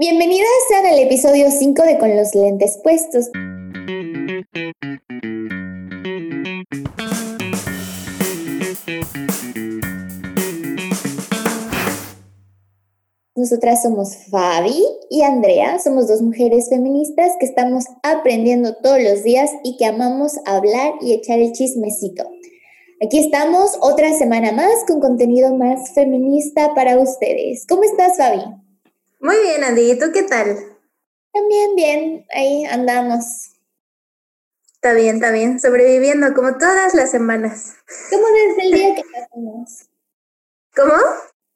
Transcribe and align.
Bienvenidas 0.00 0.46
sean 0.68 0.86
al 0.86 0.98
episodio 1.00 1.50
5 1.50 1.82
de 1.82 1.98
Con 1.98 2.16
los 2.16 2.32
lentes 2.32 2.78
puestos. 2.84 3.30
Nosotras 13.34 13.82
somos 13.82 14.14
Fabi 14.30 14.84
y 15.10 15.22
Andrea, 15.22 15.80
somos 15.80 16.06
dos 16.06 16.22
mujeres 16.22 16.68
feministas 16.68 17.32
que 17.40 17.46
estamos 17.46 17.86
aprendiendo 18.04 18.76
todos 18.76 19.02
los 19.02 19.24
días 19.24 19.50
y 19.64 19.76
que 19.78 19.86
amamos 19.86 20.34
hablar 20.46 20.92
y 21.00 21.12
echar 21.12 21.40
el 21.40 21.50
chismecito. 21.50 22.22
Aquí 23.04 23.18
estamos 23.18 23.76
otra 23.80 24.12
semana 24.12 24.52
más 24.52 24.84
con 24.86 25.00
contenido 25.00 25.56
más 25.56 25.92
feminista 25.92 26.72
para 26.76 27.00
ustedes. 27.00 27.66
¿Cómo 27.66 27.82
estás, 27.82 28.16
Fabi? 28.16 28.67
Muy 29.20 29.36
bien, 29.40 29.64
Andy. 29.64 29.90
¿Y 29.92 29.98
tú 29.98 30.12
qué 30.12 30.22
tal? 30.22 30.56
También 31.32 31.74
bien, 31.74 32.26
ahí 32.30 32.64
andamos. 32.64 33.52
Está 34.74 34.92
bien, 34.92 35.16
está 35.16 35.32
bien. 35.32 35.58
Sobreviviendo 35.58 36.32
como 36.34 36.56
todas 36.56 36.94
las 36.94 37.10
semanas. 37.10 37.74
Como 38.10 38.26
desde 38.28 38.62
el 38.62 38.72
día 38.72 38.94
que 38.94 39.02
nacimos. 39.12 39.88
¿Cómo? 40.76 40.94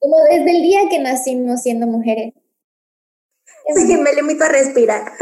Como 0.01 0.17
desde 0.25 0.51
el 0.51 0.63
día 0.63 0.89
que 0.91 0.99
nacimos 0.99 1.63
siendo 1.63 1.87
mujeres. 1.87 2.35
Sí, 3.77 3.97
me 3.97 4.13
limito 4.13 4.43
a 4.43 4.49
respirar. 4.49 5.05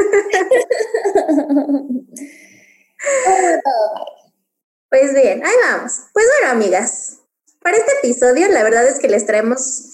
pues 4.89 5.13
bien, 5.13 5.45
ahí 5.45 5.55
vamos. 5.69 5.93
Pues 6.15 6.25
bueno, 6.41 6.53
amigas, 6.53 7.19
para 7.61 7.77
este 7.77 7.93
episodio 7.99 8.49
la 8.49 8.63
verdad 8.63 8.89
es 8.89 8.99
que 8.99 9.09
les 9.09 9.27
traemos 9.27 9.91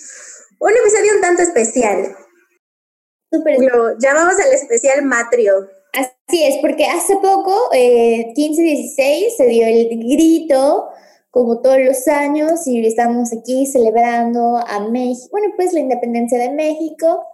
un 0.61 0.71
episodio 0.71 1.17
un 1.17 1.21
tanto 1.21 1.43
especial. 1.43 2.17
Lo 3.31 3.99
llamamos 3.99 4.35
al 4.39 4.53
especial 4.53 5.03
Matrio. 5.05 5.69
Así 5.93 6.45
es, 6.45 6.59
porque 6.61 6.85
hace 6.87 7.17
poco, 7.17 7.71
eh, 7.73 8.33
15-16, 8.35 9.37
se 9.37 9.47
dio 9.47 9.67
el 9.67 9.89
grito, 9.89 10.89
como 11.31 11.61
todos 11.61 11.79
los 11.81 12.07
años, 12.09 12.67
y 12.67 12.85
estamos 12.87 13.33
aquí 13.33 13.67
celebrando 13.67 14.59
a 14.59 14.81
México, 14.89 15.29
bueno, 15.33 15.55
pues 15.57 15.73
la 15.73 15.81
independencia 15.81 16.39
de 16.39 16.51
México, 16.51 17.27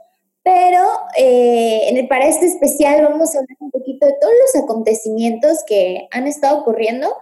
pero 0.45 0.83
eh, 1.17 1.89
en 1.89 1.97
el, 1.97 2.09
para 2.09 2.27
este 2.27 2.47
especial 2.47 3.03
vamos 3.03 3.35
a 3.35 3.39
hablar 3.39 3.57
un 3.61 3.71
poquito 3.71 4.07
de 4.07 4.15
todos 4.21 4.33
los 4.45 4.63
acontecimientos 4.63 5.59
que 5.67 6.09
han 6.11 6.27
estado 6.27 6.61
ocurriendo, 6.61 7.15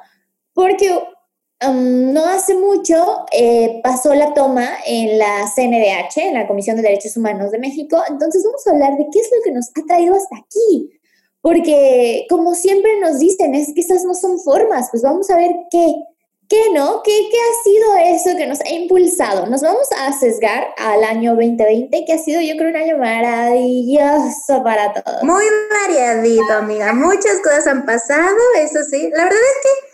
porque 0.52 0.90
no 1.68 2.24
hace 2.24 2.54
mucho 2.54 3.26
eh, 3.32 3.80
pasó 3.82 4.14
la 4.14 4.32
toma 4.32 4.78
en 4.86 5.18
la 5.18 5.44
CNDH, 5.54 6.16
en 6.16 6.34
la 6.34 6.46
Comisión 6.46 6.76
de 6.76 6.82
Derechos 6.82 7.16
Humanos 7.16 7.50
de 7.50 7.58
México. 7.58 8.02
Entonces 8.08 8.42
vamos 8.44 8.66
a 8.66 8.70
hablar 8.70 8.96
de 8.96 9.06
qué 9.12 9.20
es 9.20 9.30
lo 9.36 9.42
que 9.42 9.52
nos 9.52 9.68
ha 9.68 9.86
traído 9.86 10.14
hasta 10.14 10.36
aquí. 10.36 10.90
Porque 11.42 12.26
como 12.28 12.54
siempre 12.54 12.98
nos 13.00 13.18
dicen, 13.18 13.54
es 13.54 13.72
que 13.74 13.80
esas 13.80 14.04
no 14.04 14.14
son 14.14 14.40
formas, 14.40 14.88
pues 14.90 15.02
vamos 15.02 15.30
a 15.30 15.36
ver 15.36 15.50
qué, 15.70 15.94
qué 16.48 16.64
no, 16.74 17.02
qué, 17.02 17.12
qué 17.30 17.36
ha 17.36 17.62
sido 17.62 18.16
eso 18.16 18.36
que 18.36 18.46
nos 18.46 18.60
ha 18.60 18.70
impulsado. 18.70 19.46
Nos 19.46 19.62
vamos 19.62 19.88
a 19.98 20.12
sesgar 20.12 20.66
al 20.78 21.04
año 21.04 21.34
2020, 21.34 22.04
que 22.04 22.12
ha 22.12 22.18
sido 22.18 22.40
yo 22.42 22.56
creo 22.56 22.70
un 22.70 22.76
año 22.76 22.98
maravilloso 22.98 24.62
para 24.62 24.92
todos. 24.92 25.22
Muy 25.22 25.44
variadito, 25.86 26.52
amiga. 26.52 26.92
Muchas 26.92 27.40
cosas 27.42 27.66
han 27.66 27.86
pasado, 27.86 28.36
eso 28.58 28.80
sí. 28.90 29.10
La 29.14 29.24
verdad 29.24 29.40
es 29.40 29.62
que 29.62 29.89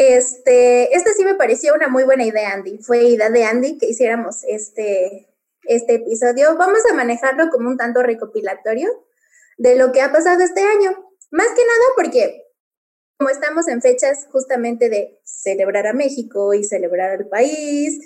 este, 0.00 0.96
este 0.96 1.12
sí 1.12 1.24
me 1.26 1.34
pareció 1.34 1.74
una 1.74 1.88
muy 1.88 2.04
buena 2.04 2.24
idea, 2.24 2.54
Andy. 2.54 2.78
Fue 2.78 3.04
idea 3.04 3.28
de 3.28 3.44
Andy 3.44 3.76
que 3.76 3.86
hiciéramos 3.86 4.44
este, 4.44 5.28
este 5.64 5.96
episodio. 5.96 6.56
Vamos 6.56 6.80
a 6.90 6.94
manejarlo 6.94 7.50
como 7.50 7.68
un 7.68 7.76
tanto 7.76 8.02
recopilatorio 8.02 8.88
de 9.58 9.76
lo 9.76 9.92
que 9.92 10.00
ha 10.00 10.10
pasado 10.10 10.42
este 10.42 10.62
año. 10.62 10.90
Más 11.30 11.48
que 11.48 11.66
nada 11.66 11.84
porque 11.96 12.46
como 13.18 13.28
estamos 13.28 13.68
en 13.68 13.82
fechas 13.82 14.26
justamente 14.32 14.88
de 14.88 15.20
celebrar 15.22 15.86
a 15.86 15.92
México 15.92 16.54
y 16.54 16.64
celebrar 16.64 17.10
al 17.10 17.28
país, 17.28 18.00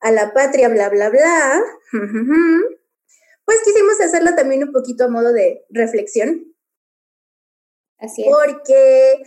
a 0.00 0.12
la 0.12 0.32
patria, 0.32 0.68
bla, 0.68 0.88
bla, 0.88 1.10
bla, 1.10 1.64
pues 3.44 3.58
quisimos 3.64 4.00
hacerlo 4.00 4.36
también 4.36 4.62
un 4.62 4.72
poquito 4.72 5.06
a 5.06 5.08
modo 5.08 5.32
de 5.32 5.66
reflexión. 5.70 6.54
Así 7.98 8.22
es. 8.22 8.28
Porque 8.30 9.24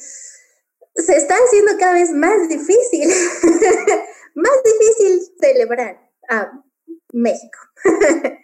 se 0.96 1.18
está 1.18 1.36
haciendo 1.36 1.72
cada 1.80 1.94
vez 1.94 2.12
más 2.12 2.48
difícil, 2.50 3.08
más 4.36 4.54
difícil 4.64 5.22
celebrar 5.40 6.00
a 6.30 6.52
México. 7.12 7.60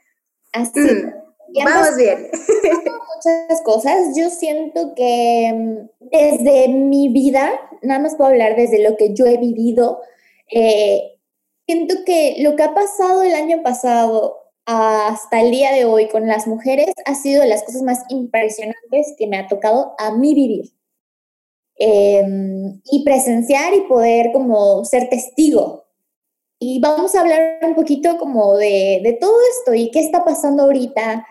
Así. 0.54 0.80
Mm, 0.80 1.64
vamos 1.64 1.96
bien. 1.98 2.30
Muchas 3.16 3.62
cosas. 3.64 4.16
Yo 4.16 4.30
siento 4.30 4.94
que 4.96 5.52
mm, 5.54 6.08
desde 6.12 6.70
mi 6.70 7.10
vida, 7.10 7.52
nada 7.82 8.00
más 8.00 8.16
puedo 8.16 8.30
hablar 8.30 8.56
desde 8.56 8.82
lo 8.82 8.98
que 8.98 9.14
yo 9.14 9.26
he 9.26 9.38
vivido, 9.38 10.02
eh, 10.52 11.20
siento 11.68 11.96
que 12.06 12.38
lo 12.40 12.56
que 12.56 12.64
ha 12.64 12.74
pasado 12.74 13.24
el 13.24 13.34
año 13.34 13.62
pasado 13.62 14.38
hasta 14.66 15.42
el 15.42 15.50
día 15.50 15.72
de 15.72 15.86
hoy 15.86 16.10
con 16.10 16.28
las 16.28 16.46
mujeres 16.46 16.94
ha 17.06 17.16
sido 17.16 17.42
de 17.42 17.48
las 17.48 17.64
cosas 17.64 17.82
más 17.82 18.04
impresionantes 18.10 19.16
que 19.18 19.26
me 19.26 19.38
ha 19.38 19.48
tocado 19.48 19.96
a 19.98 20.12
mí 20.12 20.36
vivir. 20.36 20.79
Em, 21.82 22.82
y 22.92 23.06
presenciar 23.06 23.74
y 23.74 23.88
poder 23.88 24.34
como 24.34 24.84
ser 24.84 25.08
testigo. 25.10 25.86
Y 26.60 26.82
vamos 26.82 27.16
a 27.16 27.22
hablar 27.22 27.60
un 27.62 27.74
poquito 27.74 28.18
como 28.18 28.58
de, 28.58 29.00
de 29.02 29.14
todo 29.14 29.34
esto 29.58 29.74
y 29.74 29.90
qué 29.90 30.02
está 30.02 30.26
pasando 30.26 30.64
ahorita. 30.64 31.26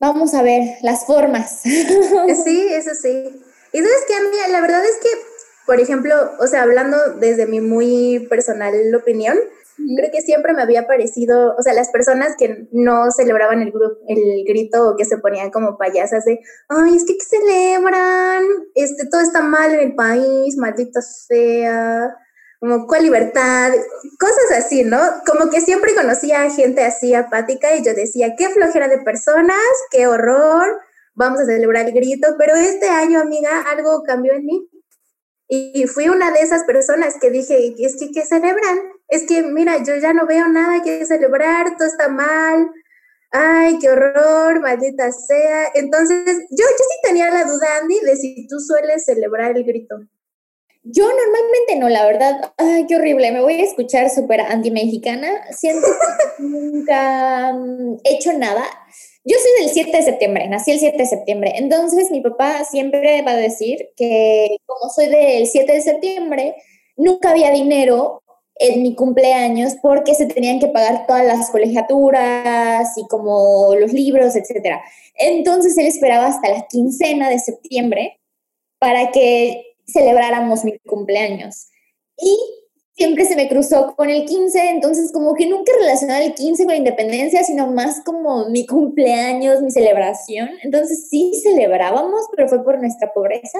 Vamos 0.00 0.32
a 0.32 0.40
ver 0.42 0.78
las 0.82 1.04
formas. 1.04 1.60
Sí, 2.44 2.66
eso 2.70 2.94
sí. 2.94 3.10
Y 3.74 3.78
sabes 3.78 4.04
que 4.08 4.14
a 4.14 4.20
mí, 4.20 4.52
la 4.52 4.60
verdad 4.62 4.82
es 4.82 4.96
que, 5.02 5.08
por 5.66 5.80
ejemplo, 5.80 6.14
o 6.40 6.46
sea, 6.46 6.62
hablando 6.62 6.96
desde 7.20 7.46
mi 7.46 7.60
muy 7.60 8.26
personal 8.30 8.74
opinión, 8.94 9.36
Creo 9.76 10.10
que 10.12 10.22
siempre 10.22 10.52
me 10.52 10.62
había 10.62 10.86
parecido, 10.86 11.54
o 11.58 11.62
sea, 11.62 11.72
las 11.74 11.90
personas 11.90 12.36
que 12.38 12.68
no 12.70 13.10
celebraban 13.10 13.60
el, 13.60 13.72
grupo, 13.72 13.96
el 14.08 14.44
grito 14.46 14.88
o 14.88 14.96
que 14.96 15.04
se 15.04 15.18
ponían 15.18 15.50
como 15.50 15.76
payasas 15.76 16.24
de, 16.24 16.40
ay, 16.68 16.96
es 16.96 17.04
que 17.04 17.16
¿qué 17.16 17.24
celebran? 17.24 18.44
Este, 18.74 19.06
todo 19.08 19.20
está 19.20 19.42
mal 19.42 19.74
en 19.74 19.80
el 19.80 19.94
país, 19.94 20.56
maldita 20.56 21.02
sea, 21.02 22.16
como 22.60 22.86
cuál 22.86 23.02
libertad, 23.02 23.72
cosas 24.18 24.64
así, 24.64 24.84
¿no? 24.84 24.98
Como 25.26 25.50
que 25.50 25.60
siempre 25.60 25.94
conocía 25.94 26.42
a 26.42 26.50
gente 26.50 26.82
así 26.84 27.12
apática 27.12 27.74
y 27.76 27.84
yo 27.84 27.94
decía, 27.94 28.34
qué 28.38 28.48
flojera 28.50 28.88
de 28.88 28.98
personas, 28.98 29.58
qué 29.90 30.06
horror, 30.06 30.80
vamos 31.14 31.40
a 31.40 31.46
celebrar 31.46 31.86
el 31.86 31.92
grito, 31.92 32.28
pero 32.38 32.54
este 32.54 32.88
año, 32.88 33.20
amiga, 33.20 33.64
algo 33.70 34.02
cambió 34.04 34.34
en 34.34 34.46
mí. 34.46 34.68
Y 35.46 35.86
fui 35.86 36.08
una 36.08 36.30
de 36.30 36.40
esas 36.40 36.64
personas 36.64 37.16
que 37.20 37.30
dije, 37.30 37.74
es 37.78 37.96
que, 37.96 38.10
¿qué 38.12 38.22
celebran? 38.22 38.78
Es 39.08 39.26
que, 39.26 39.42
mira, 39.42 39.78
yo 39.84 39.96
ya 39.96 40.12
no 40.12 40.26
veo 40.26 40.48
nada 40.48 40.82
que 40.82 41.04
celebrar, 41.04 41.76
todo 41.76 41.86
está 41.86 42.08
mal, 42.08 42.70
ay, 43.30 43.78
qué 43.80 43.90
horror, 43.90 44.60
maldita 44.60 45.10
sea. 45.12 45.66
Entonces, 45.74 46.24
yo, 46.50 46.64
yo 46.64 46.64
sí 46.64 46.98
tenía 47.02 47.30
la 47.30 47.44
duda, 47.44 47.66
Andy, 47.82 48.00
de 48.00 48.16
si 48.16 48.46
tú 48.46 48.58
sueles 48.60 49.04
celebrar 49.04 49.56
el 49.56 49.64
grito. 49.64 49.96
Yo 50.86 51.04
normalmente 51.06 51.76
no, 51.76 51.88
la 51.88 52.04
verdad, 52.04 52.52
ay, 52.58 52.84
qué 52.86 52.96
horrible, 52.96 53.32
me 53.32 53.40
voy 53.40 53.54
a 53.54 53.64
escuchar 53.64 54.10
súper 54.10 54.42
anti-mexicana, 54.42 55.30
siento 55.50 55.86
que 55.86 56.42
nunca 56.42 57.54
mm, 57.54 58.00
he 58.04 58.14
hecho 58.16 58.34
nada. 58.34 58.64
Yo 59.24 59.34
soy 59.38 59.64
del 59.64 59.72
7 59.72 59.96
de 59.96 60.02
septiembre, 60.02 60.46
nací 60.48 60.72
el 60.72 60.80
7 60.80 60.98
de 60.98 61.06
septiembre, 61.06 61.52
entonces 61.56 62.10
mi 62.10 62.20
papá 62.20 62.64
siempre 62.64 63.22
va 63.22 63.30
a 63.30 63.36
decir 63.36 63.92
que 63.96 64.58
como 64.66 64.90
soy 64.90 65.06
del 65.06 65.46
7 65.46 65.72
de 65.72 65.80
septiembre, 65.80 66.56
nunca 66.98 67.30
había 67.30 67.50
dinero 67.50 68.22
en 68.56 68.82
mi 68.82 68.94
cumpleaños 68.94 69.74
porque 69.82 70.14
se 70.14 70.26
tenían 70.26 70.60
que 70.60 70.68
pagar 70.68 71.06
todas 71.06 71.26
las 71.26 71.50
colegiaturas 71.50 72.96
y 72.96 73.06
como 73.08 73.74
los 73.74 73.92
libros, 73.92 74.36
etc. 74.36 74.78
Entonces 75.16 75.76
él 75.78 75.86
esperaba 75.86 76.26
hasta 76.26 76.50
la 76.50 76.66
quincena 76.68 77.28
de 77.30 77.38
septiembre 77.38 78.20
para 78.78 79.10
que 79.10 79.76
celebráramos 79.86 80.64
mi 80.64 80.78
cumpleaños. 80.80 81.68
Y 82.16 82.36
siempre 82.92 83.24
se 83.24 83.36
me 83.36 83.48
cruzó 83.48 83.94
con 83.96 84.08
el 84.08 84.24
15, 84.24 84.70
entonces 84.70 85.10
como 85.12 85.34
que 85.34 85.46
nunca 85.46 85.72
relacionaba 85.80 86.22
el 86.22 86.34
15 86.34 86.64
con 86.64 86.72
la 86.72 86.78
independencia, 86.78 87.42
sino 87.42 87.66
más 87.70 88.02
como 88.04 88.48
mi 88.48 88.66
cumpleaños, 88.66 89.62
mi 89.62 89.70
celebración. 89.70 90.50
Entonces 90.62 91.08
sí 91.08 91.32
celebrábamos, 91.42 92.26
pero 92.34 92.48
fue 92.48 92.62
por 92.62 92.78
nuestra 92.78 93.12
pobreza. 93.12 93.58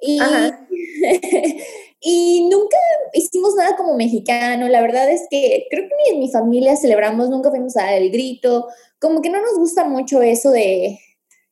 Y, 0.00 0.18
y 2.06 2.48
nunca 2.50 2.76
hicimos 3.14 3.54
nada 3.54 3.76
como 3.76 3.94
mexicano. 3.96 4.68
La 4.68 4.82
verdad 4.82 5.10
es 5.10 5.22
que 5.30 5.66
creo 5.70 5.88
que 5.88 5.94
ni 6.04 6.14
en 6.14 6.20
mi 6.20 6.30
familia 6.30 6.76
celebramos, 6.76 7.30
nunca 7.30 7.48
fuimos 7.48 7.76
a 7.78 7.84
dar 7.84 7.94
el 7.94 8.10
grito. 8.10 8.68
Como 9.00 9.22
que 9.22 9.30
no 9.30 9.40
nos 9.40 9.56
gusta 9.56 9.84
mucho 9.84 10.20
eso 10.20 10.50
de 10.50 11.00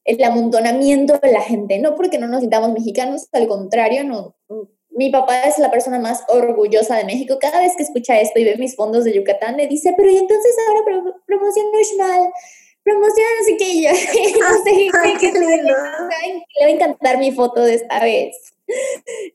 el 0.05 0.23
amontonamiento 0.23 1.19
de 1.19 1.33
la 1.33 1.41
gente, 1.41 1.79
no 1.79 1.95
porque 1.95 2.19
no 2.19 2.27
nos 2.27 2.41
sintamos 2.41 2.73
mexicanos, 2.73 3.29
al 3.33 3.47
contrario, 3.47 4.03
no, 4.03 4.37
mi 4.91 5.11
papá 5.11 5.45
es 5.45 5.59
la 5.59 5.71
persona 5.71 5.99
más 6.01 6.25
orgullosa 6.29 6.97
de 6.97 7.05
México. 7.05 7.39
Cada 7.41 7.61
vez 7.61 7.75
que 7.77 7.85
escucha 7.85 8.21
esto 8.21 8.39
y 8.39 8.45
ve 8.45 8.57
mis 8.57 8.77
fondos 8.77 9.05
de 9.05 9.15
Yucatán, 9.15 9.57
le 9.57 9.69
dice, 9.69 9.95
pero 9.97 10.11
¿y 10.11 10.19
entonces 10.19 10.55
ahora 10.69 11.15
promoción 11.27 11.67
nacional? 11.73 12.31
promociona 12.83 13.29
no 13.39 13.45
sé 13.45 13.57
qué, 13.57 13.69
y 13.69 13.83
yo, 13.85 13.91
no 14.41 14.65
sé 14.65 15.17
qué 15.21 15.33
lindo. 15.33 15.47
le 15.57 15.73
va 15.73 16.67
a 16.67 16.71
encantar 16.71 17.19
mi 17.19 17.33
foto 17.33 17.63
de 17.63 17.75
esta 17.75 18.01
vez. 18.01 18.37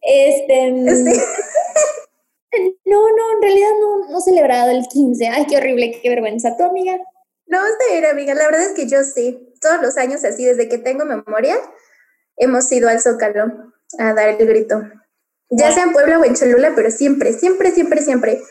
Este, 0.01 0.73
Sí. 0.95 1.21
no, 2.85 3.01
no, 3.01 3.31
en 3.35 3.41
realidad 3.41 3.69
no, 3.79 4.09
no 4.09 4.19
he 4.19 4.21
celebrado 4.21 4.71
el 4.71 4.87
15. 4.87 5.27
Ay, 5.27 5.45
qué 5.47 5.57
horrible, 5.57 5.99
qué 6.01 6.09
vergüenza. 6.09 6.55
¿Tu 6.57 6.63
amiga? 6.63 6.97
No, 7.45 7.65
está 7.65 7.85
bien, 7.91 8.05
amiga. 8.05 8.33
La 8.33 8.45
verdad 8.45 8.63
es 8.63 8.73
que 8.73 8.87
yo 8.87 9.03
sí. 9.03 9.53
Todos 9.61 9.81
los 9.81 9.97
años 9.97 10.23
así, 10.23 10.45
desde 10.45 10.69
que 10.69 10.77
tengo 10.77 11.05
memoria, 11.05 11.57
hemos 12.35 12.71
ido 12.71 12.89
al 12.89 13.01
Zócalo 13.01 13.73
a 13.99 14.13
dar 14.13 14.29
el 14.29 14.47
grito. 14.47 14.81
Ya 15.49 15.71
sea 15.71 15.83
en 15.83 15.93
Puebla 15.93 16.19
o 16.19 16.25
en 16.25 16.35
Cholula, 16.35 16.73
pero 16.75 16.91
siempre, 16.91 17.33
siempre, 17.33 17.71
siempre, 17.71 18.01
siempre. 18.01 18.41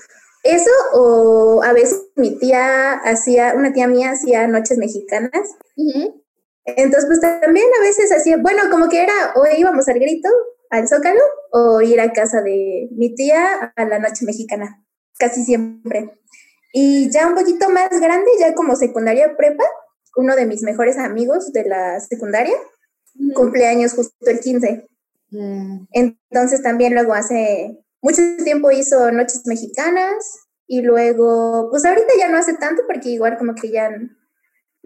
Eso 0.43 0.71
o 0.95 1.63
a 1.63 1.73
veces 1.73 2.07
mi 2.15 2.39
tía 2.39 2.95
hacía, 2.95 3.55
una 3.55 3.73
tía 3.73 3.87
mía 3.87 4.13
hacía 4.13 4.47
noches 4.47 4.79
mexicanas. 4.79 5.57
Ujú. 5.77 6.23
Entonces, 6.65 7.07
pues 7.07 7.21
también 7.21 7.67
a 7.79 7.83
veces 7.83 8.11
hacía, 8.13 8.39
bueno, 8.39 8.63
como 8.71 8.89
que 8.89 9.03
era, 9.03 9.13
o 9.37 9.45
íbamos 9.57 9.89
al 9.89 9.99
grito, 9.99 10.29
al 10.71 10.89
Zócalo, 10.89 11.21
o 11.53 11.81
ir 11.81 12.01
a 12.01 12.13
casa 12.13 12.43
de 12.43 12.89
mi 12.93 13.15
tía 13.15 13.73
a 13.75 13.85
la 13.85 13.99
noche 13.99 14.25
mexicana, 14.25 14.85
casi 15.19 15.45
siempre. 15.45 16.11
Y 16.73 17.11
ya 17.11 17.27
un 17.27 17.35
poquito 17.35 17.69
más 17.71 17.89
grande, 18.01 18.31
ya 18.39 18.55
como 18.55 18.77
secundaria 18.77 19.37
prepa, 19.37 19.65
uno 20.17 20.35
de 20.37 20.47
mis 20.47 20.63
mejores 20.63 20.99
amigos 20.99 21.53
de 21.53 21.65
la 21.65 22.01
secundaria, 22.01 22.55
cumpleaños 23.35 23.95
justo 23.95 24.15
el 24.21 24.41
15. 24.41 24.87
Mm, 25.31 25.87
Entonces 25.93 26.63
también 26.63 26.95
luego 26.95 27.15
hace 27.15 27.79
mucho 28.03 28.23
tiempo 28.43 28.71
hizo 28.71 29.11
noches 29.11 29.43
mexicanas 29.47 30.47
y 30.67 30.83
luego, 30.83 31.69
pues 31.71 31.85
ahorita 31.85 32.13
ya 32.19 32.29
no 32.29 32.39
hace 32.39 32.55
tanto 32.55 32.83
porque 32.87 33.11
igual 33.11 33.39
como 33.39 33.55
que 33.55 33.71
ya 33.71 33.91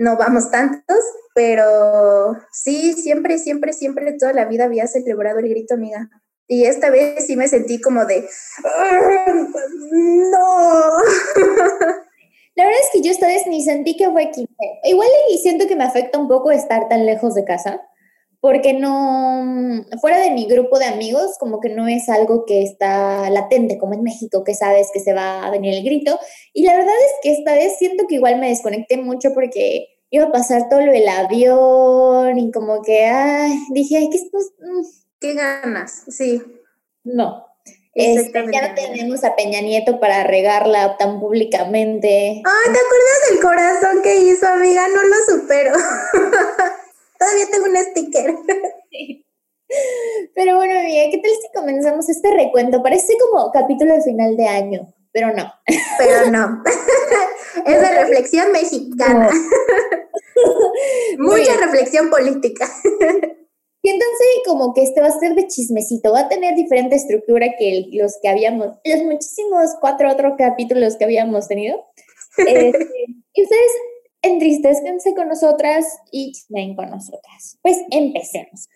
no 0.01 0.17
vamos 0.17 0.51
tantos, 0.51 0.97
pero 1.35 2.35
sí, 2.53 2.95
siempre, 2.95 3.39
siempre, 3.39 3.75
siempre 3.75 4.17
toda 4.19 4.33
la 4.33 4.47
vida 4.47 4.65
había 4.65 4.87
celebrado 4.87 5.41
el 5.41 5.49
grito, 5.51 5.75
amiga. 5.75 6.09
Y 6.49 6.65
esta 6.65 6.89
vez 6.91 7.27
sí 7.27 7.37
me 7.37 7.47
sentí 7.49 7.81
como 7.83 8.07
de, 8.07 8.27
"Ah, 8.65 9.27
no. 9.29 10.91
La 12.57 12.65
verdad 12.65 12.81
es 12.83 12.89
que 12.93 13.03
yo 13.03 13.11
esta 13.11 13.27
vez 13.27 13.47
ni 13.47 13.63
sentí 13.63 13.97
que 13.97 14.11
fue 14.11 14.31
15. 14.31 14.49
Igual 14.85 15.09
y 15.31 15.39
siento 15.39 15.67
que 15.69 15.77
me 15.77 15.85
afecta 15.85 16.19
un 16.19 16.29
poco 16.29 16.51
estar 16.51 16.89
tan 16.89 17.05
lejos 17.05 17.35
de 17.35 17.45
casa, 17.45 17.81
porque 18.41 18.73
no, 18.73 19.85
fuera 20.01 20.19
de 20.19 20.31
mi 20.31 20.47
grupo 20.47 20.79
de 20.79 20.87
amigos, 20.87 21.37
como 21.39 21.61
que 21.61 21.69
no 21.69 21.87
es 21.89 22.09
algo 22.09 22.45
que 22.47 22.63
está 22.63 23.29
latente, 23.29 23.77
como 23.77 23.95
en 23.95 24.03
México, 24.03 24.45
que 24.45 24.55
sabes 24.55 24.89
que 24.93 25.01
se 25.01 25.13
va 25.13 25.47
a 25.47 25.51
venir 25.51 25.75
el 25.75 25.85
grito. 25.85 26.19
Y 26.55 26.65
la 26.65 26.73
verdad 26.73 26.95
es 26.95 27.13
que 27.23 27.33
esta 27.33 27.55
vez 27.55 27.77
siento 27.79 28.05
que 28.09 28.15
igual 28.15 28.39
me 28.39 28.49
desconecté 28.49 28.97
mucho 28.97 29.35
porque 29.35 29.89
iba 30.09 30.25
a 30.25 30.33
pasar 30.33 30.69
todo 30.71 30.81
lo 30.81 30.93
del 30.93 31.09
avión 31.09 32.39
y 32.39 32.51
como 32.51 32.83
que, 32.83 33.05
ay, 33.05 33.53
dije, 33.73 33.99
ay, 33.99 34.11
que 34.11 34.17
esto, 34.17 34.39
mm, 34.39 34.87
Qué 35.21 35.35
ganas, 35.35 36.05
sí. 36.09 36.43
no. 37.05 37.47
Este, 37.93 38.33
ya 38.53 38.69
no 38.69 38.75
tenemos 38.75 39.25
a 39.25 39.35
Peña 39.35 39.61
Nieto 39.61 39.99
para 39.99 40.23
regarla 40.23 40.97
tan 40.97 41.19
públicamente. 41.19 42.41
Ay, 42.45 42.73
¿te 42.73 42.79
acuerdas 42.79 43.31
del 43.31 43.41
corazón 43.41 44.03
que 44.03 44.17
hizo, 44.17 44.47
amiga? 44.47 44.87
No 44.89 45.03
lo 45.03 45.41
supero. 45.41 45.73
Todavía 47.21 47.47
tengo 47.53 47.67
un 47.67 47.77
sticker. 47.77 48.35
Pero 50.35 50.57
bueno, 50.57 50.81
amiga, 50.81 51.03
¿qué 51.13 51.19
tal 51.19 51.31
si 51.31 51.49
comenzamos 51.55 52.09
este 52.09 52.31
recuento? 52.35 52.83
Parece 52.83 53.17
como 53.19 53.53
capítulo 53.53 53.95
de 53.95 54.03
final 54.03 54.37
de 54.37 54.47
año, 54.49 54.93
pero 55.13 55.33
no. 55.33 55.53
Pero 55.99 56.31
no. 56.31 56.63
es 57.67 57.81
de 57.81 58.03
reflexión 58.03 58.51
mexicana. 58.51 59.29
Mucha 61.19 61.57
reflexión 61.61 62.11
política. 62.11 62.67
Siéntanse 63.83 64.25
como 64.45 64.75
que 64.75 64.83
este 64.83 65.01
va 65.01 65.07
a 65.09 65.19
ser 65.19 65.35
de 65.35 65.47
chismecito, 65.47 66.13
va 66.13 66.21
a 66.21 66.29
tener 66.29 66.55
diferente 66.55 66.97
estructura 66.97 67.47
que 67.59 67.71
el- 67.71 67.91
los 67.93 68.19
que 68.21 68.29
habíamos, 68.29 68.77
los 68.85 69.03
muchísimos 69.05 69.71
cuatro 69.81 70.11
otros 70.11 70.33
capítulos 70.37 70.97
que 70.97 71.05
habíamos 71.05 71.49
tenido. 71.49 71.85
Este, 72.39 72.87
y 73.35 73.43
ustedes 73.43 73.73
entristezcanse 74.23 75.15
con 75.15 75.29
nosotras 75.29 75.87
y 76.11 76.33
chismeen 76.33 76.77
con 76.77 76.91
nosotras. 76.91 77.59
Pues 77.63 77.79
empecemos. 77.91 78.69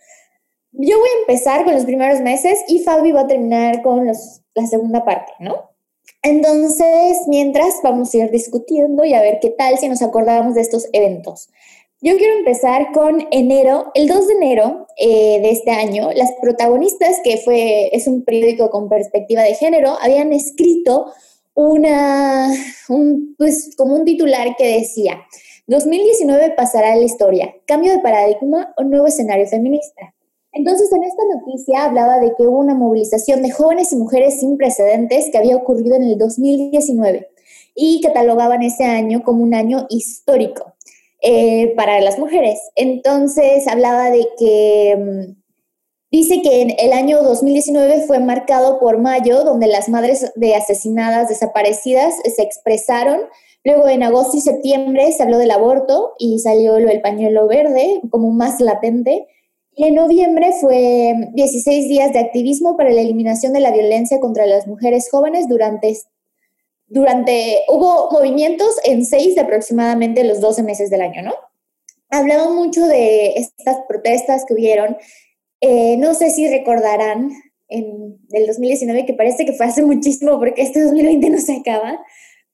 Yo 0.73 0.99
voy 0.99 1.09
a 1.09 1.21
empezar 1.21 1.65
con 1.65 1.75
los 1.75 1.85
primeros 1.85 2.21
meses 2.21 2.59
y 2.67 2.81
Fabi 2.81 3.13
va 3.13 3.23
a 3.23 3.27
terminar 3.27 3.83
con 3.83 4.07
los, 4.07 4.43
la 4.55 4.67
segunda 4.67 5.05
parte, 5.05 5.33
¿no? 5.39 5.71
Entonces, 6.23 7.19
mientras 7.29 7.81
vamos 7.83 8.13
a 8.13 8.19
ir 8.19 8.31
discutiendo 8.31 9.05
y 9.05 9.15
a 9.15 9.21
ver 9.21 9.39
qué 9.41 9.51
tal 9.51 9.79
si 9.79 9.89
nos 9.89 10.03
acordamos 10.03 10.55
de 10.55 10.63
estos 10.63 10.89
eventos. 10.93 11.49
Yo 12.01 12.17
quiero 12.17 12.37
empezar 12.39 12.93
con 12.93 13.27
enero, 13.31 13.91
el 13.95 14.09
2 14.09 14.27
de 14.27 14.35
enero 14.35 14.87
eh, 14.97 15.41
de 15.41 15.51
este 15.51 15.71
año, 15.71 16.11
las 16.15 16.33
protagonistas, 16.41 17.19
que 17.23 17.39
fue, 17.39 17.95
es 17.97 18.07
un 18.07 18.25
periódico 18.25 18.69
con 18.71 18.89
perspectiva 18.89 19.43
de 19.43 19.55
género, 19.55 19.97
habían 20.01 20.33
escrito 20.33 21.13
una, 21.55 22.51
un, 22.89 23.35
pues 23.39 23.75
como 23.77 23.95
un 23.95 24.05
titular 24.05 24.57
que 24.57 24.79
decía, 24.79 25.23
2019 25.67 26.51
pasará 26.57 26.93
a 26.93 26.97
la 26.97 27.05
historia, 27.05 27.55
cambio 27.67 27.93
de 27.93 28.01
paradigma 28.01 28.75
o 28.77 28.85
nuevo 28.85 29.07
escenario 29.07 29.47
feminista. 29.47 30.15
Entonces, 30.53 30.93
en 30.93 31.03
esta 31.03 31.23
noticia 31.35 31.85
hablaba 31.85 32.21
de 32.21 32.33
que 32.37 32.47
hubo 32.47 32.59
una 32.59 32.75
movilización 32.75 33.43
de 33.43 33.51
jóvenes 33.51 33.93
y 33.93 33.97
mujeres 33.97 34.39
sin 34.39 34.57
precedentes 34.57 35.31
que 35.31 35.39
había 35.39 35.57
ocurrido 35.57 35.97
en 35.97 36.05
el 36.05 36.19
2019 36.19 37.29
y 37.75 38.01
catalogaban 38.01 38.63
ese 38.63 38.85
año 38.85 39.25
como 39.25 39.43
un 39.43 39.55
año 39.55 39.87
histórico 39.89 40.75
eh, 41.23 41.73
para 41.75 42.01
las 42.01 42.19
mujeres. 42.19 42.61
Entonces, 42.77 43.67
hablaba 43.67 44.11
de 44.11 44.29
que 44.39 44.97
mm, 44.97 45.44
dice 46.17 46.43
que 46.43 46.63
en 46.63 46.75
el 46.79 46.93
año 46.93 47.23
2019 47.23 48.03
fue 48.07 48.21
marcado 48.21 48.79
por 48.79 48.99
mayo, 48.99 49.43
donde 49.43 49.67
las 49.67 49.89
madres 49.89 50.33
de 50.37 50.55
asesinadas 50.55 51.29
desaparecidas 51.29 52.15
se 52.25 52.43
expresaron. 52.43 53.23
Luego 53.65 53.89
en 53.89 54.05
agosto 54.05 54.37
y 54.37 54.41
septiembre 54.41 55.11
se 55.11 55.25
habló 55.25 55.39
del 55.39 55.51
aborto 55.51 56.15
y 56.19 56.39
salió 56.39 56.75
del 56.75 57.01
pañuelo 57.01 57.49
verde 57.49 58.01
como 58.11 58.31
más 58.31 58.61
latente. 58.61 59.27
Y 59.75 59.87
en 59.87 59.97
noviembre 59.97 60.53
fue 60.61 61.15
16 61.33 61.89
días 61.89 62.13
de 62.13 62.21
activismo 62.21 62.77
para 62.77 62.93
la 62.93 63.01
eliminación 63.01 63.53
de 63.53 63.61
la 63.61 63.73
violencia 63.73 64.21
contra 64.21 64.47
las 64.47 64.69
mujeres 64.69 65.09
jóvenes 65.11 65.49
durante, 65.49 65.97
durante 66.87 67.65
hubo 67.67 68.09
movimientos 68.13 68.77
en 68.85 69.05
seis 69.05 69.35
de 69.35 69.41
aproximadamente 69.41 70.23
los 70.23 70.41
12 70.41 70.63
meses 70.63 70.91
del 70.91 71.01
año, 71.01 71.23
¿no? 71.23 71.35
Hablaba 72.09 72.51
mucho 72.51 72.87
de 72.87 73.35
estas 73.35 73.79
protestas 73.89 74.45
que 74.47 74.55
hubieron. 74.55 74.97
Eh, 75.67 75.97
no 75.97 76.13
sé 76.13 76.29
si 76.29 76.47
recordarán 76.47 77.31
en 77.69 78.19
el 78.33 78.47
2019, 78.47 79.07
que 79.07 79.15
parece 79.15 79.47
que 79.47 79.55
fue 79.55 79.65
hace 79.65 79.83
muchísimo 79.83 80.39
porque 80.39 80.61
este 80.61 80.83
2020 80.83 81.31
no 81.31 81.39
se 81.39 81.57
acaba, 81.57 82.05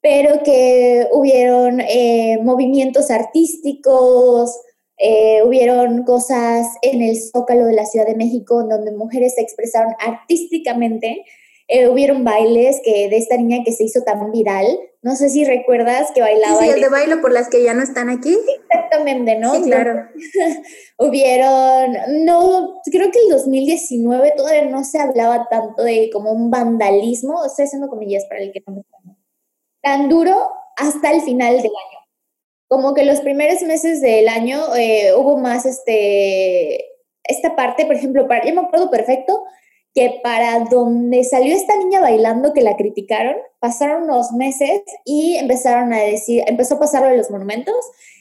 pero 0.01 0.45
que 0.45 1.09
hubieron 1.13 1.81
eh, 1.81 2.39
movimientos 2.41 3.11
artísticos, 3.11 4.57
eh, 4.97 5.43
hubieron 5.45 6.05
cosas 6.05 6.69
en 6.83 7.03
el 7.03 7.21
Zócalo 7.21 7.67
de 7.67 7.73
la 7.73 7.85
Ciudad 7.85 8.07
de 8.07 8.15
México 8.15 8.63
donde 8.63 8.93
mujeres 8.93 9.35
se 9.35 9.41
expresaron 9.41 9.93
artísticamente. 9.99 11.25
Eh, 11.67 11.89
hubieron 11.89 12.23
bailes 12.23 12.81
que 12.85 13.09
de 13.09 13.17
esta 13.17 13.37
niña 13.37 13.65
que 13.65 13.73
se 13.73 13.83
hizo 13.83 14.03
tan 14.03 14.31
viral. 14.31 14.67
No 15.03 15.17
sé 15.17 15.31
si 15.31 15.45
recuerdas 15.45 16.11
que 16.15 16.21
bailaba. 16.21 16.61
sí, 16.61 16.69
el 16.69 16.81
de 16.81 16.91
bailo 16.91 17.23
por 17.23 17.33
las 17.33 17.49
que 17.49 17.63
ya 17.63 17.73
no 17.73 17.83
están 17.83 18.11
aquí. 18.11 18.37
Exactamente, 18.69 19.39
¿no? 19.39 19.55
Sí, 19.55 19.63
claro. 19.63 20.09
Hubieron, 20.99 22.25
no, 22.27 22.81
creo 22.85 23.11
que 23.11 23.19
el 23.21 23.31
2019 23.31 24.35
todavía 24.37 24.67
no 24.67 24.85
se 24.85 24.99
hablaba 24.99 25.49
tanto 25.49 25.85
de 25.85 26.11
como 26.13 26.33
un 26.33 26.51
vandalismo, 26.51 27.45
estoy 27.47 27.65
haciendo 27.65 27.89
comillas 27.89 28.27
para 28.27 28.43
el 28.43 28.53
que 28.53 28.63
no 28.67 28.75
me 28.75 28.81
entienda, 28.81 29.19
tan 29.83 30.09
duro 30.11 30.51
hasta 30.77 31.13
el 31.13 31.23
final 31.23 31.57
del 31.57 31.67
año. 31.67 31.99
Como 32.69 32.93
que 32.93 33.05
los 33.05 33.21
primeros 33.21 33.63
meses 33.63 34.03
del 34.03 34.29
año 34.29 34.77
eh, 34.77 35.15
hubo 35.17 35.39
más 35.39 35.65
este, 35.65 36.85
esta 37.25 37.57
parte, 37.57 37.87
por 37.87 37.97
ejemplo, 37.97 38.29
para, 38.29 38.45
yo 38.47 38.55
me 38.55 38.61
acuerdo 38.61 38.91
perfecto 38.91 39.45
que 39.95 40.21
para 40.23 40.61
donde 40.71 41.25
salió 41.25 41.55
esta 41.55 41.77
niña 41.77 42.01
bailando 42.01 42.53
que 42.53 42.63
la 42.63 42.77
criticaron, 42.77 43.35
pasaron 43.59 44.05
unos 44.05 44.33
meses 44.33 44.83
y 45.05 45.37
empezaron 45.37 45.93
a 45.93 45.99
decir, 46.03 46.45
empezó 46.47 46.77
a 46.77 46.81
pasar 46.81 47.03
lo 47.03 47.09
de 47.09 47.17
los 47.17 47.31
monumentos 47.31 47.75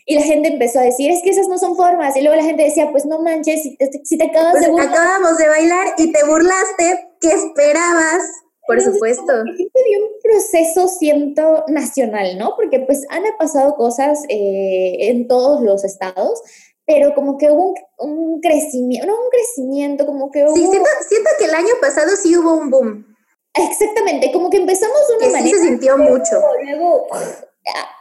y 0.06 0.16
la 0.16 0.24
gente 0.24 0.48
empezó 0.50 0.80
a 0.80 0.84
decir, 0.84 1.12
es 1.12 1.22
que 1.22 1.30
esas 1.30 1.48
no 1.48 1.60
son 1.60 1.76
formas. 1.76 2.16
Y 2.18 2.22
luego 2.22 2.36
la 2.36 2.44
gente 2.44 2.64
decía, 2.64 2.90
pues 2.92 3.06
no 3.06 3.22
manches, 3.22 3.62
si 3.62 3.78
te, 3.78 3.90
si 4.04 4.18
te 4.18 4.26
acabas 4.26 4.54
Pues 4.54 4.64
de 4.66 4.72
burlar. 4.72 4.90
acabamos 4.90 5.38
de 5.38 5.48
bailar 5.48 5.88
y 5.98 6.12
te 6.12 6.24
burlaste. 6.26 7.10
¿Qué 7.22 7.28
esperabas? 7.30 8.24
Por 8.66 8.80
Entonces, 8.80 9.18
supuesto. 9.18 9.34
sí 9.56 9.70
sería 9.72 9.98
un 10.00 10.12
proceso, 10.24 10.88
siento, 10.88 11.64
nacional, 11.68 12.38
¿no? 12.40 12.56
Porque 12.56 12.80
pues 12.80 13.06
han 13.10 13.24
pasado 13.38 13.76
cosas 13.76 14.24
eh, 14.30 15.10
en 15.10 15.28
todos 15.28 15.62
los 15.62 15.84
estados, 15.84 16.42
pero 16.90 17.14
como 17.14 17.38
que 17.38 17.52
hubo 17.52 17.76
un, 18.00 18.12
un 18.18 18.42
crecimiento, 18.42 19.06
no 19.06 19.14
un 19.14 19.30
crecimiento, 19.30 20.08
como 20.08 20.32
que 20.32 20.44
hubo... 20.44 20.56
Sí, 20.56 20.62
siento, 20.66 20.90
siento 21.08 21.30
que 21.38 21.46
el 21.46 21.54
año 21.54 21.76
pasado 21.80 22.10
sí 22.16 22.36
hubo 22.36 22.56
un 22.56 22.72
boom. 22.72 23.06
Exactamente, 23.54 24.32
como 24.32 24.50
que 24.50 24.58
empezamos 24.58 24.98
de 25.08 25.14
una 25.18 25.20
Que 25.20 25.28
sí 25.28 25.34
manera... 25.34 25.58
se 25.60 25.64
sintió 25.66 25.98
mucho. 26.00 26.42
luego 26.64 27.06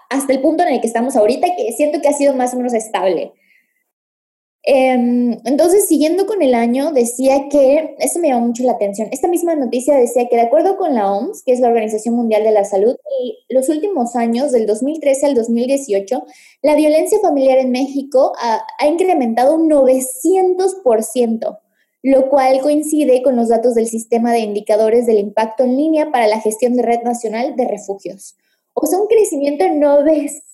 hasta 0.08 0.32
el 0.32 0.40
punto 0.40 0.62
en 0.62 0.70
el 0.70 0.80
que 0.80 0.86
estamos 0.86 1.16
ahorita, 1.16 1.48
que 1.54 1.70
siento 1.74 2.00
que 2.00 2.08
ha 2.08 2.14
sido 2.14 2.32
más 2.32 2.54
o 2.54 2.56
menos 2.56 2.72
estable. 2.72 3.34
Em, 4.64 5.38
entonces, 5.44 5.86
siguiendo 5.86 6.26
con 6.26 6.42
el 6.42 6.54
año, 6.54 6.92
decía 6.92 7.48
que, 7.48 7.94
eso 8.00 8.18
me 8.18 8.28
llamó 8.28 8.48
mucho 8.48 8.64
la 8.64 8.72
atención, 8.72 9.08
esta 9.12 9.28
misma 9.28 9.54
noticia 9.54 9.96
decía 9.96 10.28
que 10.28 10.36
de 10.36 10.42
acuerdo 10.42 10.76
con 10.76 10.94
la 10.94 11.10
OMS, 11.10 11.42
que 11.44 11.52
es 11.52 11.60
la 11.60 11.68
Organización 11.68 12.16
Mundial 12.16 12.42
de 12.42 12.50
la 12.50 12.64
Salud, 12.64 12.96
los 13.48 13.68
últimos 13.68 14.16
años, 14.16 14.52
del 14.52 14.66
2013 14.66 15.26
al 15.26 15.34
2018, 15.34 16.24
la 16.62 16.74
violencia 16.74 17.18
familiar 17.20 17.58
en 17.58 17.70
México 17.70 18.32
ha, 18.40 18.62
ha 18.78 18.86
incrementado 18.86 19.54
un 19.54 19.70
900%, 19.70 21.58
lo 22.02 22.28
cual 22.28 22.60
coincide 22.60 23.22
con 23.22 23.36
los 23.36 23.48
datos 23.48 23.74
del 23.74 23.86
sistema 23.86 24.32
de 24.32 24.40
indicadores 24.40 25.06
del 25.06 25.18
impacto 25.18 25.64
en 25.64 25.76
línea 25.76 26.10
para 26.10 26.26
la 26.26 26.40
gestión 26.40 26.74
de 26.74 26.82
Red 26.82 27.02
Nacional 27.04 27.56
de 27.56 27.66
Refugios. 27.66 28.36
O 28.74 28.86
sea, 28.86 28.98
un 28.98 29.06
crecimiento 29.06 29.64
de 29.64 29.70
900%. 29.70 30.44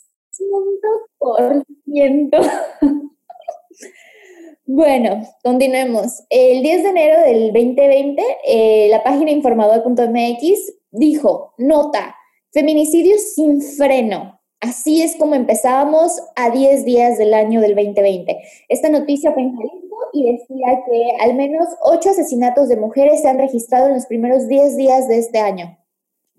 Bueno, 4.66 5.23
continuemos. 5.43 6.25
El 6.31 6.62
10 6.62 6.83
de 6.83 6.88
enero 6.88 7.21
del 7.21 7.52
2020, 7.52 8.23
eh, 8.47 8.88
la 8.90 9.02
página 9.02 9.31
informador.mx 9.31 10.73
dijo, 10.90 11.52
nota, 11.59 12.16
feminicidio 12.50 13.16
sin 13.19 13.61
freno. 13.61 14.40
Así 14.61 15.02
es 15.02 15.16
como 15.16 15.35
empezábamos 15.35 16.19
a 16.37 16.49
10 16.49 16.87
días 16.87 17.19
del 17.19 17.35
año 17.35 17.61
del 17.61 17.75
2020. 17.75 18.38
Esta 18.71 18.88
noticia 18.88 19.33
fue 19.33 19.43
en 19.43 19.54
Jalisco 19.54 19.97
y 20.14 20.33
decía 20.33 20.83
que 20.87 21.23
al 21.23 21.35
menos 21.35 21.69
8 21.83 22.11
asesinatos 22.11 22.71
de 22.71 22.76
mujeres 22.76 23.21
se 23.21 23.28
han 23.28 23.38
registrado 23.38 23.88
en 23.88 23.95
los 23.95 24.07
primeros 24.07 24.49
10 24.49 24.78
días 24.78 25.07
de 25.09 25.19
este 25.19 25.40
año. 25.40 25.76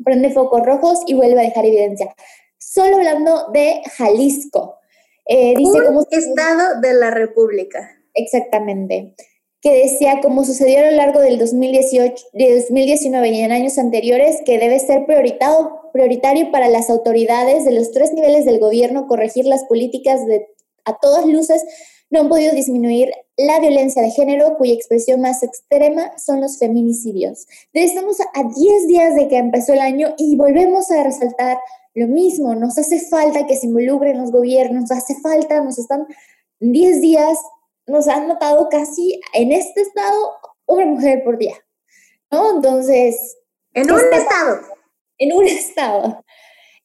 Prende 0.04 0.32
focos 0.32 0.66
rojos 0.66 1.02
y 1.06 1.14
vuelve 1.14 1.40
a 1.40 1.44
dejar 1.44 1.66
evidencia. 1.66 2.16
Solo 2.58 2.98
hablando 2.98 3.52
de 3.52 3.84
Jalisco. 3.96 4.80
Eh, 5.28 5.54
dice 5.58 5.90
Un 5.90 6.06
estado 6.12 6.82
de 6.82 6.94
la 6.94 7.12
República. 7.12 7.92
Exactamente. 8.14 9.16
Que 9.62 9.74
decía, 9.74 10.20
como 10.22 10.46
sucedió 10.46 10.80
a 10.80 10.92
lo 10.92 10.98
largo 10.98 11.20
del 11.20 11.40
2018, 11.40 12.28
de 12.34 12.56
2019 12.62 13.30
y 13.30 13.40
en 13.40 13.52
años 13.52 13.78
anteriores, 13.78 14.42
que 14.46 14.60
debe 14.60 14.80
ser 14.80 15.06
prioritario 15.06 16.52
para 16.52 16.70
las 16.70 16.90
autoridades 16.90 17.66
de 17.66 17.72
los 17.72 17.92
tres 17.92 18.14
niveles 18.14 18.46
del 18.46 18.60
gobierno 18.60 19.08
corregir 19.08 19.46
las 19.46 19.64
políticas 19.66 20.26
de 20.28 20.48
a 20.86 21.00
todas 21.00 21.26
luces 21.26 21.64
no 22.12 22.22
han 22.22 22.30
podido 22.30 22.54
disminuir 22.54 23.12
la 23.38 23.60
violencia 23.60 24.02
de 24.02 24.12
género, 24.12 24.56
cuya 24.58 24.74
expresión 24.74 25.22
más 25.22 25.44
extrema 25.44 26.12
son 26.18 26.40
los 26.40 26.60
feminicidios. 26.60 27.48
Estamos 27.74 28.18
a 28.22 28.44
10 28.44 28.88
días 28.88 29.16
de 29.16 29.28
que 29.28 29.38
empezó 29.38 29.74
el 29.74 29.80
año 29.80 30.14
y 30.18 30.38
volvemos 30.38 30.92
a 30.92 31.04
resaltar 31.04 31.58
lo 31.96 32.08
mismo. 32.08 32.54
Nos 32.54 32.78
hace 32.78 33.00
falta 33.00 33.48
que 33.48 33.56
se 33.56 33.66
involucren 33.66 34.20
los 34.20 34.32
gobiernos, 34.32 34.84
nos 34.84 34.92
hace 34.92 35.16
falta, 35.22 35.62
nos 35.62 35.80
están 35.80 36.06
10 36.60 37.02
días 37.02 37.40
nos 37.88 38.08
han 38.08 38.28
notado 38.28 38.68
casi 38.70 39.20
en 39.34 39.52
este 39.52 39.82
estado 39.82 40.32
una 40.66 40.86
mujer 40.86 41.24
por 41.24 41.38
día, 41.38 41.56
¿no? 42.32 42.56
Entonces... 42.56 43.38
En 43.74 43.92
un 43.92 44.00
estado. 44.00 44.60
En 45.18 45.34
un 45.34 45.46
estado. 45.46 46.24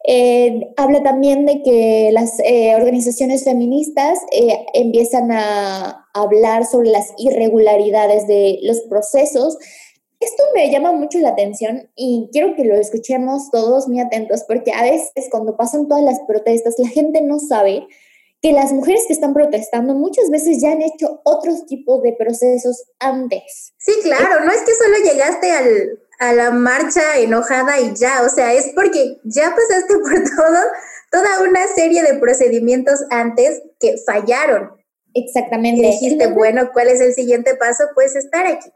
Eh, 0.06 0.72
habla 0.76 1.02
también 1.02 1.46
de 1.46 1.62
que 1.62 2.10
las 2.12 2.38
eh, 2.40 2.74
organizaciones 2.74 3.44
feministas 3.44 4.18
eh, 4.32 4.66
empiezan 4.74 5.30
a 5.30 6.06
hablar 6.14 6.66
sobre 6.66 6.90
las 6.90 7.12
irregularidades 7.18 8.26
de 8.26 8.58
los 8.62 8.80
procesos. 8.82 9.56
Esto 10.20 10.42
me 10.54 10.70
llama 10.70 10.92
mucho 10.92 11.18
la 11.18 11.30
atención 11.30 11.90
y 11.96 12.28
quiero 12.30 12.54
que 12.54 12.64
lo 12.64 12.74
escuchemos 12.74 13.50
todos 13.50 13.88
muy 13.88 14.00
atentos 14.00 14.44
porque 14.46 14.70
a 14.70 14.82
veces 14.82 15.28
cuando 15.30 15.56
pasan 15.56 15.88
todas 15.88 16.04
las 16.04 16.20
protestas 16.28 16.74
la 16.78 16.88
gente 16.88 17.22
no 17.22 17.38
sabe 17.38 17.86
que 18.42 18.52
las 18.52 18.72
mujeres 18.72 19.04
que 19.06 19.14
están 19.14 19.32
protestando 19.32 19.94
muchas 19.94 20.30
veces 20.30 20.60
ya 20.60 20.72
han 20.72 20.82
hecho 20.82 21.20
otros 21.24 21.66
tipos 21.66 22.02
de 22.02 22.14
procesos 22.18 22.84
antes. 22.98 23.72
Sí, 23.78 23.92
claro, 24.02 24.44
no 24.44 24.52
es 24.52 24.60
que 24.60 24.74
solo 24.74 24.96
llegaste 25.02 25.50
al, 25.50 25.98
a 26.18 26.32
la 26.34 26.50
marcha 26.50 27.18
enojada 27.18 27.80
y 27.80 27.94
ya, 27.94 28.22
o 28.22 28.28
sea, 28.28 28.52
es 28.52 28.72
porque 28.74 29.18
ya 29.24 29.54
pasaste 29.54 29.94
por 29.94 30.12
todo, 30.36 30.58
toda 31.10 31.48
una 31.48 31.66
serie 31.74 32.02
de 32.02 32.18
procedimientos 32.18 33.00
antes 33.10 33.62
que 33.78 33.96
fallaron. 34.04 34.70
Exactamente. 35.14 35.80
Y 35.80 35.90
dijiste, 35.90 36.28
bueno, 36.28 36.70
¿cuál 36.72 36.88
es 36.88 37.00
el 37.00 37.14
siguiente 37.14 37.56
paso? 37.56 37.84
Pues 37.94 38.14
estar 38.16 38.46
aquí. 38.46 38.70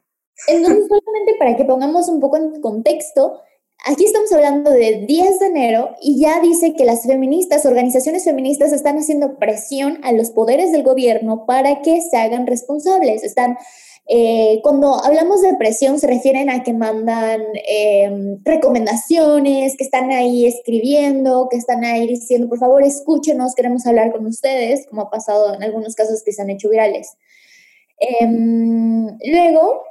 Entonces, 0.48 0.86
solamente 0.88 1.34
para 1.38 1.56
que 1.56 1.64
pongamos 1.64 2.08
un 2.08 2.20
poco 2.20 2.36
en 2.36 2.60
contexto, 2.60 3.40
Aquí 3.86 4.06
estamos 4.06 4.32
hablando 4.32 4.70
de 4.70 5.04
10 5.06 5.40
de 5.40 5.46
enero 5.46 5.90
y 6.00 6.18
ya 6.18 6.40
dice 6.40 6.74
que 6.74 6.86
las 6.86 7.02
feministas, 7.06 7.66
organizaciones 7.66 8.24
feministas 8.24 8.72
están 8.72 8.96
haciendo 8.96 9.38
presión 9.38 9.98
a 10.02 10.12
los 10.12 10.30
poderes 10.30 10.72
del 10.72 10.82
gobierno 10.82 11.44
para 11.44 11.82
que 11.82 12.00
se 12.00 12.16
hagan 12.16 12.46
responsables. 12.46 13.22
Están, 13.22 13.58
eh, 14.08 14.60
cuando 14.62 15.04
hablamos 15.04 15.42
de 15.42 15.54
presión 15.56 15.98
se 15.98 16.06
refieren 16.06 16.48
a 16.48 16.62
que 16.62 16.72
mandan 16.72 17.42
em, 17.68 18.42
recomendaciones, 18.42 19.76
que 19.76 19.84
están 19.84 20.10
ahí 20.12 20.46
escribiendo, 20.46 21.48
que 21.50 21.58
están 21.58 21.84
ahí 21.84 22.06
diciendo, 22.06 22.48
por 22.48 22.58
favor, 22.58 22.82
escúchenos, 22.82 23.54
queremos 23.54 23.84
hablar 23.86 24.12
con 24.12 24.24
ustedes, 24.24 24.86
como 24.86 25.02
ha 25.02 25.10
pasado 25.10 25.52
en 25.54 25.62
algunos 25.62 25.94
casos 25.94 26.22
que 26.24 26.32
se 26.32 26.40
han 26.40 26.48
hecho 26.48 26.70
virales. 26.70 27.18
Em, 27.98 29.08
luego, 29.30 29.82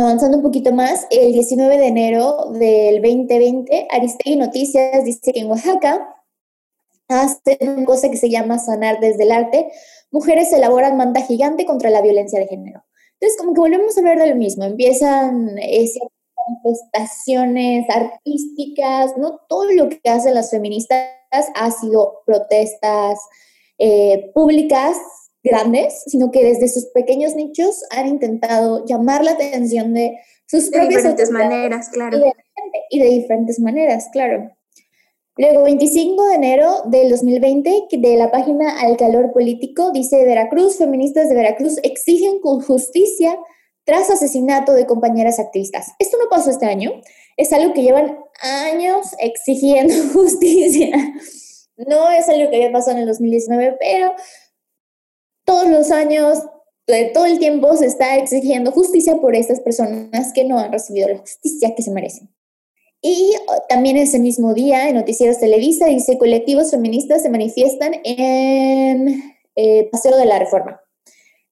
Avanzando 0.00 0.38
un 0.38 0.42
poquito 0.42 0.72
más, 0.72 1.06
el 1.10 1.34
19 1.34 1.76
de 1.76 1.86
enero 1.86 2.52
del 2.52 3.02
2020, 3.02 3.88
Aristegui 3.90 4.36
Noticias 4.36 5.04
dice 5.04 5.30
que 5.30 5.40
en 5.40 5.50
Oaxaca 5.50 6.16
hacen 7.08 7.68
una 7.68 7.84
cosa 7.84 8.10
que 8.10 8.16
se 8.16 8.30
llama 8.30 8.58
sanar 8.58 8.98
desde 9.00 9.24
el 9.24 9.32
arte. 9.32 9.70
Mujeres 10.10 10.50
elaboran 10.54 10.96
manta 10.96 11.20
gigante 11.20 11.66
contra 11.66 11.90
la 11.90 12.00
violencia 12.00 12.40
de 12.40 12.46
género. 12.46 12.82
Entonces, 13.20 13.38
como 13.38 13.52
que 13.52 13.60
volvemos 13.60 13.94
a 13.94 14.00
hablar 14.00 14.18
de 14.18 14.30
lo 14.30 14.36
mismo. 14.36 14.64
Empiezan 14.64 15.58
esas 15.58 16.08
manifestaciones 16.48 17.84
artísticas, 17.90 19.18
¿no? 19.18 19.40
Todo 19.50 19.70
lo 19.70 19.90
que 19.90 20.00
hacen 20.08 20.32
las 20.32 20.50
feministas 20.50 21.10
ha 21.30 21.70
sido 21.72 22.22
protestas 22.24 23.18
eh, 23.76 24.30
públicas 24.32 24.96
grandes, 25.42 26.02
sino 26.06 26.30
que 26.30 26.44
desde 26.44 26.68
sus 26.68 26.86
pequeños 26.86 27.34
nichos 27.34 27.82
han 27.90 28.06
intentado 28.06 28.84
llamar 28.86 29.24
la 29.24 29.32
atención 29.32 29.94
de 29.94 30.18
sus 30.46 30.70
de 30.70 30.88
diferentes 30.88 31.30
maneras, 31.30 31.88
claro. 31.90 32.18
Y 32.90 32.98
de, 32.98 33.08
diferentes 33.08 33.60
maneras, 33.60 34.08
claro. 34.12 34.50
Luego, 35.36 35.62
25 35.62 36.26
de 36.26 36.34
enero 36.34 36.82
del 36.86 37.08
2020, 37.08 37.86
de 37.92 38.16
la 38.16 38.30
página 38.30 38.80
Al 38.80 38.96
Calor 38.96 39.32
Político, 39.32 39.92
dice 39.92 40.24
Veracruz, 40.24 40.76
feministas 40.76 41.28
de 41.28 41.36
Veracruz 41.36 41.78
exigen 41.82 42.40
justicia 42.40 43.38
tras 43.84 44.10
asesinato 44.10 44.72
de 44.72 44.86
compañeras 44.86 45.38
activistas. 45.38 45.92
Esto 45.98 46.18
no 46.18 46.28
pasó 46.28 46.50
este 46.50 46.66
año, 46.66 46.92
es 47.36 47.52
algo 47.52 47.72
que 47.72 47.82
llevan 47.82 48.18
años 48.42 49.14
exigiendo 49.18 49.94
justicia. 50.12 50.90
No 51.76 52.10
es 52.10 52.28
algo 52.28 52.50
que 52.50 52.56
había 52.56 52.72
pasado 52.72 52.96
en 52.96 53.02
el 53.02 53.08
2019, 53.08 53.76
pero 53.80 54.12
todos 55.50 55.68
los 55.68 55.90
años, 55.90 56.38
todo 57.12 57.26
el 57.26 57.40
tiempo 57.40 57.76
se 57.76 57.86
está 57.86 58.16
exigiendo 58.18 58.70
justicia 58.70 59.16
por 59.16 59.34
estas 59.34 59.58
personas 59.58 60.32
que 60.32 60.44
no 60.44 60.60
han 60.60 60.70
recibido 60.70 61.08
la 61.08 61.18
justicia 61.18 61.74
que 61.74 61.82
se 61.82 61.90
merecen. 61.90 62.30
Y 63.02 63.34
también 63.68 63.96
ese 63.96 64.20
mismo 64.20 64.54
día, 64.54 64.88
en 64.88 64.94
Noticieros 64.94 65.40
Televisa, 65.40 65.86
dice, 65.86 66.18
colectivos 66.18 66.70
feministas 66.70 67.22
se 67.22 67.30
manifiestan 67.30 67.94
en 68.04 69.34
eh, 69.56 69.88
Paseo 69.90 70.16
de 70.16 70.26
la 70.26 70.38
Reforma. 70.38 70.80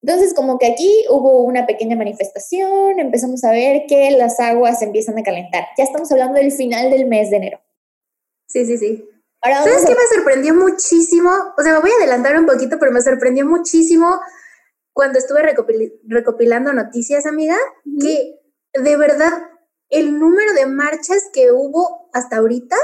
Entonces, 0.00 0.32
como 0.32 0.58
que 0.58 0.66
aquí 0.66 0.92
hubo 1.10 1.42
una 1.42 1.66
pequeña 1.66 1.96
manifestación, 1.96 3.00
empezamos 3.00 3.42
a 3.42 3.50
ver 3.50 3.86
que 3.88 4.12
las 4.12 4.38
aguas 4.38 4.80
empiezan 4.80 5.18
a 5.18 5.24
calentar. 5.24 5.64
Ya 5.76 5.82
estamos 5.82 6.12
hablando 6.12 6.38
del 6.38 6.52
final 6.52 6.92
del 6.92 7.06
mes 7.06 7.30
de 7.30 7.38
enero. 7.38 7.60
Sí, 8.46 8.64
sí, 8.64 8.78
sí. 8.78 9.04
¿Sabes 9.42 9.84
qué 9.86 9.94
me 9.94 10.16
sorprendió 10.16 10.54
muchísimo? 10.54 11.30
O 11.56 11.62
sea, 11.62 11.74
me 11.74 11.80
voy 11.80 11.90
a 11.90 12.02
adelantar 12.02 12.38
un 12.38 12.46
poquito, 12.46 12.78
pero 12.78 12.92
me 12.92 13.02
sorprendió 13.02 13.46
muchísimo 13.46 14.20
cuando 14.92 15.18
estuve 15.18 15.42
recopilando 16.08 16.72
noticias, 16.72 17.24
amiga, 17.24 17.56
que 18.00 18.40
de 18.74 18.96
verdad 18.96 19.32
el 19.90 20.18
número 20.18 20.52
de 20.54 20.66
marchas 20.66 21.30
que 21.32 21.52
hubo 21.52 22.10
hasta 22.12 22.38
ahorita, 22.38 22.76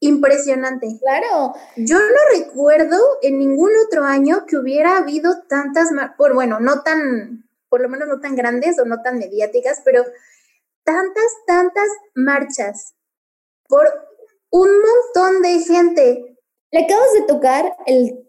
impresionante. 0.00 0.86
Claro. 1.00 1.54
Yo 1.76 1.98
no 1.98 2.38
recuerdo 2.38 2.96
en 3.22 3.38
ningún 3.38 3.70
otro 3.86 4.04
año 4.04 4.46
que 4.46 4.56
hubiera 4.56 4.98
habido 4.98 5.42
tantas, 5.48 5.88
por 6.16 6.34
bueno, 6.34 6.60
no 6.60 6.82
tan, 6.82 7.48
por 7.68 7.80
lo 7.80 7.88
menos 7.88 8.08
no 8.08 8.20
tan 8.20 8.36
grandes 8.36 8.78
o 8.78 8.84
no 8.84 9.02
tan 9.02 9.18
mediáticas, 9.18 9.82
pero 9.84 10.04
tantas, 10.84 11.32
tantas 11.46 11.88
marchas 12.14 12.94
por 13.68 13.86
un 14.56 14.70
montón 14.80 15.42
de 15.42 15.60
gente. 15.60 16.38
Le 16.70 16.84
acabas 16.84 17.12
de 17.12 17.22
tocar 17.22 17.76
el 17.86 18.26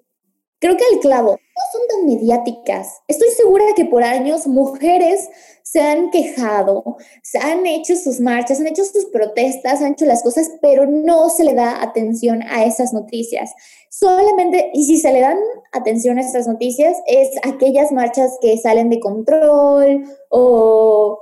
creo 0.60 0.76
que 0.76 0.84
el 0.92 1.00
clavo, 1.00 1.32
no 1.32 1.62
son 1.72 1.82
tan 1.88 2.06
mediáticas. 2.06 3.02
Estoy 3.08 3.30
segura 3.30 3.66
de 3.66 3.74
que 3.74 3.86
por 3.86 4.04
años 4.04 4.48
mujeres 4.48 5.30
se 5.64 5.82
han 5.82 6.10
quejado, 6.12 6.98
se 7.22 7.38
han 7.40 7.66
hecho 7.66 7.96
sus 7.96 8.20
marchas, 8.20 8.60
han 8.60 8.68
hecho 8.68 8.84
sus 8.86 9.06
protestas, 9.06 9.82
han 9.82 9.94
hecho 9.94 10.06
las 10.06 10.24
cosas, 10.24 10.50
pero 10.62 10.88
no 10.88 11.30
se 11.30 11.44
le 11.44 11.54
da 11.54 11.84
atención 11.84 12.42
a 12.44 12.64
esas 12.64 12.94
noticias. 12.94 13.54
Solamente, 13.90 14.72
y 14.74 14.86
si 14.86 14.98
se 14.98 15.12
le 15.12 15.22
dan 15.22 15.38
atención 15.74 16.18
a 16.18 16.22
estas 16.22 16.48
noticias, 16.48 16.98
es 17.06 17.30
aquellas 17.44 17.92
marchas 17.92 18.38
que 18.42 18.58
salen 18.58 18.90
de 18.90 19.00
control 19.00 20.06
o 20.30 21.17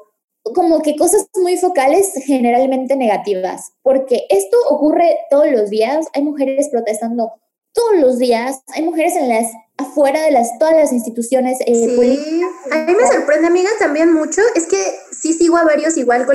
como 0.53 0.81
que 0.81 0.95
cosas 0.95 1.27
muy 1.35 1.57
focales 1.57 2.13
generalmente 2.25 2.95
negativas, 2.95 3.73
porque 3.81 4.25
esto 4.29 4.57
ocurre 4.69 5.17
todos 5.29 5.49
los 5.51 5.69
días, 5.69 6.07
hay 6.13 6.23
mujeres 6.23 6.69
protestando 6.71 7.33
todos 7.73 7.95
los 7.99 8.19
días, 8.19 8.61
hay 8.73 8.83
mujeres 8.83 9.15
en 9.15 9.29
las 9.29 9.51
afuera 9.77 10.21
de 10.21 10.31
las 10.31 10.57
todas 10.57 10.75
las 10.75 10.93
instituciones 10.93 11.59
eh, 11.65 11.75
sí. 11.75 12.41
A 12.71 12.77
mí 12.85 12.93
me 12.95 13.07
sorprende, 13.07 13.47
amiga, 13.47 13.69
también 13.79 14.13
mucho, 14.13 14.41
es 14.55 14.67
que 14.67 14.77
sí 15.11 15.33
sigo 15.33 15.57
a 15.57 15.65
varios 15.65 15.97
igual 15.97 16.25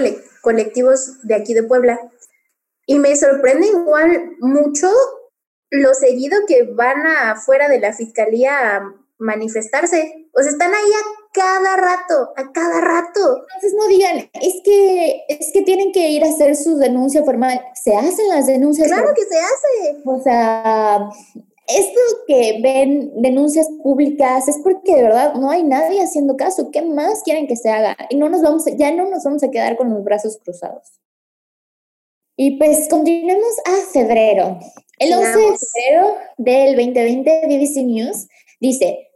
colectivos 0.43 1.27
de 1.27 1.35
aquí 1.35 1.55
de 1.55 1.63
Puebla. 1.63 1.99
Y 2.87 2.99
me 2.99 3.15
sorprende 3.17 3.69
igual 3.69 4.33
mucho 4.41 4.89
lo 5.71 5.95
seguido 5.95 6.41
que 6.47 6.65
van 6.65 7.07
afuera 7.07 7.69
de 7.69 7.79
la 7.79 7.93
fiscalía 7.93 8.77
a 8.77 8.95
manifestarse. 9.19 10.29
O 10.35 10.43
sea, 10.43 10.51
están 10.51 10.75
ahí 10.75 10.93
a 10.93 11.20
cada 11.33 11.77
rato, 11.77 12.33
a 12.37 12.53
cada 12.53 12.81
rato. 12.81 13.47
Entonces 13.55 13.75
no 13.77 13.87
digan, 13.87 14.31
es 14.35 14.61
que, 14.65 15.25
es 15.29 15.51
que 15.53 15.63
tienen 15.63 15.93
que 15.93 16.11
ir 16.11 16.25
a 16.25 16.29
hacer 16.29 16.57
su 16.57 16.77
denuncia 16.77 17.25
formal. 17.25 17.61
Se 17.75 17.95
hacen 17.95 18.29
las 18.29 18.47
denuncias. 18.47 18.89
Claro 18.89 19.13
que 19.15 19.25
se 19.25 19.39
hace. 19.39 20.03
O 20.05 20.21
sea, 20.21 21.09
esto 21.69 22.01
que 22.27 22.61
ven 22.63 23.13
denuncias 23.23 23.69
públicas 23.83 24.49
es 24.49 24.59
porque 24.63 24.97
de 24.97 25.03
verdad 25.03 25.35
no 25.35 25.51
hay 25.51 25.63
nadie 25.63 26.03
haciendo 26.03 26.37
caso. 26.37 26.71
¿Qué 26.71 26.83
más 26.83 27.23
quieren 27.23 27.47
que 27.47 27.57
se 27.57 27.71
haga? 27.71 27.97
Y 28.09 28.17
no 28.17 28.29
nos 28.29 28.43
vamos, 28.43 28.65
ya 28.77 28.91
no 28.93 29.09
nos 29.09 29.25
vamos 29.25 29.43
a 29.43 29.51
quedar 29.51 29.77
con 29.77 29.91
los 29.91 30.03
brazos 30.03 30.39
cruzados. 30.43 31.01
Y 32.37 32.57
pues 32.59 32.89
continuemos 32.89 33.53
a 33.67 33.93
febrero. 33.93 34.59
El 34.99 35.13
11 35.13 35.27
de 35.27 35.59
febrero 35.59 36.17
del 36.39 36.77
2020, 36.77 37.47
BBC 37.47 37.85
News 37.85 38.29
dice, 38.61 39.11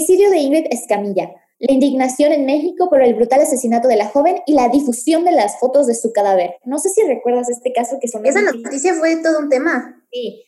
feminicidio 0.00 0.30
de 0.30 0.38
Ingrid 0.38 0.66
Escamilla, 0.70 1.30
la 1.58 1.74
indignación 1.74 2.32
en 2.32 2.46
México 2.46 2.88
por 2.88 3.02
el 3.02 3.14
brutal 3.14 3.42
asesinato 3.42 3.86
de 3.86 3.96
la 3.96 4.06
joven 4.06 4.36
y 4.46 4.54
la 4.54 4.70
difusión 4.70 5.24
de 5.24 5.32
las 5.32 5.60
fotos 5.60 5.86
de 5.86 5.94
su 5.94 6.12
cadáver. 6.12 6.56
No 6.64 6.78
sé 6.78 6.88
si 6.88 7.02
recuerdas 7.02 7.50
este 7.50 7.72
caso 7.72 7.98
que 8.00 8.08
son... 8.08 8.24
Esa 8.24 8.40
noticia 8.40 8.94
fue 8.94 9.16
todo 9.16 9.40
un 9.40 9.50
tema. 9.50 10.02
Sí, 10.10 10.44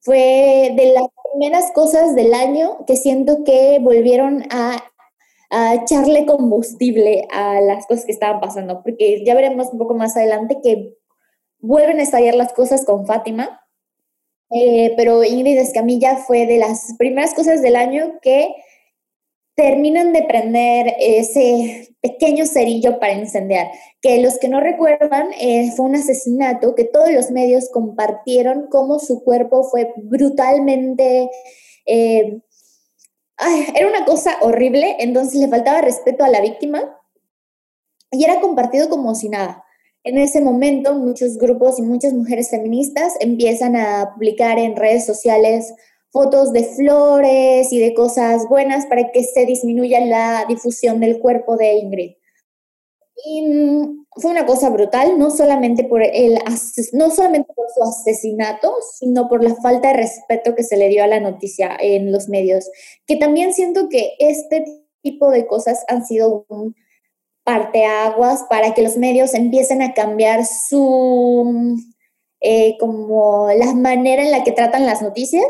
fue 0.00 0.74
de 0.76 0.92
las 0.92 1.06
primeras 1.32 1.70
cosas 1.72 2.14
del 2.14 2.34
año 2.34 2.84
que 2.86 2.96
siento 2.96 3.42
que 3.42 3.78
volvieron 3.80 4.44
a, 4.50 4.84
a 5.48 5.74
echarle 5.76 6.26
combustible 6.26 7.26
a 7.32 7.60
las 7.62 7.86
cosas 7.86 8.04
que 8.04 8.12
estaban 8.12 8.40
pasando, 8.40 8.82
porque 8.82 9.24
ya 9.24 9.34
veremos 9.34 9.68
un 9.72 9.78
poco 9.78 9.94
más 9.94 10.14
adelante 10.14 10.58
que 10.62 10.94
vuelven 11.58 12.00
a 12.00 12.02
estallar 12.02 12.34
las 12.34 12.52
cosas 12.52 12.84
con 12.84 13.06
Fátima 13.06 13.60
eh, 14.50 14.94
pero 14.96 15.22
Ingrid 15.22 15.58
Escamilla 15.58 16.16
fue 16.16 16.46
de 16.46 16.58
las 16.58 16.94
primeras 16.98 17.34
cosas 17.34 17.62
del 17.62 17.76
año 17.76 18.18
que 18.20 18.52
terminan 19.54 20.12
de 20.12 20.22
prender 20.22 20.94
ese 20.98 21.94
pequeño 22.00 22.46
cerillo 22.46 22.98
para 22.98 23.12
incendiar, 23.12 23.70
que 24.00 24.22
los 24.22 24.38
que 24.38 24.48
no 24.48 24.60
recuerdan 24.60 25.30
eh, 25.38 25.70
fue 25.76 25.86
un 25.86 25.96
asesinato 25.96 26.74
que 26.74 26.84
todos 26.84 27.10
los 27.12 27.30
medios 27.30 27.68
compartieron 27.70 28.68
cómo 28.70 28.98
su 28.98 29.22
cuerpo 29.22 29.64
fue 29.64 29.92
brutalmente... 29.96 31.30
Eh, 31.86 32.40
era 33.74 33.88
una 33.88 34.04
cosa 34.04 34.36
horrible, 34.42 34.96
entonces 34.98 35.40
le 35.40 35.48
faltaba 35.48 35.80
respeto 35.80 36.24
a 36.24 36.28
la 36.28 36.42
víctima 36.42 36.94
y 38.10 38.24
era 38.24 38.40
compartido 38.40 38.90
como 38.90 39.14
si 39.14 39.28
nada. 39.30 39.64
En 40.02 40.18
ese 40.18 40.40
momento, 40.40 40.94
muchos 40.94 41.36
grupos 41.36 41.78
y 41.78 41.82
muchas 41.82 42.12
mujeres 42.12 42.50
feministas 42.50 43.14
empiezan 43.20 43.76
a 43.76 44.12
publicar 44.14 44.58
en 44.58 44.76
redes 44.76 45.04
sociales 45.04 45.74
fotos 46.10 46.52
de 46.52 46.64
flores 46.64 47.72
y 47.72 47.78
de 47.78 47.94
cosas 47.94 48.48
buenas 48.48 48.86
para 48.86 49.10
que 49.12 49.22
se 49.24 49.46
disminuya 49.46 50.04
la 50.04 50.44
difusión 50.48 51.00
del 51.00 51.18
cuerpo 51.18 51.56
de 51.56 51.74
Ingrid. 51.74 52.12
Y 53.24 53.42
mm, 53.42 54.06
fue 54.12 54.30
una 54.30 54.46
cosa 54.46 54.70
brutal, 54.70 55.18
no 55.18 55.30
solamente 55.30 55.84
por 55.84 56.02
el 56.02 56.38
no 56.92 57.10
solamente 57.10 57.52
por 57.54 57.66
su 57.74 57.82
asesinato, 57.82 58.74
sino 58.98 59.28
por 59.28 59.44
la 59.44 59.54
falta 59.56 59.88
de 59.88 59.94
respeto 59.94 60.54
que 60.54 60.64
se 60.64 60.76
le 60.76 60.88
dio 60.88 61.04
a 61.04 61.06
la 61.06 61.20
noticia 61.20 61.76
en 61.78 62.12
los 62.12 62.28
medios, 62.28 62.68
que 63.06 63.16
también 63.16 63.54
siento 63.54 63.88
que 63.88 64.14
este 64.18 64.64
tipo 65.02 65.30
de 65.30 65.46
cosas 65.46 65.84
han 65.88 66.04
sido 66.04 66.44
un 66.48 66.74
parteaguas 67.44 68.44
para 68.48 68.74
que 68.74 68.82
los 68.82 68.96
medios 68.96 69.34
empiecen 69.34 69.82
a 69.82 69.94
cambiar 69.94 70.44
su, 70.46 71.76
eh, 72.40 72.76
como 72.78 73.48
la 73.56 73.74
manera 73.74 74.22
en 74.22 74.30
la 74.30 74.44
que 74.44 74.52
tratan 74.52 74.86
las 74.86 75.02
noticias. 75.02 75.46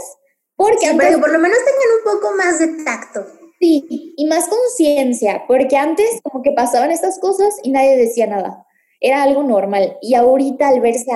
Porque 0.60 0.88
antes, 0.88 1.16
por 1.16 1.32
lo 1.32 1.38
menos 1.38 1.56
tengan 1.64 1.96
un 1.96 2.20
poco 2.20 2.36
más 2.36 2.58
de 2.58 2.84
tacto. 2.84 3.24
Sí, 3.58 4.12
y 4.14 4.26
más 4.26 4.46
conciencia, 4.46 5.44
porque 5.48 5.78
antes 5.78 6.20
como 6.22 6.42
que 6.42 6.52
pasaban 6.52 6.90
estas 6.90 7.18
cosas 7.18 7.56
y 7.62 7.70
nadie 7.70 7.96
decía 7.96 8.26
nada. 8.26 8.66
Era 9.00 9.22
algo 9.22 9.42
normal. 9.42 9.96
Y 10.02 10.16
ahorita 10.16 10.68
al 10.68 10.82
verse 10.82 11.06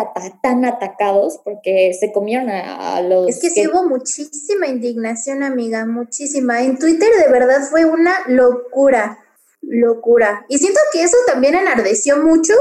tan 0.43 0.65
atacados, 0.65 1.43
porque 1.45 1.93
se 1.93 2.11
comieron 2.11 2.49
a, 2.49 3.03
los... 3.03 3.29
Es 3.29 3.41
que, 3.43 3.49
que 3.49 3.65
sí 3.65 3.69
hubo 3.69 3.87
muchísima 3.87 4.67
indignación, 4.67 5.43
amiga, 5.43 5.85
muchísima. 5.85 6.63
En 6.63 6.79
Twitter 6.79 7.11
de 7.23 7.31
verdad 7.31 7.69
fue 7.71 7.85
una 7.85 8.15
locura 8.27 9.19
locura. 9.61 10.47
Y 10.49 10.57
siento 10.57 10.81
que 10.91 11.03
eso 11.03 11.19
también 11.27 11.55
enardeció 11.55 12.17
mucho 12.17 12.55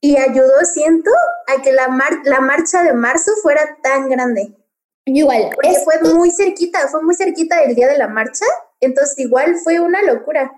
y 0.00 0.16
ayudó, 0.16 0.54
siento, 0.72 1.10
a 1.46 1.60
que 1.60 1.72
la, 1.72 1.88
la 2.24 2.40
marcha 2.40 2.82
de 2.82 2.94
marzo 2.94 3.32
fuera 3.42 3.76
tan 3.82 4.08
grande. 4.08 4.54
Igual. 5.06 5.50
Porque 5.54 5.76
fue 5.84 6.12
muy 6.14 6.30
cerquita, 6.30 6.88
fue 6.88 7.02
muy 7.02 7.14
cerquita 7.14 7.60
del 7.60 7.74
día 7.74 7.88
de 7.88 7.98
la 7.98 8.08
marcha, 8.08 8.46
entonces 8.80 9.18
igual 9.18 9.56
fue 9.56 9.80
una 9.80 10.02
locura. 10.02 10.50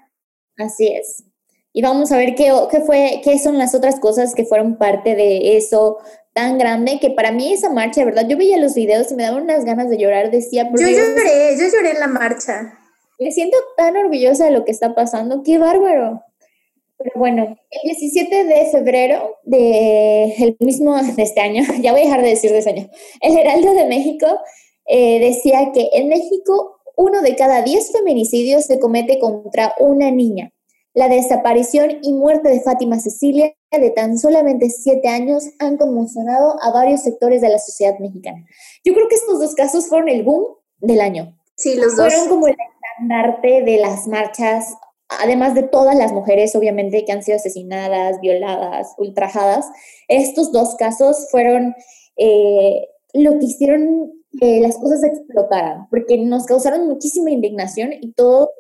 Así 0.57 0.89
es. 0.89 1.25
Y 1.73 1.83
vamos 1.83 2.11
a 2.13 2.17
ver 2.17 2.35
qué, 2.35 2.53
qué 2.71 2.81
fue, 2.81 3.21
qué 3.23 3.39
son 3.39 3.59
las 3.59 3.75
otras 3.75 4.01
cosas 4.01 4.35
que 4.35 4.45
fueron 4.45 4.79
parte 4.79 5.15
de 5.15 5.57
eso 5.57 5.99
tan 6.37 6.59
grande 6.59 6.99
que 7.01 7.11
para 7.11 7.33
mí 7.33 7.53
esa 7.53 7.71
marcha, 7.71 8.01
de 8.01 8.05
verdad, 8.05 8.27
yo 8.29 8.37
veía 8.37 8.59
los 8.59 8.75
videos 8.75 9.11
y 9.11 9.15
me 9.15 9.23
daban 9.23 9.45
unas 9.45 9.65
ganas 9.65 9.89
de 9.89 9.97
llorar, 9.97 10.31
decía... 10.31 10.69
Yo 10.71 10.87
lloré, 10.87 11.57
yo 11.59 11.65
lloré 11.73 11.93
en 11.93 12.01
la 12.01 12.09
marcha. 12.09 12.79
Me 13.19 13.33
siento 13.33 13.57
tan 13.79 13.97
orgullosa 13.97 14.45
de 14.45 14.51
lo 14.51 14.67
que 14.67 14.71
está 14.71 14.95
pasando, 14.95 15.43
qué 15.43 15.57
bárbaro. 15.57 16.23
Pero 16.99 17.11
bueno, 17.17 17.57
el 17.71 17.81
17 17.85 18.45
de 18.45 18.67
febrero 18.71 19.37
de 19.45 20.35
el 20.39 20.57
mismo 20.61 20.97
de 20.97 21.23
este 21.23 21.41
año, 21.41 21.63
ya 21.81 21.93
voy 21.93 22.03
a 22.03 22.05
dejar 22.05 22.23
de 22.23 22.29
decir 22.29 22.51
de 22.53 22.59
ese 22.59 22.71
año, 22.71 22.89
el 23.21 23.37
Heraldo 23.37 23.75
de 23.75 23.87
México 23.87 24.27
eh, 24.87 25.19
decía 25.21 25.73
que 25.73 25.91
en 25.93 26.09
México 26.09 26.81
uno 26.97 27.21
de 27.21 27.37
cada 27.37 27.63
diez 27.63 27.93
feminicidios 27.93 28.65
se 28.65 28.81
comete 28.81 29.19
contra 29.19 29.75
una 29.79 30.11
niña. 30.11 30.53
La 30.95 31.09
desaparición 31.09 31.99
y 32.01 32.15
muerte 32.15 32.49
de 32.49 32.63
Fátima 32.63 32.99
Cecilia, 32.99 33.53
de 33.71 33.91
tan 33.91 34.19
solamente 34.19 34.71
siete 34.71 35.09
años, 35.09 35.45
han 35.59 35.77
conmocionado 35.77 36.57
a 36.63 36.73
varios 36.73 37.03
sectores 37.03 37.43
de 37.43 37.51
la 37.51 37.59
sociedad 37.59 37.99
mexicana. 37.99 38.47
Yo 38.83 38.95
creo 38.95 39.07
que 39.07 39.17
estos 39.17 39.39
dos 39.39 39.55
casos 39.55 39.89
fueron 39.89 40.09
el 40.09 40.23
boom 40.23 40.57
del 40.79 41.03
año. 41.03 41.37
Sí, 41.57 41.75
los 41.77 41.97
dos. 41.97 42.15
Fueron 42.15 42.29
como 42.31 42.49
el 42.49 42.57
estandarte 42.57 43.63
de 43.63 43.77
las 43.77 44.07
marchas, 44.07 44.75
además 45.09 45.55
de 45.55 45.63
todas 45.63 45.97
las 45.97 46.13
mujeres, 46.13 46.55
obviamente, 46.57 47.05
que 47.05 47.13
han 47.13 47.23
sido 47.23 47.37
asesinadas, 47.37 48.21
violadas, 48.21 48.95
ultrajadas. 48.99 49.67
Estos 50.09 50.53
dos 50.53 50.75
casos 50.77 51.29
fueron 51.31 51.75
eh, 52.17 52.89
lo 53.13 53.39
que 53.39 53.47
hicieron 53.47 54.13
que 54.39 54.61
las 54.61 54.77
cosas 54.77 55.03
explotaran, 55.03 55.89
porque 55.89 56.19
nos 56.19 56.45
causaron 56.47 56.87
muchísima 56.87 57.31
indignación 57.31 57.93
y 57.93 58.13
todo. 58.13 58.53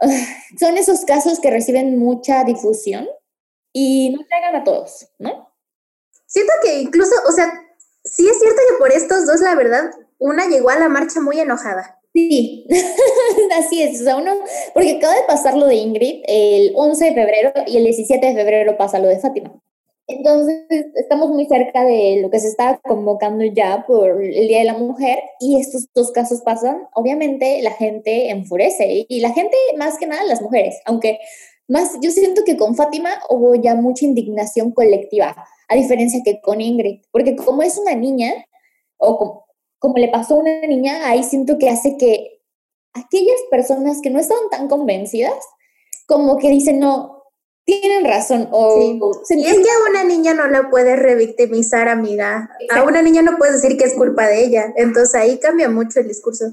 son 0.60 0.76
esos 0.76 1.04
casos 1.04 1.40
que 1.40 1.50
reciben 1.50 1.98
mucha 1.98 2.44
difusión 2.44 3.08
y 3.72 4.10
no 4.10 4.20
llegan 4.22 4.56
a 4.56 4.64
todos, 4.64 5.08
¿no? 5.18 5.52
Siento 6.26 6.52
que 6.62 6.80
incluso, 6.80 7.14
o 7.26 7.32
sea, 7.32 7.50
sí 8.04 8.28
es 8.28 8.38
cierto 8.38 8.60
que 8.68 8.78
por 8.78 8.92
estos 8.92 9.26
dos, 9.26 9.40
la 9.40 9.54
verdad, 9.54 9.90
una 10.18 10.46
llegó 10.46 10.70
a 10.70 10.78
la 10.78 10.88
marcha 10.88 11.20
muy 11.20 11.40
enojada. 11.40 11.97
Sí, 12.14 12.66
así 13.58 13.82
es. 13.82 14.00
O 14.00 14.04
sea, 14.04 14.16
uno, 14.16 14.32
porque 14.74 14.96
acaba 14.96 15.14
de 15.14 15.26
pasar 15.26 15.56
lo 15.56 15.66
de 15.66 15.76
Ingrid 15.76 16.22
el 16.26 16.72
11 16.74 17.04
de 17.04 17.14
febrero 17.14 17.52
y 17.66 17.76
el 17.76 17.84
17 17.84 18.26
de 18.26 18.34
febrero 18.34 18.76
pasa 18.76 18.98
lo 18.98 19.08
de 19.08 19.18
Fátima. 19.18 19.52
Entonces, 20.10 20.64
estamos 20.94 21.28
muy 21.28 21.44
cerca 21.46 21.84
de 21.84 22.20
lo 22.22 22.30
que 22.30 22.40
se 22.40 22.48
está 22.48 22.80
convocando 22.82 23.44
ya 23.44 23.84
por 23.86 24.22
el 24.24 24.48
Día 24.48 24.60
de 24.60 24.64
la 24.64 24.72
Mujer 24.72 25.18
y 25.38 25.60
estos 25.60 25.86
dos 25.94 26.12
casos 26.12 26.40
pasan. 26.40 26.88
Obviamente, 26.94 27.60
la 27.60 27.72
gente 27.72 28.30
enfurece 28.30 29.04
y 29.06 29.20
la 29.20 29.32
gente, 29.34 29.54
más 29.76 29.98
que 29.98 30.06
nada, 30.06 30.24
las 30.24 30.40
mujeres, 30.40 30.80
aunque 30.86 31.18
más, 31.68 31.98
yo 32.00 32.10
siento 32.10 32.44
que 32.44 32.56
con 32.56 32.74
Fátima 32.74 33.10
hubo 33.28 33.54
ya 33.54 33.74
mucha 33.74 34.06
indignación 34.06 34.72
colectiva, 34.72 35.36
a 35.68 35.74
diferencia 35.76 36.22
que 36.24 36.40
con 36.40 36.62
Ingrid, 36.62 37.02
porque 37.10 37.36
como 37.36 37.62
es 37.62 37.76
una 37.76 37.94
niña, 37.94 38.32
o 38.96 39.44
como 39.78 39.96
le 39.96 40.08
pasó 40.08 40.34
a 40.34 40.38
una 40.38 40.60
niña, 40.66 41.08
ahí 41.08 41.22
siento 41.22 41.58
que 41.58 41.70
hace 41.70 41.96
que 41.96 42.40
aquellas 42.94 43.40
personas 43.50 44.00
que 44.02 44.10
no 44.10 44.18
estaban 44.18 44.48
tan 44.50 44.68
convencidas, 44.68 45.38
como 46.06 46.38
que 46.38 46.50
dicen, 46.50 46.80
no, 46.80 47.18
tienen 47.68 48.04
razón. 48.04 48.48
O 48.50 48.80
Y 48.80 49.44
es 49.44 49.54
que 49.54 49.70
a 49.70 49.90
una 49.90 50.04
niña 50.04 50.32
no 50.32 50.48
la 50.48 50.70
puedes 50.70 50.98
revictimizar, 50.98 51.88
amiga. 51.88 52.48
A 52.74 52.82
una 52.82 53.02
niña 53.02 53.20
no 53.20 53.36
puedes 53.36 53.60
decir 53.60 53.76
que 53.76 53.84
es 53.84 53.94
culpa 53.94 54.26
de 54.26 54.42
ella. 54.42 54.72
Entonces 54.76 55.14
ahí 55.14 55.38
cambia 55.38 55.68
mucho 55.68 56.00
el 56.00 56.08
discurso. 56.08 56.46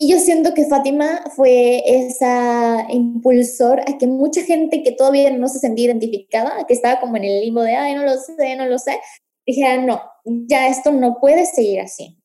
Y 0.00 0.12
yo 0.12 0.18
siento 0.18 0.52
que 0.52 0.66
Fátima 0.66 1.24
fue 1.34 1.82
esa 1.86 2.86
impulsor 2.90 3.80
a 3.80 3.96
que 3.98 4.06
mucha 4.06 4.42
gente 4.42 4.82
que 4.82 4.92
todavía 4.92 5.30
no 5.30 5.48
se 5.48 5.60
sentía 5.60 5.86
identificada, 5.86 6.66
que 6.66 6.74
estaba 6.74 7.00
como 7.00 7.16
en 7.16 7.24
el 7.24 7.40
limbo 7.40 7.62
de, 7.62 7.74
ay, 7.74 7.94
no 7.94 8.04
lo 8.04 8.12
sé, 8.18 8.54
no 8.56 8.66
lo 8.66 8.78
sé, 8.78 9.00
dijera, 9.46 9.82
no, 9.82 10.02
ya 10.24 10.68
esto 10.68 10.92
no 10.92 11.16
puede 11.20 11.46
seguir 11.46 11.80
así. 11.80 12.17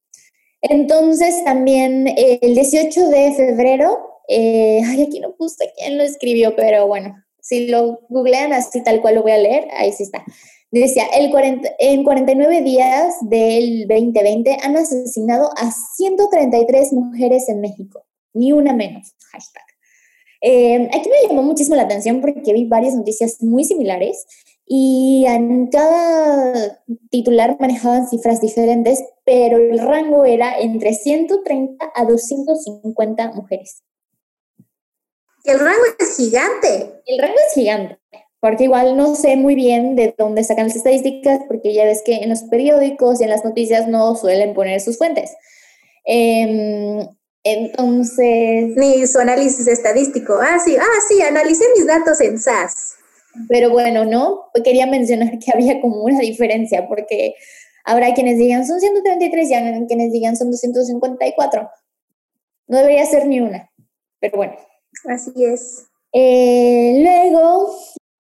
Entonces 0.63 1.43
también 1.43 2.07
el 2.07 2.55
18 2.55 3.09
de 3.09 3.33
febrero, 3.33 3.99
eh, 4.29 4.81
ay, 4.85 5.03
aquí 5.03 5.19
no 5.19 5.35
puse 5.35 5.71
quién 5.77 5.97
lo 5.97 6.03
escribió, 6.03 6.55
pero 6.55 6.87
bueno, 6.87 7.15
si 7.41 7.67
lo 7.67 7.99
googlean 8.07 8.53
así 8.53 8.81
tal 8.81 9.01
cual 9.01 9.15
lo 9.15 9.23
voy 9.23 9.33
a 9.33 9.37
leer, 9.37 9.67
ahí 9.75 9.91
sí 9.91 10.03
está. 10.03 10.23
Decía, 10.71 11.03
el 11.13 11.31
en 11.79 12.03
49 12.05 12.61
días 12.61 13.15
del 13.29 13.87
2020 13.89 14.57
han 14.63 14.77
asesinado 14.77 15.49
a 15.57 15.69
133 15.97 16.93
mujeres 16.93 17.49
en 17.49 17.59
México, 17.59 18.05
ni 18.33 18.53
una 18.53 18.73
menos, 18.73 19.13
hashtag. 19.31 19.63
Eh, 20.41 20.89
aquí 20.93 21.09
me 21.09 21.27
llamó 21.27 21.43
muchísimo 21.43 21.75
la 21.75 21.83
atención 21.83 22.21
porque 22.21 22.53
vi 22.53 22.65
varias 22.65 22.95
noticias 22.95 23.41
muy 23.41 23.65
similares 23.65 24.25
y 24.65 25.25
en 25.27 25.67
cada 25.67 26.81
titular 27.09 27.57
manejaban 27.59 28.07
cifras 28.07 28.39
diferentes, 28.39 29.03
pero 29.25 29.57
el 29.57 29.79
rango 29.79 30.25
era 30.25 30.57
entre 30.59 30.93
130 30.93 31.91
a 31.93 32.05
250 32.05 33.31
mujeres. 33.33 33.83
El 35.43 35.59
rango 35.59 35.81
es 35.99 36.15
gigante. 36.15 37.01
El 37.05 37.19
rango 37.19 37.35
es 37.47 37.53
gigante, 37.53 37.99
porque 38.39 38.63
igual 38.63 38.95
no 38.95 39.15
sé 39.15 39.35
muy 39.35 39.55
bien 39.55 39.95
de 39.97 40.15
dónde 40.17 40.43
sacan 40.45 40.67
las 40.67 40.75
estadísticas, 40.77 41.41
porque 41.47 41.73
ya 41.73 41.83
ves 41.83 42.01
que 42.05 42.15
en 42.17 42.29
los 42.29 42.43
periódicos 42.43 43.19
y 43.19 43.25
en 43.25 43.29
las 43.29 43.43
noticias 43.43 43.87
no 43.87 44.15
suelen 44.15 44.53
poner 44.53 44.79
sus 44.79 44.97
fuentes. 44.97 45.31
Em, 46.05 47.05
entonces... 47.43 48.75
Ni 48.77 49.05
su 49.07 49.19
análisis 49.19 49.67
estadístico. 49.67 50.37
Ah, 50.41 50.59
sí, 50.63 50.77
ah, 50.79 50.99
sí, 51.09 51.21
analicé 51.21 51.65
mis 51.75 51.85
datos 51.85 52.21
en 52.21 52.39
SAS. 52.39 52.95
Pero 53.47 53.69
bueno, 53.69 54.05
no, 54.05 54.45
quería 54.63 54.85
mencionar 54.85 55.39
que 55.39 55.51
había 55.53 55.81
como 55.81 56.03
una 56.03 56.19
diferencia, 56.19 56.87
porque 56.87 57.35
habrá 57.85 58.13
quienes 58.13 58.37
digan 58.37 58.65
son 58.65 58.79
133 58.79 59.49
y 59.49 59.53
habrá 59.53 59.85
quienes 59.85 60.11
digan 60.11 60.35
son 60.35 60.51
254. 60.51 61.69
No 62.67 62.77
debería 62.77 63.05
ser 63.05 63.27
ni 63.27 63.41
una, 63.41 63.69
pero 64.19 64.37
bueno. 64.37 64.55
Así 65.09 65.31
es. 65.43 65.87
Eh, 66.13 67.01
luego, 67.03 67.75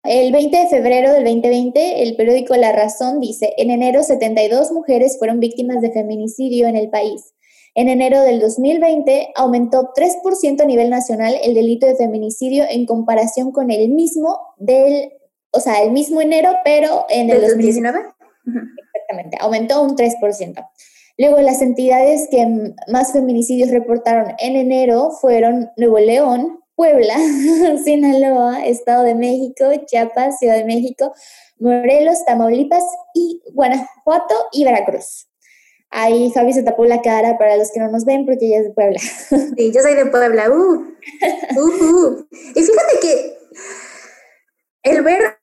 el 0.03 0.31
20 0.31 0.57
de 0.57 0.67
febrero 0.67 1.13
del 1.13 1.23
2020, 1.23 2.03
el 2.03 2.15
periódico 2.15 2.55
La 2.55 2.71
Razón 2.71 3.19
dice, 3.19 3.53
en 3.57 3.71
enero 3.71 4.03
72 4.03 4.71
mujeres 4.71 5.17
fueron 5.17 5.39
víctimas 5.39 5.81
de 5.81 5.91
feminicidio 5.91 6.67
en 6.67 6.75
el 6.75 6.89
país. 6.89 7.33
En 7.73 7.87
enero 7.87 8.21
del 8.21 8.39
2020 8.41 9.31
aumentó 9.35 9.93
3% 9.93 10.61
a 10.61 10.65
nivel 10.65 10.89
nacional 10.89 11.35
el 11.41 11.53
delito 11.53 11.87
de 11.87 11.95
feminicidio 11.95 12.65
en 12.69 12.85
comparación 12.85 13.51
con 13.51 13.71
el 13.71 13.89
mismo 13.89 14.39
del, 14.57 15.13
o 15.51 15.59
sea, 15.61 15.81
el 15.81 15.91
mismo 15.91 16.21
enero, 16.21 16.51
pero 16.65 17.05
en 17.09 17.29
el 17.29 17.41
2019. 17.41 17.99
Exactamente, 18.93 19.37
aumentó 19.39 19.81
un 19.81 19.95
3%. 19.95 20.69
Luego, 21.17 21.39
las 21.39 21.61
entidades 21.61 22.27
que 22.29 22.73
más 22.87 23.13
feminicidios 23.13 23.69
reportaron 23.69 24.33
en 24.39 24.55
enero 24.55 25.11
fueron 25.11 25.69
Nuevo 25.77 25.99
León, 25.99 26.59
Puebla, 26.75 27.15
Sinaloa, 27.83 28.65
Estado 28.65 29.03
de 29.03 29.15
México, 29.15 29.65
Chiapas, 29.85 30.39
Ciudad 30.39 30.55
de 30.55 30.65
México, 30.65 31.13
Morelos, 31.59 32.25
Tamaulipas 32.25 32.83
y 33.13 33.41
Guanajuato 33.53 34.35
y 34.51 34.65
Veracruz. 34.65 35.30
Ahí 35.91 36.31
Fabi 36.33 36.53
se 36.53 36.63
tapó 36.63 36.85
la 36.85 37.01
cara 37.01 37.37
para 37.37 37.57
los 37.57 37.71
que 37.71 37.79
no 37.81 37.91
nos 37.91 38.05
ven 38.05 38.25
porque 38.25 38.45
ella 38.45 38.59
es 38.59 38.65
de 38.65 38.73
Puebla. 38.73 38.99
Sí, 39.57 39.71
yo 39.73 39.81
soy 39.81 39.95
de 39.95 40.05
Puebla. 40.05 40.49
Uh, 40.49 40.87
uh, 41.57 41.85
uh. 41.85 42.27
Y 42.55 42.63
fíjate 42.63 42.99
que 43.01 43.37
el 44.83 45.01
ver 45.03 45.37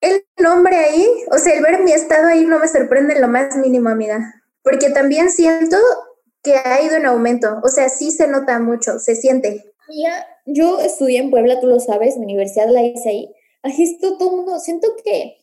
el 0.00 0.24
nombre 0.38 0.76
ahí, 0.76 1.06
o 1.30 1.38
sea, 1.38 1.54
el 1.54 1.62
ver 1.62 1.82
mi 1.82 1.92
estado 1.92 2.28
ahí 2.28 2.44
no 2.44 2.58
me 2.58 2.68
sorprende 2.68 3.14
en 3.14 3.20
lo 3.20 3.28
más 3.28 3.56
mínimo, 3.56 3.88
amiga. 3.88 4.42
Porque 4.62 4.90
también 4.90 5.30
siento 5.30 5.76
que 6.42 6.54
ha 6.54 6.80
ido 6.82 6.96
en 6.96 7.06
aumento. 7.06 7.60
O 7.62 7.68
sea, 7.68 7.88
sí 7.88 8.12
se 8.12 8.28
nota 8.28 8.58
mucho, 8.58 8.98
se 8.98 9.14
siente. 9.14 9.72
Mira, 9.88 10.26
yo 10.46 10.80
estudié 10.80 11.18
en 11.18 11.30
Puebla, 11.30 11.60
tú 11.60 11.66
lo 11.66 11.80
sabes, 11.80 12.16
mi 12.16 12.24
universidad 12.24 12.68
la 12.68 12.82
hice 12.82 13.08
ahí. 13.08 13.34
Aquí 13.62 13.98
todo 13.98 14.30
el 14.30 14.36
mundo, 14.36 14.58
siento 14.58 14.88
que 15.04 15.38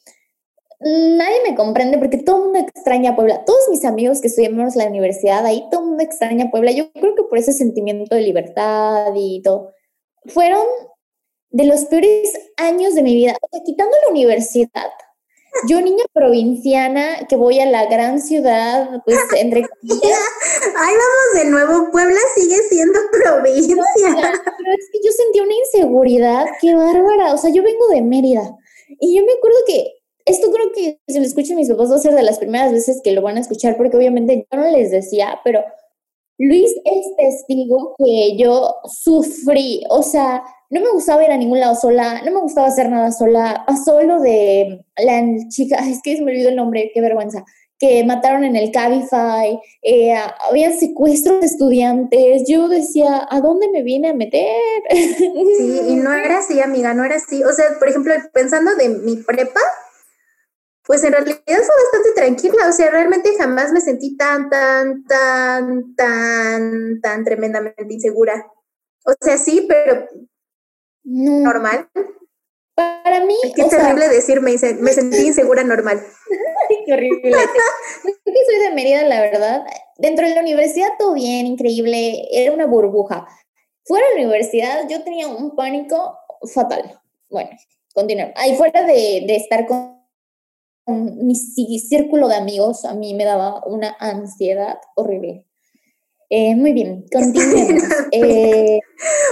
nadie 0.84 1.42
me 1.48 1.56
comprende 1.56 1.98
porque 1.98 2.18
todo 2.18 2.38
el 2.38 2.44
mundo 2.44 2.60
extraña 2.60 3.12
a 3.12 3.16
Puebla. 3.16 3.46
Todos 3.46 3.70
mis 3.70 3.86
amigos 3.86 4.22
que 4.22 4.28
estudiamos 4.28 4.76
la 4.76 4.88
universidad 4.88 5.46
ahí, 5.46 5.66
todo 5.72 5.82
el 5.82 5.88
mundo 5.88 6.04
extraña 6.04 6.46
a 6.46 6.52
Puebla. 6.52 6.72
Yo 6.72 6.92
creo 6.92 7.16
que 7.16 7.24
por 7.24 7.38
ese 7.38 7.54
sentimiento 7.54 8.16
de 8.16 8.22
libertad 8.22 9.14
y 9.16 9.42
todo. 9.42 9.72
Fueron 10.26 10.64
de 11.50 11.66
los 11.66 11.86
peores 11.86 12.34
años 12.58 12.96
de 12.96 13.04
mi 13.04 13.16
vida. 13.16 13.36
O 13.42 13.48
sea, 13.52 13.64
quitando 13.64 13.96
la 14.04 14.12
universidad, 14.12 14.92
yo, 15.68 15.82
niña 15.82 16.04
provinciana, 16.14 17.28
que 17.30 17.36
voy 17.36 17.60
a 17.60 17.66
la 17.66 17.86
gran 17.86 18.20
ciudad, 18.22 19.02
pues 19.06 19.20
entre 19.38 19.62
Ahí 19.62 19.68
vamos 19.86 21.34
de 21.36 21.46
nuevo, 21.46 21.92
Puebla 21.92 22.20
sigue 22.36 22.58
siendo 22.70 23.00
provincia. 23.12 23.76
pero 23.96 24.74
es 24.78 24.90
que 24.92 25.00
yo 25.06 25.12
sentía 25.12 25.44
una 25.44 25.54
inseguridad, 25.54 26.46
qué 26.60 26.74
bárbara. 26.76 27.34
O 27.34 27.38
sea, 27.38 27.52
yo 27.52 27.64
vengo 27.64 27.88
de 27.90 28.02
Mérida. 28.02 28.58
Y 29.00 29.16
yo 29.18 29.26
me 29.26 29.34
acuerdo 29.34 29.58
que 29.68 30.03
esto 30.26 30.52
creo 30.52 30.72
que 30.74 31.00
si 31.08 31.20
lo 31.20 31.26
escuchan 31.26 31.58
mis 31.58 31.70
papás 31.70 31.92
va 31.92 31.96
a 31.96 32.00
ser 32.00 32.16
de 32.16 32.24
las 32.24 32.40
primeras 32.40 32.72
veces 32.72 33.02
que 33.04 33.12
lo 33.12 33.22
van 33.22 33.38
a 33.38 33.42
escuchar, 33.42 33.78
porque 33.78 33.98
obviamente 33.98 34.48
yo 34.52 34.60
no 34.60 34.70
les 34.72 34.92
decía, 34.92 35.40
pero 35.44 35.64
Luis 36.40 36.74
es 36.84 37.16
testigo 37.18 37.96
que 37.98 38.36
yo 38.38 38.76
sufrí, 38.86 39.84
o 39.90 40.02
sea, 40.02 40.44
no 40.74 40.82
me 40.82 40.90
gustaba 40.90 41.24
ir 41.24 41.32
a 41.32 41.38
ningún 41.38 41.60
lado 41.60 41.76
sola, 41.76 42.24
no 42.26 42.32
me 42.32 42.40
gustaba 42.40 42.68
hacer 42.68 42.90
nada 42.90 43.12
sola. 43.12 43.64
Pasó 43.68 44.02
lo 44.02 44.20
de 44.20 44.84
la 44.98 45.24
chica, 45.50 45.78
es 45.88 46.02
que 46.04 46.18
se 46.18 46.24
me 46.24 46.32
olvidó 46.32 46.50
el 46.50 46.56
nombre, 46.56 46.92
qué 46.94 47.02
vergüenza, 47.02 47.46
que 47.78 48.04
mataron 48.04 48.44
en 48.44 48.56
el 48.56 48.72
Cabify, 48.72 49.60
eh, 49.84 50.16
había 50.50 50.72
secuestros 50.72 51.42
de 51.42 51.48
estudiantes. 51.48 52.44
Yo 52.48 52.68
decía, 52.70 53.28
¿a 53.30 53.40
dónde 53.40 53.70
me 53.70 53.84
viene 53.84 54.10
a 54.10 54.14
meter? 54.14 54.56
Sí, 55.58 55.82
y 55.90 55.96
no 55.96 56.14
era 56.14 56.40
así, 56.40 56.60
amiga, 56.60 56.94
no 56.94 57.04
era 57.04 57.16
así. 57.18 57.44
O 57.44 57.54
sea, 57.54 57.66
por 57.78 57.90
ejemplo, 57.90 58.14
pensando 58.34 58.76
de 58.76 58.90
mi 58.90 59.18
prepa, 59.18 59.60
pues 60.86 61.04
en 61.04 61.14
realidad 61.14 61.40
fue 61.46 61.56
bastante 61.56 62.12
tranquila, 62.16 62.68
o 62.68 62.72
sea, 62.74 62.90
realmente 62.90 63.32
jamás 63.38 63.72
me 63.72 63.80
sentí 63.80 64.18
tan, 64.18 64.50
tan, 64.50 65.06
tan, 65.06 65.96
tan, 65.96 67.02
tan 67.02 67.24
tremendamente 67.24 67.94
insegura. 67.94 68.46
O 69.06 69.14
sea, 69.20 69.38
sí, 69.38 69.66
pero 69.68 70.08
normal. 71.04 71.90
Para 72.76 73.24
mí. 73.26 73.36
Es 73.44 73.70
terrible 73.70 74.10
decir, 74.10 74.42
me, 74.42 74.58
sentí 74.58 75.28
insegura 75.28 75.64
normal. 75.64 76.02
qué 76.86 76.94
horrible. 76.94 77.32
Yo 77.32 78.34
que 78.34 78.46
soy 78.46 78.60
de 78.60 78.72
Mérida, 78.74 79.04
la 79.04 79.22
verdad. 79.22 79.64
Dentro 79.98 80.28
de 80.28 80.36
la 80.36 80.42
universidad 80.42 80.90
todo 80.98 81.14
bien, 81.14 81.46
increíble, 81.46 82.28
era 82.32 82.52
una 82.52 82.66
burbuja. 82.66 83.28
Fuera 83.86 84.06
de 84.10 84.16
la 84.16 84.22
universidad 84.22 84.88
yo 84.90 85.04
tenía 85.04 85.28
un 85.28 85.56
pánico 85.56 86.18
fatal. 86.54 87.00
Bueno, 87.30 87.52
continuamos. 87.94 88.34
Ahí 88.38 88.56
fuera 88.56 88.84
de, 88.84 89.24
de 89.28 89.36
estar 89.36 89.68
con, 89.68 90.03
mi 90.86 91.36
círculo 91.80 92.28
de 92.28 92.36
amigos, 92.36 92.86
a 92.86 92.94
mí 92.94 93.14
me 93.14 93.26
daba 93.26 93.66
una 93.66 93.96
ansiedad 94.00 94.80
horrible. 94.96 95.46
Eh, 96.30 96.56
muy 96.56 96.74
bien, 96.74 97.06
continuemos. 97.12 97.84
eh, 98.12 98.80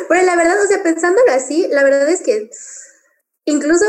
Pero 0.08 0.24
la 0.24 0.36
verdad, 0.36 0.62
o 0.64 0.68
sea, 0.68 0.84
pensándolo 0.84 1.32
así, 1.32 1.68
la 1.72 1.84
verdad 1.84 2.08
es 2.10 2.22
que 2.22 2.50
incluso, 3.46 3.86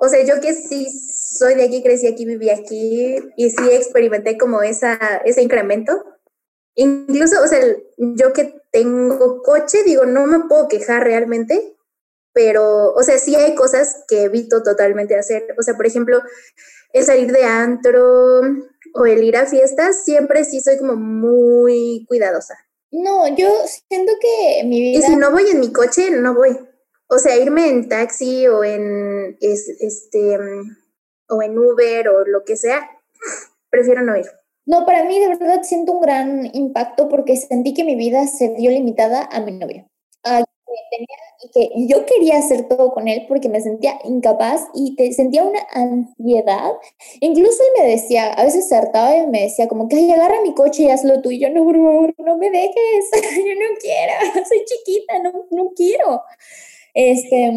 o 0.00 0.08
sea, 0.08 0.24
yo 0.24 0.40
que 0.40 0.52
sí 0.52 0.88
soy 0.90 1.54
de 1.54 1.64
aquí, 1.64 1.82
crecí 1.82 2.06
aquí, 2.06 2.24
viví 2.24 2.50
aquí 2.50 3.18
y 3.36 3.50
sí 3.50 3.70
experimenté 3.70 4.36
como 4.36 4.62
esa, 4.62 4.96
ese 5.24 5.42
incremento. 5.42 6.04
Incluso, 6.74 7.42
o 7.42 7.46
sea, 7.46 7.60
yo 7.96 8.32
que 8.32 8.60
tengo 8.72 9.42
coche, 9.42 9.84
digo, 9.84 10.04
no 10.04 10.26
me 10.26 10.40
puedo 10.48 10.68
quejar 10.68 11.04
realmente, 11.04 11.76
pero, 12.32 12.92
o 12.92 13.02
sea, 13.02 13.18
sí 13.18 13.34
hay 13.34 13.54
cosas 13.54 14.04
que 14.08 14.24
evito 14.24 14.62
totalmente 14.62 15.16
hacer. 15.16 15.54
O 15.58 15.62
sea, 15.62 15.74
por 15.74 15.86
ejemplo, 15.86 16.20
el 16.96 17.04
salir 17.04 17.30
de 17.32 17.44
antro, 17.44 18.40
o 18.94 19.06
el 19.06 19.22
ir 19.22 19.36
a 19.36 19.46
fiestas, 19.46 20.04
siempre 20.04 20.44
sí 20.44 20.60
soy 20.60 20.78
como 20.78 20.96
muy 20.96 22.06
cuidadosa. 22.08 22.56
No, 22.90 23.28
yo 23.36 23.48
siento 23.88 24.12
que 24.20 24.64
mi 24.64 24.80
vida... 24.80 24.98
Y 24.98 25.02
si 25.02 25.16
no 25.16 25.30
voy 25.30 25.44
en 25.50 25.60
mi 25.60 25.72
coche, 25.72 26.10
no 26.10 26.34
voy. 26.34 26.56
O 27.08 27.18
sea, 27.18 27.36
irme 27.36 27.68
en 27.68 27.88
taxi 27.88 28.46
o 28.46 28.64
en 28.64 29.36
este 29.40 30.38
o 31.28 31.42
en 31.42 31.58
Uber 31.58 32.08
o 32.08 32.24
lo 32.24 32.44
que 32.44 32.56
sea, 32.56 32.88
prefiero 33.70 34.02
no 34.02 34.16
ir. 34.16 34.26
No, 34.64 34.84
para 34.86 35.04
mí 35.04 35.20
de 35.20 35.28
verdad 35.28 35.62
siento 35.62 35.92
un 35.92 36.00
gran 36.00 36.50
impacto 36.54 37.08
porque 37.08 37.36
sentí 37.36 37.74
que 37.74 37.84
mi 37.84 37.94
vida 37.94 38.26
se 38.26 38.54
vio 38.54 38.70
limitada 38.70 39.28
a 39.30 39.40
mi 39.40 39.52
novio. 39.52 39.86
A 40.24 40.42
tenía 40.90 41.16
y 41.42 41.50
que 41.50 41.86
yo 41.86 42.06
quería 42.06 42.38
hacer 42.38 42.68
todo 42.68 42.92
con 42.92 43.08
él 43.08 43.26
porque 43.28 43.48
me 43.48 43.60
sentía 43.60 43.98
incapaz 44.04 44.62
y 44.74 44.96
te, 44.96 45.12
sentía 45.12 45.44
una 45.44 45.60
ansiedad. 45.72 46.72
Incluso 47.20 47.62
él 47.62 47.82
me 47.82 47.88
decía, 47.90 48.32
a 48.32 48.44
veces 48.44 48.68
se 48.68 48.76
hartaba 48.76 49.16
y 49.16 49.26
me 49.26 49.42
decía 49.42 49.68
como 49.68 49.88
que, 49.88 50.12
agarra 50.12 50.40
mi 50.42 50.54
coche 50.54 50.84
y 50.84 50.90
hazlo 50.90 51.20
tú. 51.20 51.30
Y 51.30 51.40
yo, 51.40 51.50
no, 51.50 51.64
por 51.64 51.76
favor, 51.76 52.14
no 52.18 52.36
me 52.38 52.50
dejes, 52.50 53.10
yo 53.12 53.54
no 53.54 53.76
quiero, 53.80 54.44
soy 54.48 54.64
chiquita, 54.64 55.18
no, 55.18 55.32
no 55.50 55.70
quiero. 55.74 56.22
Este, 56.94 57.52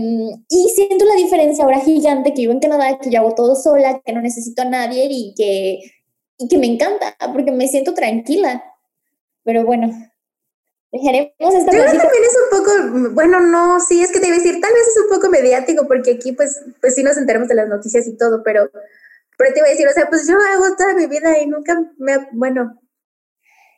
y 0.49 0.69
siento 0.75 1.05
la 1.05 1.15
diferencia 1.15 1.63
ahora 1.63 1.79
gigante 1.79 2.33
que 2.33 2.41
vivo 2.41 2.51
en 2.51 2.59
Canadá, 2.59 2.99
que 2.99 3.09
yo 3.09 3.19
hago 3.19 3.35
todo 3.35 3.55
sola, 3.55 4.01
que 4.03 4.11
no 4.11 4.21
necesito 4.21 4.63
a 4.63 4.65
nadie 4.65 5.07
y 5.09 5.33
que, 5.33 5.79
y 6.37 6.47
que 6.49 6.57
me 6.57 6.67
encanta 6.67 7.15
porque 7.33 7.51
me 7.51 7.67
siento 7.67 7.93
tranquila. 7.93 8.63
Pero 9.43 9.65
bueno, 9.65 9.89
Dejaremos 10.91 11.33
esta 11.39 11.71
Yo 11.71 11.85
también 11.85 12.23
es 12.23 12.37
un 12.43 12.57
poco, 12.57 13.13
bueno, 13.13 13.39
no, 13.39 13.79
sí, 13.79 14.01
es 14.01 14.11
que 14.11 14.19
te 14.19 14.27
iba 14.27 14.35
a 14.35 14.39
decir, 14.39 14.59
tal 14.59 14.73
vez 14.73 14.87
es 14.87 15.03
un 15.03 15.09
poco 15.09 15.29
mediático, 15.29 15.87
porque 15.87 16.13
aquí 16.13 16.31
pues, 16.31 16.59
pues 16.81 16.95
sí 16.95 17.03
nos 17.03 17.17
enteramos 17.17 17.47
de 17.47 17.55
las 17.55 17.69
noticias 17.69 18.07
y 18.07 18.17
todo, 18.17 18.41
pero, 18.43 18.71
pero 19.37 19.53
te 19.53 19.59
iba 19.59 19.67
a 19.67 19.71
decir, 19.71 19.87
o 19.87 19.93
sea, 19.93 20.09
pues 20.09 20.27
yo 20.27 20.35
hago 20.35 20.75
toda 20.75 20.95
mi 20.95 21.05
vida 21.05 21.37
y 21.37 21.45
nunca 21.45 21.79
me, 21.97 22.27
bueno, 22.31 22.79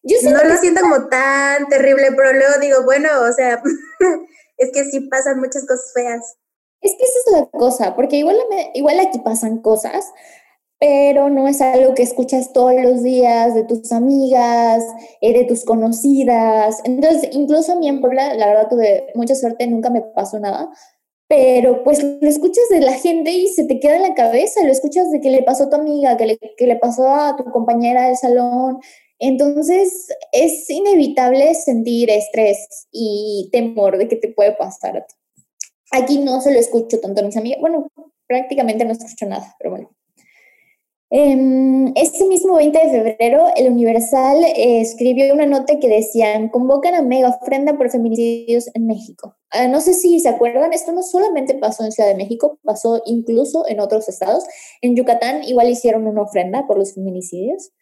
yo 0.04 0.18
no 0.32 0.44
lo 0.44 0.56
siento 0.58 0.82
como 0.82 1.10
tan 1.10 1.68
terrible, 1.68 2.12
pero 2.16 2.34
luego 2.34 2.60
digo, 2.60 2.84
bueno, 2.84 3.10
o 3.30 3.34
sea, 3.34 3.62
es 4.58 4.72
que 4.72 4.86
sí 4.86 5.02
pasan 5.02 5.40
muchas 5.40 5.66
cosas 5.68 5.92
feas. 5.94 6.38
Es 6.82 6.94
que 6.98 7.04
esa 7.04 7.20
es 7.26 7.32
la 7.42 7.60
cosa, 7.60 7.96
porque 7.96 8.16
igual, 8.16 8.38
igual 8.74 9.00
aquí 9.00 9.20
pasan 9.20 9.62
cosas, 9.62 10.12
pero 10.82 11.30
no 11.30 11.48
es 11.48 11.62
algo 11.62 11.94
que 11.94 12.02
escuchas 12.02 12.54
todos 12.54 12.74
los 12.82 13.04
días 13.04 13.54
de 13.54 13.64
tus 13.66 13.92
amigas, 13.92 14.84
eh, 15.22 15.32
de 15.32 15.44
tus 15.44 15.64
conocidas. 15.64 16.82
Entonces, 16.86 17.30
incluso 17.34 17.74
a 17.74 17.76
mí 17.76 17.88
en 17.88 18.02
Puebla, 18.02 18.34
la 18.34 18.48
verdad 18.48 18.68
tuve 18.68 19.06
mucha 19.14 19.36
suerte, 19.36 19.68
nunca 19.68 19.92
me 19.92 20.02
pasó 20.02 20.40
nada, 20.40 20.72
pero 21.28 21.84
pues 21.84 22.04
lo 22.04 22.28
escuchas 22.28 22.64
de 22.72 22.80
la 22.82 22.94
gente 22.94 23.30
y 23.30 23.48
se 23.50 23.66
te 23.66 23.80
queda 23.80 23.98
en 23.98 24.02
la 24.02 24.16
cabeza, 24.16 24.64
lo 24.64 24.72
escuchas 24.72 25.12
de 25.12 25.22
que 25.22 25.30
le 25.30 25.44
pasó 25.44 25.66
a 25.66 25.70
tu 25.70 25.76
amiga, 25.76 26.18
que 26.18 26.26
le, 26.26 26.40
que 26.40 26.66
le 26.66 26.78
pasó 26.78 27.10
a 27.10 27.36
tu 27.36 27.44
compañera 27.52 28.08
del 28.08 28.18
salón. 28.18 28.80
Entonces, 29.20 30.08
es 30.32 30.68
inevitable 30.68 31.54
sentir 31.54 32.10
estrés 32.10 32.88
y 32.92 33.50
temor 33.52 34.00
de 34.00 34.08
que 34.08 34.16
te 34.16 34.30
puede 34.30 34.54
pasar 34.54 34.98
a 34.98 35.06
ti. 35.06 35.14
Aquí 35.92 36.18
no 36.18 36.42
se 36.42 36.52
lo 36.52 36.60
escucho 36.60 37.00
tanto 37.00 37.22
a 37.22 37.26
mis 37.26 37.38
amigas, 37.38 37.60
bueno, 37.62 37.88
prácticamente 38.26 38.84
no 38.84 38.94
escucho 38.94 39.28
nada, 39.28 39.56
pero 39.60 39.70
bueno. 39.72 40.01
Este 41.14 42.26
mismo 42.26 42.56
20 42.56 42.88
de 42.88 42.90
febrero, 42.90 43.48
el 43.58 43.70
Universal 43.70 44.46
eh, 44.46 44.80
escribió 44.80 45.34
una 45.34 45.46
nota 45.46 45.78
que 45.78 45.90
decían, 45.90 46.48
convocan 46.48 46.96
a 46.96 47.02
mega 47.02 47.28
ofrenda 47.28 47.78
por 47.78 47.90
feminicidios 47.90 48.70
en 48.74 48.88
México. 48.88 49.36
Ah, 49.50 49.68
no 49.68 49.82
sé 49.82 49.94
si 49.94 50.22
se 50.22 50.30
acuerdan, 50.30 50.72
esto 50.72 50.94
no 50.94 51.04
solamente 51.04 51.54
pasó 51.56 51.84
en 51.84 51.92
Ciudad 51.92 52.08
de 52.08 52.16
México, 52.16 52.60
pasó 52.64 53.02
incluso 53.06 53.68
en 53.68 53.82
otros 53.82 54.08
estados. 54.08 54.46
En 54.82 54.96
Yucatán 54.96 55.44
igual 55.44 55.70
hicieron 55.70 56.08
una 56.08 56.22
ofrenda 56.22 56.66
por 56.66 56.78
los 56.78 56.94
feminicidios. 56.94 57.74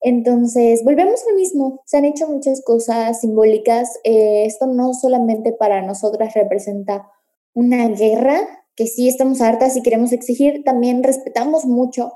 Entonces, 0.00 0.84
volvemos 0.84 1.22
al 1.28 1.36
mismo. 1.36 1.82
Se 1.84 1.98
han 1.98 2.06
hecho 2.06 2.28
muchas 2.28 2.62
cosas 2.62 3.20
simbólicas. 3.20 3.98
Eh, 4.04 4.46
esto 4.46 4.66
no 4.66 4.94
solamente 4.94 5.52
para 5.52 5.82
nosotras 5.82 6.32
representa 6.32 7.10
una 7.52 7.88
guerra, 7.88 8.40
que 8.74 8.86
sí 8.86 9.06
estamos 9.06 9.42
hartas 9.42 9.76
y 9.76 9.82
queremos 9.82 10.12
exigir, 10.12 10.64
también 10.64 11.02
respetamos 11.02 11.66
mucho 11.66 12.12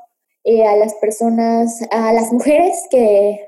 eh, 0.48 0.64
a 0.64 0.76
las 0.76 0.94
personas, 0.94 1.80
a 1.90 2.14
las 2.14 2.32
mujeres 2.32 2.74
que 2.90 3.38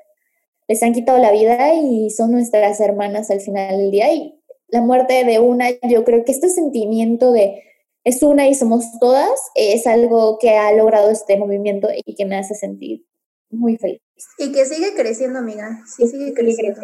les 0.69 0.83
han 0.83 0.93
quitado 0.93 1.19
la 1.19 1.33
vida 1.33 1.75
y 1.75 2.11
son 2.11 2.31
nuestras 2.31 2.79
hermanas 2.79 3.31
al 3.31 3.41
final 3.41 3.79
del 3.79 3.91
día. 3.91 4.13
Y 4.13 4.39
la 4.69 4.83
muerte 4.83 5.25
de 5.25 5.39
una, 5.39 5.71
yo 5.89 6.05
creo 6.05 6.25
que 6.27 6.33
este 6.33 6.51
sentimiento 6.51 7.33
de 7.33 7.63
es 8.05 8.23
una 8.23 8.49
y 8.49 8.55
somos 8.55 8.85
todas 8.99 9.31
es 9.55 9.87
algo 9.87 10.39
que 10.39 10.51
ha 10.51 10.73
logrado 10.73 11.11
este 11.11 11.39
movimiento 11.39 11.89
y 12.05 12.15
que 12.15 12.27
me 12.27 12.37
hace 12.37 12.55
sentir 12.55 13.07
muy 13.51 13.79
feliz. 13.79 14.01
Y 14.39 14.53
que 14.53 14.67
sigue 14.67 14.95
creciendo, 14.95 15.39
amiga. 15.39 15.83
Sí, 15.97 16.07
sigue 16.07 16.35
creciendo. 16.35 16.83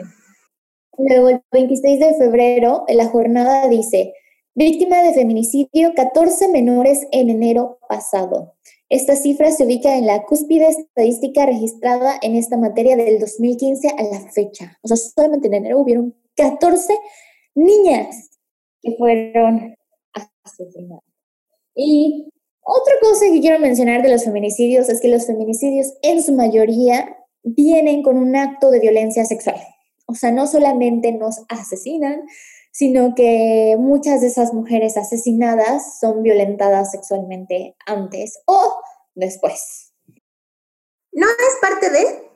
Luego, 0.97 1.29
el 1.29 1.43
26 1.53 2.01
de 2.01 2.15
febrero, 2.15 2.85
la 2.89 3.07
jornada 3.07 3.69
dice, 3.69 4.15
víctima 4.55 5.03
de 5.03 5.13
feminicidio, 5.13 5.93
14 5.95 6.49
menores 6.49 7.07
en 7.13 7.29
enero 7.29 7.79
pasado. 7.87 8.55
Esta 8.89 9.17
cifra 9.17 9.51
se 9.51 9.65
ubica 9.65 9.97
en 9.97 10.07
la 10.07 10.23
cúspide 10.25 10.69
estadística 10.69 11.45
registrada 11.45 12.15
en 12.23 12.37
esta 12.37 12.57
materia 12.57 12.97
del 12.97 13.19
2015 13.19 13.89
a 13.89 14.03
la 14.05 14.21
fecha. 14.31 14.79
O 14.83 14.89
sea, 14.89 14.97
solamente 14.97 15.49
en 15.49 15.55
enero 15.55 15.81
hubieron 15.81 16.15
14 16.37 16.97
niñas 17.55 18.31
que 18.81 18.95
fueron 18.97 19.75
asesinadas. 20.45 21.03
Y 21.75 22.29
otra 22.63 22.95
cosa 23.01 23.27
que 23.33 23.41
quiero 23.41 23.59
mencionar 23.59 24.03
de 24.03 24.11
los 24.11 24.25
feminicidios 24.25 24.89
es 24.89 25.01
que 25.01 25.09
los 25.09 25.27
feminicidios 25.27 25.95
en 26.03 26.23
su 26.23 26.33
mayoría 26.33 27.17
vienen 27.43 28.03
con 28.03 28.19
un 28.19 28.37
acto 28.37 28.71
de 28.71 28.81
violencia 28.81 29.25
sexual. 29.25 29.61
O 30.07 30.15
sea, 30.15 30.31
no 30.31 30.47
solamente 30.47 31.13
nos 31.13 31.43
asesinan, 31.49 32.23
sino 32.77 33.15
que 33.15 33.75
muchas 33.79 34.21
de 34.21 34.27
esas 34.27 34.53
mujeres 34.53 34.99
asesinadas 34.99 35.99
son 35.99 36.23
violentadas 36.23 36.91
sexualmente 36.91 37.75
antes 37.87 38.39
o 38.45 38.79
después. 39.15 39.95
¿No 41.11 41.27
es 41.27 41.57
parte 41.63 41.89
de? 41.89 42.27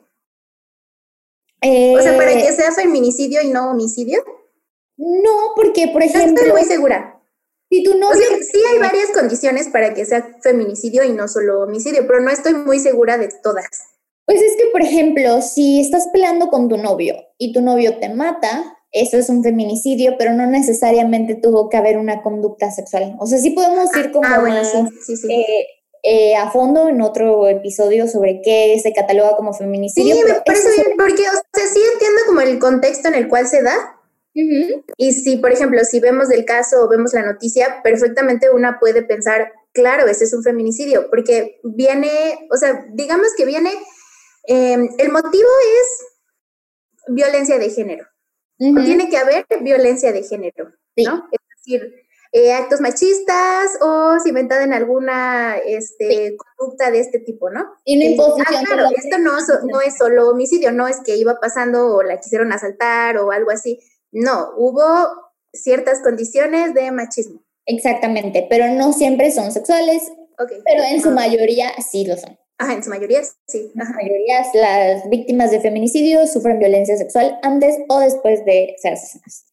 o 1.95 2.01
sea, 2.01 2.17
para 2.17 2.31
que 2.31 2.47
eh, 2.47 2.53
sea 2.53 2.71
feminicidio 2.71 3.43
y 3.43 3.49
no 3.49 3.69
homicidio. 3.69 4.23
No, 4.97 5.53
porque, 5.55 5.89
por 5.89 6.01
ejemplo... 6.01 6.31
No 6.31 6.37
estoy 6.39 6.51
muy 6.53 6.63
segura. 6.63 7.21
Si 7.69 7.83
tu 7.83 7.95
novio... 7.99 8.23
sí 8.41 8.59
hay 8.67 8.79
varias 8.79 9.11
condiciones 9.11 9.69
para 9.69 9.93
que 9.93 10.05
sea 10.05 10.39
feminicidio 10.41 11.03
y 11.03 11.11
no 11.11 11.27
solo 11.27 11.61
homicidio, 11.61 12.07
pero 12.07 12.19
no 12.19 12.31
estoy 12.31 12.55
muy 12.55 12.79
segura 12.79 13.19
de 13.19 13.29
todas. 13.43 13.67
Pues 14.25 14.41
es 14.41 14.55
que, 14.57 14.71
por 14.71 14.81
ejemplo, 14.81 15.39
si 15.43 15.79
estás 15.79 16.07
peleando 16.11 16.47
con 16.47 16.67
tu 16.67 16.77
novio 16.77 17.15
y 17.37 17.53
tu 17.53 17.61
novio 17.61 17.99
te 17.99 18.09
mata, 18.09 18.80
eso 18.91 19.17
es 19.17 19.29
un 19.29 19.41
feminicidio, 19.41 20.15
pero 20.17 20.33
no 20.33 20.45
necesariamente 20.47 21.35
tuvo 21.35 21.69
que 21.69 21.77
haber 21.77 21.97
una 21.97 22.21
conducta 22.21 22.71
sexual. 22.71 23.15
O 23.19 23.25
sea, 23.25 23.37
sí 23.37 23.51
podemos 23.51 23.95
ir 23.95 24.07
ah, 24.07 24.11
como 24.11 24.47
eh, 24.47 25.67
eh, 26.03 26.35
a 26.35 26.51
fondo 26.51 26.89
en 26.89 27.01
otro 27.01 27.47
episodio 27.47 28.07
sobre 28.07 28.41
qué 28.43 28.77
se 28.83 28.93
cataloga 28.93 29.37
como 29.37 29.53
feminicidio. 29.53 30.15
Sí, 30.15 30.23
me 30.25 30.41
parece 30.45 30.69
bien, 30.75 30.97
porque, 30.97 31.23
o 31.23 31.31
sea, 31.53 31.67
sí 31.73 31.79
entiendo 31.93 32.21
como 32.27 32.41
el 32.41 32.59
contexto 32.59 33.07
en 33.07 33.15
el 33.15 33.29
cual 33.29 33.47
se 33.47 33.63
da. 33.63 33.97
Y 34.33 35.11
si, 35.11 35.37
por 35.37 35.51
ejemplo, 35.51 35.83
si 35.83 35.99
vemos 35.99 36.29
el 36.31 36.45
caso 36.45 36.83
o 36.83 36.89
vemos 36.89 37.13
la 37.13 37.23
noticia, 37.23 37.81
perfectamente 37.83 38.49
una 38.49 38.79
puede 38.79 39.03
pensar, 39.03 39.51
claro, 39.73 40.07
ese 40.07 40.23
es 40.23 40.33
un 40.33 40.41
feminicidio, 40.41 41.09
porque 41.09 41.59
viene, 41.63 42.47
o 42.49 42.55
sea, 42.55 42.85
digamos 42.93 43.27
que 43.35 43.45
viene, 43.45 43.71
em, 44.47 44.89
el 44.97 45.11
motivo 45.11 45.49
es 45.81 47.13
violencia 47.13 47.59
de 47.59 47.69
género 47.69 48.10
tiene 48.83 49.09
que 49.09 49.17
haber 49.17 49.45
violencia 49.61 50.11
de 50.11 50.23
género, 50.23 50.71
¿no? 50.97 51.27
Es 51.31 51.39
decir, 51.57 51.93
eh, 52.33 52.53
actos 52.53 52.79
machistas 52.79 53.71
o 53.81 54.17
cimentada 54.23 54.63
en 54.63 54.73
alguna 54.73 55.57
este, 55.57 56.37
conducta 56.37 56.91
de 56.91 56.99
este 56.99 57.19
tipo, 57.19 57.49
¿no? 57.49 57.65
Y 57.83 58.01
eh, 58.01 58.17
ah, 58.19 58.63
claro, 58.65 58.89
esto 58.95 59.17
no, 59.17 59.33
no 59.69 59.81
es 59.81 59.97
solo 59.97 60.29
homicidio, 60.29 60.71
no 60.71 60.87
es 60.87 61.01
que 61.03 61.17
iba 61.17 61.39
pasando 61.41 61.95
o 61.95 62.03
la 62.03 62.19
quisieron 62.19 62.53
asaltar 62.53 63.17
o 63.17 63.31
algo 63.31 63.51
así. 63.51 63.79
No, 64.11 64.51
hubo 64.55 64.83
ciertas 65.51 65.99
condiciones 66.01 66.73
de 66.73 66.91
machismo. 66.91 67.43
Exactamente, 67.65 68.47
pero 68.49 68.67
no 68.69 68.93
siempre 68.93 69.31
son 69.31 69.51
sexuales, 69.51 70.11
pero 70.37 70.83
en 70.89 71.01
su 71.01 71.09
ah. 71.09 71.13
mayoría 71.13 71.71
sí 71.81 72.05
lo 72.05 72.15
son. 72.15 72.37
Ajá, 72.61 72.73
en 72.73 72.83
su 72.83 72.91
mayoría 72.91 73.21
sí. 73.47 73.71
En 73.73 73.87
su 73.87 73.93
mayoría 73.93 74.45
las 74.53 75.09
víctimas 75.09 75.49
de 75.49 75.61
feminicidio 75.61 76.27
sufren 76.27 76.59
violencia 76.59 76.95
sexual 76.95 77.39
antes 77.41 77.75
o 77.89 77.99
después 77.99 78.45
de 78.45 78.75
ser 78.77 78.93
asesinadas. 78.93 79.47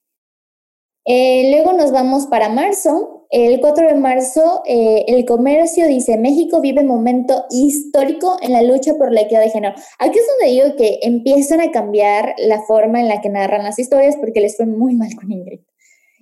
Eh, 1.06 1.50
luego 1.50 1.72
nos 1.72 1.90
vamos 1.90 2.26
para 2.26 2.50
marzo. 2.50 3.26
El 3.30 3.60
4 3.60 3.88
de 3.88 3.94
marzo, 3.94 4.62
eh, 4.66 5.06
el 5.08 5.24
comercio 5.24 5.86
dice, 5.86 6.18
México 6.18 6.60
vive 6.60 6.84
momento 6.84 7.46
histórico 7.50 8.36
en 8.42 8.52
la 8.52 8.62
lucha 8.62 8.94
por 8.98 9.10
la 9.10 9.22
equidad 9.22 9.40
de 9.40 9.50
género. 9.50 9.74
Aquí 9.98 10.18
es 10.18 10.26
donde 10.26 10.52
digo 10.52 10.76
que 10.76 10.98
empiezan 11.00 11.62
a 11.62 11.70
cambiar 11.70 12.34
la 12.36 12.60
forma 12.62 13.00
en 13.00 13.08
la 13.08 13.22
que 13.22 13.30
narran 13.30 13.64
las 13.64 13.78
historias 13.78 14.16
porque 14.16 14.40
les 14.40 14.56
fue 14.58 14.66
muy 14.66 14.94
mal 14.94 15.14
con 15.14 15.32
Ingrid. 15.32 15.60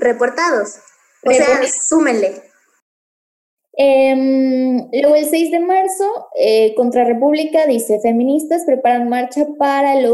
reportados. 0.00 0.76
O 1.24 1.32
sea, 1.32 1.60
súmenle. 1.68 2.42
Em, 3.74 4.88
luego 4.92 5.14
el 5.14 5.26
6 5.26 5.50
de 5.50 5.60
marzo, 5.60 6.28
eh, 6.36 6.74
contra 6.74 7.04
República 7.04 7.66
dice, 7.66 8.00
feministas 8.00 8.64
preparan 8.64 9.08
marcha 9.08 9.46
para 9.58 9.98
el 9.98 10.10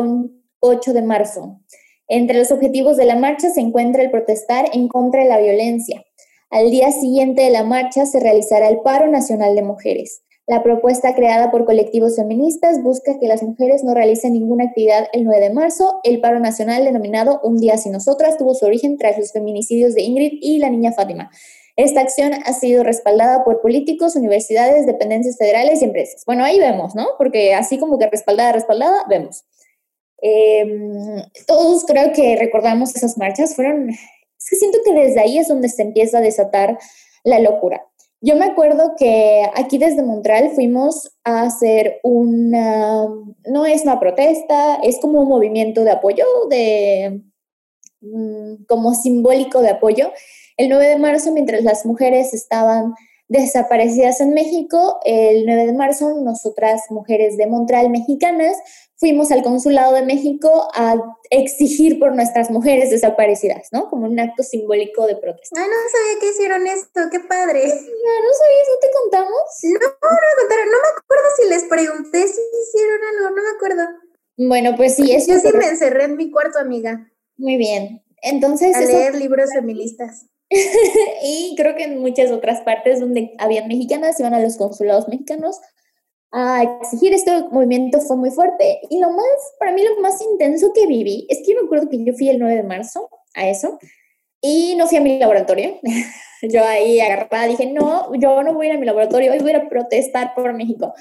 8 0.60 0.92
de 0.92 1.02
marzo. 1.02 1.60
Entre 2.06 2.38
los 2.38 2.50
objetivos 2.50 2.98
de 2.98 3.06
la 3.06 3.16
marcha 3.16 3.48
se 3.48 3.60
encuentra 3.60 4.02
el 4.02 4.10
protestar 4.10 4.66
en 4.74 4.88
contra 4.88 5.22
de 5.22 5.28
la 5.28 5.38
violencia. 5.38 6.04
Al 6.50 6.70
día 6.70 6.92
siguiente 6.92 7.42
de 7.42 7.50
la 7.50 7.64
marcha 7.64 8.06
se 8.06 8.20
realizará 8.20 8.68
el 8.68 8.80
paro 8.80 9.08
nacional 9.08 9.54
de 9.54 9.62
mujeres. 9.62 10.22
La 10.46 10.62
propuesta 10.62 11.14
creada 11.14 11.50
por 11.50 11.64
colectivos 11.64 12.16
feministas 12.16 12.82
busca 12.82 13.18
que 13.18 13.26
las 13.26 13.42
mujeres 13.42 13.82
no 13.82 13.94
realicen 13.94 14.34
ninguna 14.34 14.64
actividad 14.64 15.08
el 15.14 15.24
9 15.24 15.40
de 15.40 15.54
marzo. 15.54 16.00
El 16.04 16.20
paro 16.20 16.38
nacional 16.38 16.84
denominado 16.84 17.40
Un 17.42 17.56
día 17.56 17.78
sin 17.78 17.92
nosotras 17.92 18.36
tuvo 18.36 18.54
su 18.54 18.66
origen 18.66 18.98
tras 18.98 19.16
los 19.16 19.32
feminicidios 19.32 19.94
de 19.94 20.02
Ingrid 20.02 20.38
y 20.42 20.58
la 20.58 20.68
niña 20.68 20.92
Fátima. 20.92 21.30
Esta 21.76 22.02
acción 22.02 22.32
ha 22.44 22.52
sido 22.52 22.84
respaldada 22.84 23.42
por 23.42 23.62
políticos, 23.62 24.16
universidades, 24.16 24.86
dependencias 24.86 25.38
federales 25.38 25.80
y 25.80 25.86
empresas. 25.86 26.24
Bueno, 26.26 26.44
ahí 26.44 26.58
vemos, 26.60 26.94
¿no? 26.94 27.08
Porque 27.18 27.54
así 27.54 27.78
como 27.78 27.98
que 27.98 28.06
respaldada, 28.06 28.52
respaldada, 28.52 29.04
vemos. 29.08 29.44
Em, 30.18 31.22
todos 31.46 31.84
creo 31.84 32.12
que 32.12 32.36
recordamos 32.36 32.94
esas 32.94 33.18
marchas. 33.18 33.56
Fueron, 33.56 33.88
es 34.44 34.50
que 34.50 34.56
siento 34.56 34.78
que 34.84 34.92
desde 34.92 35.20
ahí 35.20 35.38
es 35.38 35.48
donde 35.48 35.68
se 35.70 35.82
empieza 35.82 36.18
a 36.18 36.20
desatar 36.20 36.78
la 37.24 37.38
locura. 37.38 37.82
Yo 38.20 38.36
me 38.36 38.44
acuerdo 38.44 38.94
que 38.96 39.42
aquí 39.54 39.78
desde 39.78 40.02
Montreal 40.02 40.50
fuimos 40.54 41.10
a 41.24 41.42
hacer 41.42 42.00
una, 42.02 43.06
no 43.46 43.66
es 43.66 43.82
una 43.82 44.00
protesta, 44.00 44.76
es 44.82 44.98
como 44.98 45.22
un 45.22 45.28
movimiento 45.28 45.84
de 45.84 45.90
apoyo, 45.90 46.24
de, 46.50 47.22
mm, 48.00 48.64
como 48.66 48.94
simbólico 48.94 49.62
de 49.62 49.70
apoyo. 49.70 50.12
El 50.56 50.68
9 50.68 50.88
de 50.88 50.98
marzo, 50.98 51.32
mientras 51.32 51.62
las 51.64 51.86
mujeres 51.86 52.34
estaban 52.34 52.94
desaparecidas 53.28 54.20
en 54.20 54.34
México, 54.34 55.00
el 55.04 55.46
9 55.46 55.66
de 55.66 55.72
marzo, 55.72 56.20
nosotras, 56.20 56.82
mujeres 56.90 57.36
de 57.36 57.46
Montreal 57.46 57.90
mexicanas, 57.90 58.56
fuimos 59.04 59.30
al 59.30 59.42
Consulado 59.42 59.92
de 59.92 60.00
México 60.00 60.66
a 60.72 60.94
exigir 61.28 61.98
por 61.98 62.14
nuestras 62.14 62.50
mujeres 62.50 62.88
desaparecidas, 62.88 63.68
¿no? 63.70 63.90
Como 63.90 64.06
un 64.06 64.18
acto 64.18 64.42
simbólico 64.42 65.06
de 65.06 65.16
protesta. 65.16 65.60
Ay, 65.60 65.68
no 65.68 65.76
sabía 65.92 66.20
que 66.20 66.30
hicieron 66.30 66.66
esto, 66.66 67.00
qué 67.12 67.20
padre. 67.20 67.66
No, 67.66 68.12
no 68.24 68.30
sabías, 68.32 68.66
¿no 68.70 68.78
te 68.80 68.88
contamos? 68.98 69.42
No, 69.62 69.78
no 69.78 70.10
me 70.10 70.40
contaron, 70.40 70.66
no 70.72 70.78
me 70.78 70.88
acuerdo 70.96 71.24
si 71.36 71.48
les 71.50 71.64
pregunté 71.64 72.28
si 72.28 72.40
hicieron 72.62 72.98
algo, 73.12 73.36
no 73.36 73.42
me 73.42 73.50
acuerdo. 73.54 73.82
Bueno, 74.38 74.74
pues 74.74 74.94
sí, 74.94 75.12
eso. 75.12 75.32
Yo 75.32 75.38
sí 75.38 75.54
me 75.54 75.66
encerré 75.66 76.04
en 76.04 76.16
mi 76.16 76.30
cuarto, 76.30 76.58
amiga. 76.58 77.12
Muy 77.36 77.58
bien. 77.58 78.02
Entonces. 78.22 78.74
A 78.74 78.80
leer 78.80 79.16
libros 79.16 79.50
feministas. 79.52 80.28
y 81.22 81.54
creo 81.58 81.76
que 81.76 81.84
en 81.84 82.00
muchas 82.00 82.30
otras 82.30 82.62
partes 82.62 83.00
donde 83.00 83.34
había 83.36 83.66
mexicanas 83.66 84.18
iban 84.18 84.32
a 84.32 84.40
los 84.40 84.56
consulados 84.56 85.08
mexicanos 85.08 85.60
a 86.36 86.64
exigir 86.64 87.14
este 87.14 87.44
movimiento 87.52 88.00
fue 88.00 88.16
muy 88.16 88.30
fuerte. 88.32 88.80
Y 88.90 88.98
lo 88.98 89.10
más, 89.10 89.54
para 89.58 89.70
mí 89.72 89.82
lo 89.84 90.02
más 90.02 90.20
intenso 90.20 90.72
que 90.74 90.86
viví, 90.86 91.26
es 91.30 91.38
que 91.38 91.52
yo 91.52 91.60
me 91.60 91.66
acuerdo 91.66 91.88
que 91.88 92.04
yo 92.04 92.12
fui 92.12 92.28
el 92.28 92.40
9 92.40 92.56
de 92.56 92.62
marzo 92.64 93.08
a 93.34 93.48
eso 93.48 93.78
y 94.40 94.74
no 94.76 94.88
fui 94.88 94.98
a 94.98 95.00
mi 95.00 95.16
laboratorio. 95.18 95.78
yo 96.42 96.64
ahí 96.64 96.98
agarrada 96.98 97.46
dije, 97.46 97.66
no, 97.66 98.12
yo 98.16 98.42
no 98.42 98.52
voy 98.52 98.66
a 98.66 98.70
ir 98.70 98.76
a 98.76 98.80
mi 98.80 98.84
laboratorio, 98.84 99.30
hoy 99.30 99.38
voy 99.38 99.52
a 99.52 99.68
protestar 99.68 100.34
por 100.34 100.52
México. 100.54 100.92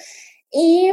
Y 0.51 0.91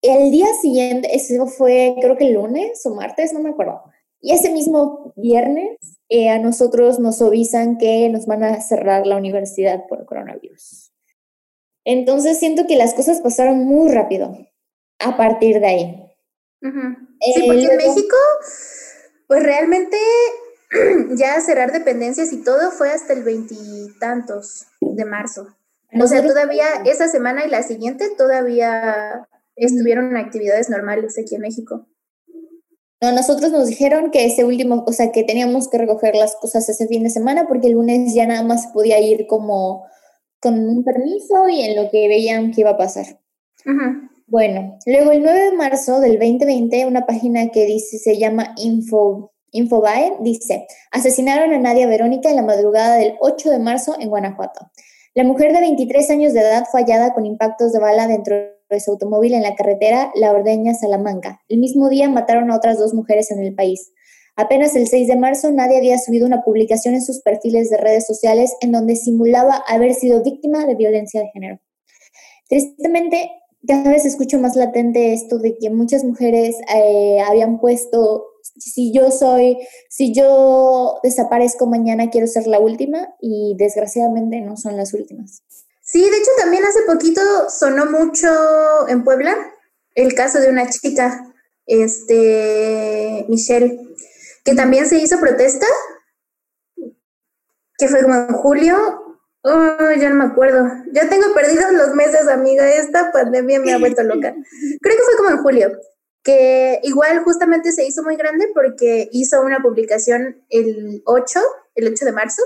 el 0.00 0.30
día 0.30 0.46
siguiente, 0.62 1.16
eso 1.16 1.48
fue 1.48 1.96
creo 2.00 2.16
que 2.16 2.28
el 2.28 2.34
lunes 2.34 2.86
o 2.86 2.94
martes, 2.94 3.32
no 3.32 3.40
me 3.40 3.50
acuerdo. 3.50 3.82
Y 4.20 4.30
ese 4.30 4.50
mismo 4.50 5.12
viernes 5.16 5.76
eh, 6.08 6.28
a 6.28 6.38
nosotros 6.38 7.00
nos 7.00 7.20
avisan 7.20 7.78
que 7.78 8.08
nos 8.10 8.26
van 8.26 8.44
a 8.44 8.60
cerrar 8.60 9.08
la 9.08 9.16
universidad 9.16 9.86
por 9.88 10.06
coronavirus. 10.06 10.85
Entonces 11.86 12.38
siento 12.38 12.66
que 12.66 12.74
las 12.74 12.94
cosas 12.94 13.20
pasaron 13.20 13.64
muy 13.64 13.92
rápido 13.92 14.36
a 14.98 15.16
partir 15.16 15.60
de 15.60 15.66
ahí. 15.66 16.02
Sí, 16.60 17.44
porque 17.46 17.64
en 17.64 17.76
México, 17.76 18.16
pues 19.28 19.42
realmente 19.42 19.96
ya 21.16 21.40
cerrar 21.40 21.72
dependencias 21.72 22.32
y 22.32 22.42
todo 22.42 22.72
fue 22.72 22.90
hasta 22.90 23.12
el 23.12 23.22
veintitantos 23.22 24.66
de 24.80 25.04
marzo. 25.04 25.46
O 25.98 26.08
sea, 26.08 26.26
todavía 26.26 26.66
esa 26.84 27.06
semana 27.06 27.46
y 27.46 27.50
la 27.50 27.62
siguiente 27.62 28.10
todavía 28.18 29.28
estuvieron 29.54 30.16
actividades 30.16 30.68
normales 30.68 31.16
aquí 31.16 31.36
en 31.36 31.42
México. 31.42 31.86
No, 33.00 33.12
nosotros 33.12 33.52
nos 33.52 33.68
dijeron 33.68 34.10
que 34.10 34.26
ese 34.26 34.44
último, 34.44 34.84
o 34.88 34.92
sea, 34.92 35.12
que 35.12 35.22
teníamos 35.22 35.68
que 35.68 35.78
recoger 35.78 36.16
las 36.16 36.34
cosas 36.34 36.68
ese 36.68 36.88
fin 36.88 37.04
de 37.04 37.10
semana 37.10 37.46
porque 37.46 37.68
el 37.68 37.74
lunes 37.74 38.12
ya 38.12 38.26
nada 38.26 38.42
más 38.42 38.66
podía 38.74 38.98
ir 38.98 39.28
como 39.28 39.86
con 40.46 40.68
un 40.68 40.84
permiso 40.84 41.48
y 41.48 41.62
en 41.62 41.74
lo 41.74 41.90
que 41.90 42.06
veían 42.06 42.52
que 42.52 42.60
iba 42.60 42.70
a 42.70 42.76
pasar. 42.76 43.04
Bueno, 44.28 44.78
luego 44.86 45.10
el 45.10 45.22
9 45.22 45.50
de 45.50 45.56
marzo 45.56 45.98
del 45.98 46.20
2020, 46.20 46.86
una 46.86 47.04
página 47.04 47.48
que 47.48 47.66
dice, 47.66 47.98
se 47.98 48.16
llama 48.16 48.54
Info, 48.56 49.32
Infobae, 49.50 50.18
dice, 50.20 50.68
asesinaron 50.92 51.52
a 51.52 51.58
Nadia 51.58 51.88
Verónica 51.88 52.30
en 52.30 52.36
la 52.36 52.42
madrugada 52.42 52.94
del 52.94 53.16
8 53.18 53.50
de 53.50 53.58
marzo 53.58 53.96
en 53.98 54.08
Guanajuato. 54.08 54.70
La 55.14 55.24
mujer 55.24 55.52
de 55.52 55.60
23 55.60 56.10
años 56.10 56.32
de 56.32 56.40
edad 56.40 56.64
fue 56.70 56.82
hallada 56.82 57.12
con 57.12 57.26
impactos 57.26 57.72
de 57.72 57.80
bala 57.80 58.06
dentro 58.06 58.36
de 58.70 58.80
su 58.80 58.92
automóvil 58.92 59.34
en 59.34 59.42
la 59.42 59.56
carretera 59.56 60.12
La 60.14 60.30
Ordeña-Salamanca. 60.30 61.40
El 61.48 61.58
mismo 61.58 61.88
día 61.88 62.08
mataron 62.08 62.52
a 62.52 62.56
otras 62.56 62.78
dos 62.78 62.94
mujeres 62.94 63.32
en 63.32 63.42
el 63.42 63.52
país. 63.52 63.92
Apenas 64.36 64.76
el 64.76 64.86
6 64.86 65.08
de 65.08 65.16
marzo 65.16 65.50
nadie 65.50 65.78
había 65.78 65.98
subido 65.98 66.26
una 66.26 66.42
publicación 66.42 66.94
en 66.94 67.02
sus 67.02 67.22
perfiles 67.22 67.70
de 67.70 67.78
redes 67.78 68.06
sociales 68.06 68.54
en 68.60 68.70
donde 68.70 68.94
simulaba 68.94 69.64
haber 69.66 69.94
sido 69.94 70.22
víctima 70.22 70.66
de 70.66 70.74
violencia 70.74 71.22
de 71.22 71.30
género. 71.30 71.58
Tristemente, 72.48 73.30
cada 73.66 73.90
vez 73.90 74.04
escucho 74.04 74.38
más 74.38 74.54
latente 74.54 75.14
esto 75.14 75.38
de 75.38 75.56
que 75.56 75.70
muchas 75.70 76.04
mujeres 76.04 76.56
eh, 76.74 77.18
habían 77.26 77.58
puesto, 77.60 78.26
si 78.58 78.92
yo 78.92 79.10
soy, 79.10 79.58
si 79.88 80.12
yo 80.14 80.98
desaparezco 81.02 81.66
mañana, 81.66 82.10
quiero 82.10 82.26
ser 82.26 82.46
la 82.46 82.60
última 82.60 83.14
y 83.20 83.56
desgraciadamente 83.58 84.42
no 84.42 84.58
son 84.58 84.76
las 84.76 84.92
últimas. 84.92 85.42
Sí, 85.80 86.00
de 86.00 86.16
hecho 86.18 86.30
también 86.38 86.64
hace 86.64 86.80
poquito 86.86 87.20
sonó 87.48 87.86
mucho 87.86 88.28
en 88.88 89.02
Puebla 89.02 89.34
el 89.94 90.14
caso 90.14 90.40
de 90.40 90.50
una 90.50 90.68
chica, 90.68 91.34
este, 91.64 93.24
Michelle, 93.28 93.80
que 94.46 94.54
también 94.54 94.88
se 94.88 94.98
hizo 94.98 95.18
protesta, 95.18 95.66
que 97.76 97.88
fue 97.88 98.02
como 98.02 98.14
en 98.14 98.28
julio. 98.28 98.76
Oh, 99.42 99.92
ya 100.00 100.08
no 100.08 100.14
me 100.14 100.24
acuerdo. 100.24 100.68
Ya 100.92 101.08
tengo 101.08 101.34
perdidos 101.34 101.72
los 101.72 101.94
meses, 101.94 102.28
amiga. 102.28 102.72
Esta 102.72 103.10
pandemia 103.12 103.60
me 103.60 103.72
ha 103.72 103.78
vuelto 103.78 104.02
loca. 104.04 104.34
Creo 104.80 104.96
que 104.96 105.02
fue 105.02 105.16
como 105.16 105.30
en 105.30 105.42
julio, 105.42 105.72
que 106.22 106.78
igual 106.84 107.24
justamente 107.24 107.72
se 107.72 107.84
hizo 107.84 108.04
muy 108.04 108.16
grande 108.16 108.48
porque 108.54 109.08
hizo 109.10 109.42
una 109.42 109.60
publicación 109.60 110.44
el 110.48 111.02
8, 111.04 111.40
el 111.74 111.88
8 111.88 112.04
de 112.04 112.12
marzo, 112.12 112.42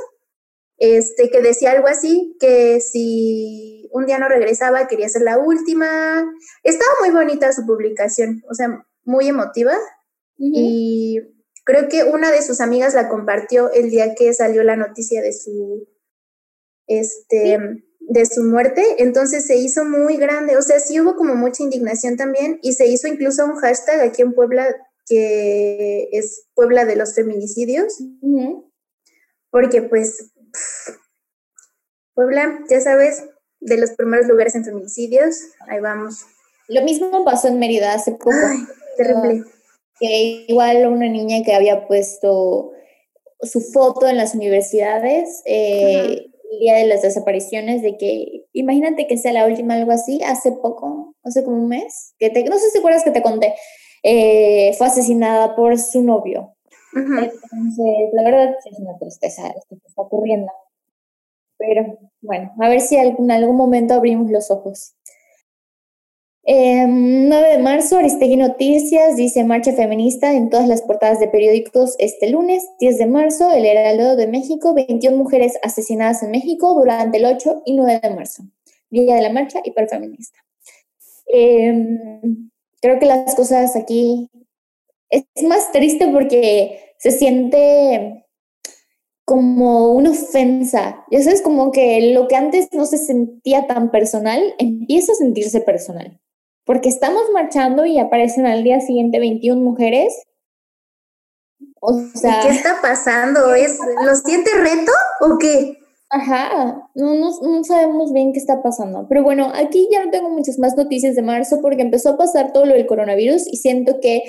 este, 0.78 1.30
que 1.30 1.42
decía 1.42 1.72
algo 1.72 1.86
así, 1.86 2.34
que 2.40 2.80
si 2.80 3.90
un 3.92 4.06
día 4.06 4.18
no 4.18 4.28
regresaba 4.28 4.88
quería 4.88 5.08
ser 5.10 5.22
la 5.22 5.38
última. 5.38 6.24
Estaba 6.62 6.92
muy 7.00 7.10
bonita 7.10 7.52
su 7.52 7.66
publicación, 7.66 8.42
o 8.50 8.54
sea, 8.54 8.86
muy 9.04 9.28
emotiva. 9.28 9.74
Y 10.42 11.20
Creo 11.64 11.88
que 11.88 12.04
una 12.04 12.30
de 12.30 12.42
sus 12.42 12.60
amigas 12.60 12.94
la 12.94 13.08
compartió 13.08 13.72
el 13.72 13.90
día 13.90 14.14
que 14.14 14.32
salió 14.34 14.62
la 14.62 14.76
noticia 14.76 15.22
de 15.22 15.32
su, 15.32 15.86
este, 16.86 17.58
de 18.00 18.26
su 18.26 18.42
muerte, 18.42 18.84
entonces 18.98 19.46
se 19.46 19.56
hizo 19.56 19.84
muy 19.84 20.16
grande, 20.16 20.56
o 20.56 20.62
sea, 20.62 20.80
sí 20.80 21.00
hubo 21.00 21.14
como 21.14 21.34
mucha 21.36 21.62
indignación 21.62 22.16
también 22.16 22.58
y 22.62 22.72
se 22.72 22.86
hizo 22.88 23.06
incluso 23.06 23.44
un 23.44 23.56
hashtag 23.56 24.00
aquí 24.00 24.22
en 24.22 24.34
Puebla 24.34 24.74
que 25.06 26.08
es 26.12 26.46
Puebla 26.54 26.84
de 26.84 26.96
los 26.96 27.14
feminicidios, 27.14 27.98
porque 29.50 29.82
pues 29.82 30.32
Puebla, 32.14 32.60
ya 32.68 32.80
sabes, 32.80 33.24
de 33.60 33.76
los 33.76 33.90
primeros 33.92 34.26
lugares 34.26 34.54
en 34.54 34.64
feminicidios, 34.64 35.36
ahí 35.68 35.80
vamos. 35.80 36.24
Lo 36.68 36.82
mismo 36.82 37.24
pasó 37.24 37.48
en 37.48 37.58
Mérida 37.58 37.94
hace 37.94 38.12
poco. 38.12 38.30
Ay, 38.32 38.66
terrible. 38.96 39.44
Que 40.00 40.46
igual 40.48 40.86
una 40.86 41.08
niña 41.08 41.44
que 41.44 41.54
había 41.54 41.86
puesto 41.86 42.72
su 43.42 43.60
foto 43.60 44.08
en 44.08 44.16
las 44.16 44.34
universidades 44.34 45.42
eh, 45.46 46.30
el 46.50 46.58
día 46.58 46.74
de 46.76 46.86
las 46.86 47.02
desapariciones, 47.02 47.82
de 47.82 47.96
que 47.96 48.46
imagínate 48.52 49.06
que 49.06 49.16
sea 49.16 49.32
la 49.32 49.46
última, 49.46 49.74
algo 49.74 49.92
así, 49.92 50.20
hace 50.24 50.52
poco, 50.52 51.14
hace 51.22 51.44
como 51.44 51.56
un 51.56 51.68
mes, 51.68 52.14
que 52.18 52.30
te, 52.30 52.42
no 52.44 52.58
sé 52.58 52.70
si 52.70 52.78
acuerdas 52.78 53.04
que 53.04 53.12
te 53.12 53.22
conté, 53.22 53.54
eh, 54.02 54.74
fue 54.76 54.88
asesinada 54.88 55.54
por 55.54 55.78
su 55.78 56.02
novio. 56.02 56.56
Entonces, 56.92 58.10
la 58.12 58.24
verdad 58.24 58.56
es 58.64 58.78
una 58.80 58.98
tristeza 58.98 59.46
esto 59.46 59.76
que 59.76 59.86
está 59.86 60.02
ocurriendo. 60.02 60.50
Pero 61.56 61.98
bueno, 62.20 62.52
a 62.58 62.68
ver 62.68 62.80
si 62.80 62.96
en 62.96 63.30
algún 63.30 63.56
momento 63.56 63.94
abrimos 63.94 64.30
los 64.30 64.50
ojos. 64.50 64.94
9 66.52 66.52
em, 66.52 67.30
de 67.30 67.58
marzo, 67.62 67.96
Aristegui 67.96 68.36
Noticias 68.36 69.14
dice 69.14 69.44
marcha 69.44 69.72
feminista 69.72 70.32
en 70.32 70.50
todas 70.50 70.66
las 70.66 70.82
portadas 70.82 71.20
de 71.20 71.28
periódicos 71.28 71.94
este 72.00 72.28
lunes. 72.28 72.68
10 72.80 72.98
de 72.98 73.06
marzo, 73.06 73.52
El 73.52 73.64
Heraldo 73.64 74.16
de 74.16 74.26
México, 74.26 74.74
21 74.74 75.16
mujeres 75.16 75.58
asesinadas 75.62 76.24
en 76.24 76.32
México 76.32 76.74
durante 76.74 77.18
el 77.18 77.26
8 77.26 77.62
y 77.66 77.76
9 77.76 78.00
de 78.02 78.14
marzo, 78.16 78.42
Día 78.90 79.14
de 79.14 79.22
la 79.22 79.32
Marcha 79.32 79.60
Hiperfeminista. 79.64 80.40
Em, 81.26 82.50
creo 82.80 82.98
que 82.98 83.06
las 83.06 83.36
cosas 83.36 83.76
aquí 83.76 84.28
es 85.08 85.24
más 85.46 85.70
triste 85.70 86.08
porque 86.08 86.94
se 86.98 87.12
siente 87.12 88.26
como 89.24 89.92
una 89.92 90.10
ofensa. 90.10 91.04
Ya 91.12 91.22
sabes, 91.22 91.42
como 91.42 91.70
que 91.70 92.12
lo 92.12 92.26
que 92.26 92.34
antes 92.34 92.72
no 92.72 92.86
se 92.86 92.98
sentía 92.98 93.68
tan 93.68 93.92
personal, 93.92 94.42
empieza 94.58 95.12
a 95.12 95.14
sentirse 95.14 95.60
personal 95.60 96.20
porque 96.70 96.88
estamos 96.88 97.22
marchando 97.34 97.84
y 97.84 97.98
aparecen 97.98 98.46
al 98.46 98.62
día 98.62 98.78
siguiente 98.80 99.18
21 99.18 99.60
mujeres. 99.60 100.14
O 101.80 102.00
sea, 102.14 102.42
¿qué 102.42 102.50
está 102.50 102.76
pasando? 102.80 103.56
¿Es, 103.56 103.76
¿Lo 104.04 104.14
siente 104.14 104.52
reto 104.54 104.92
o 105.20 105.36
qué? 105.38 105.78
Ajá, 106.10 106.88
no, 106.94 107.14
no, 107.16 107.64
sabemos 107.64 108.12
bien 108.12 108.32
qué 108.32 108.38
está 108.38 108.62
pasando. 108.62 109.06
Pero 109.08 109.24
bueno, 109.24 109.50
aquí 109.52 109.88
ya 109.90 110.04
no 110.04 110.12
tengo 110.12 110.28
muchas 110.28 110.60
más 110.60 110.76
noticias 110.76 111.16
de 111.16 111.22
marzo 111.22 111.58
porque 111.60 111.82
empezó 111.82 112.10
a 112.10 112.16
pasar 112.16 112.52
todo 112.52 112.66
lo 112.66 112.74
del 112.74 112.86
coronavirus 112.86 113.48
y 113.48 113.56
siento 113.56 113.98
que 114.00 114.22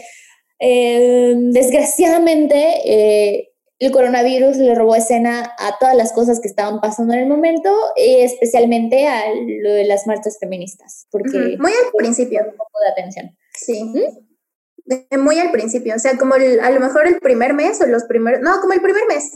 eh, 0.58 1.36
desgraciadamente 1.38 2.58
eh, 2.86 3.51
el 3.82 3.92
coronavirus 3.92 4.58
le 4.58 4.76
robó 4.76 4.96
escena 4.96 5.56
a 5.58 5.80
todas 5.80 5.96
las 5.96 6.14
cosas 6.14 6.40
que 6.40 6.48
estaban 6.48 6.80
pasando 6.82 7.16
en 7.16 7.22
el 7.22 7.28
momento, 7.28 7.74
especialmente 7.96 9.08
a 9.08 9.24
lo 9.34 9.72
de 9.72 9.86
las 9.86 10.06
marchas 10.06 10.38
feministas, 10.40 11.08
porque 11.10 11.58
muy 11.58 11.72
al 11.72 11.92
principio. 11.98 12.42
Un 12.42 12.58
poco 12.58 12.80
de 12.86 12.92
atención. 12.92 13.36
Sí. 13.56 13.84
¿Mm? 13.84 15.20
Muy 15.20 15.40
al 15.40 15.52
principio, 15.52 15.96
o 15.96 16.00
sea, 16.00 16.16
como 16.20 16.36
a 16.36 16.70
lo 16.70 16.80
mejor 16.80 17.08
el 17.08 17.20
primer 17.20 17.56
mes 17.56 17.82
o 17.82 17.88
los 17.88 18.04
primeros, 18.04 18.42
no, 18.42 18.62
como 18.62 18.74
el 18.74 18.82
primer 18.82 19.08
mes. 19.08 19.32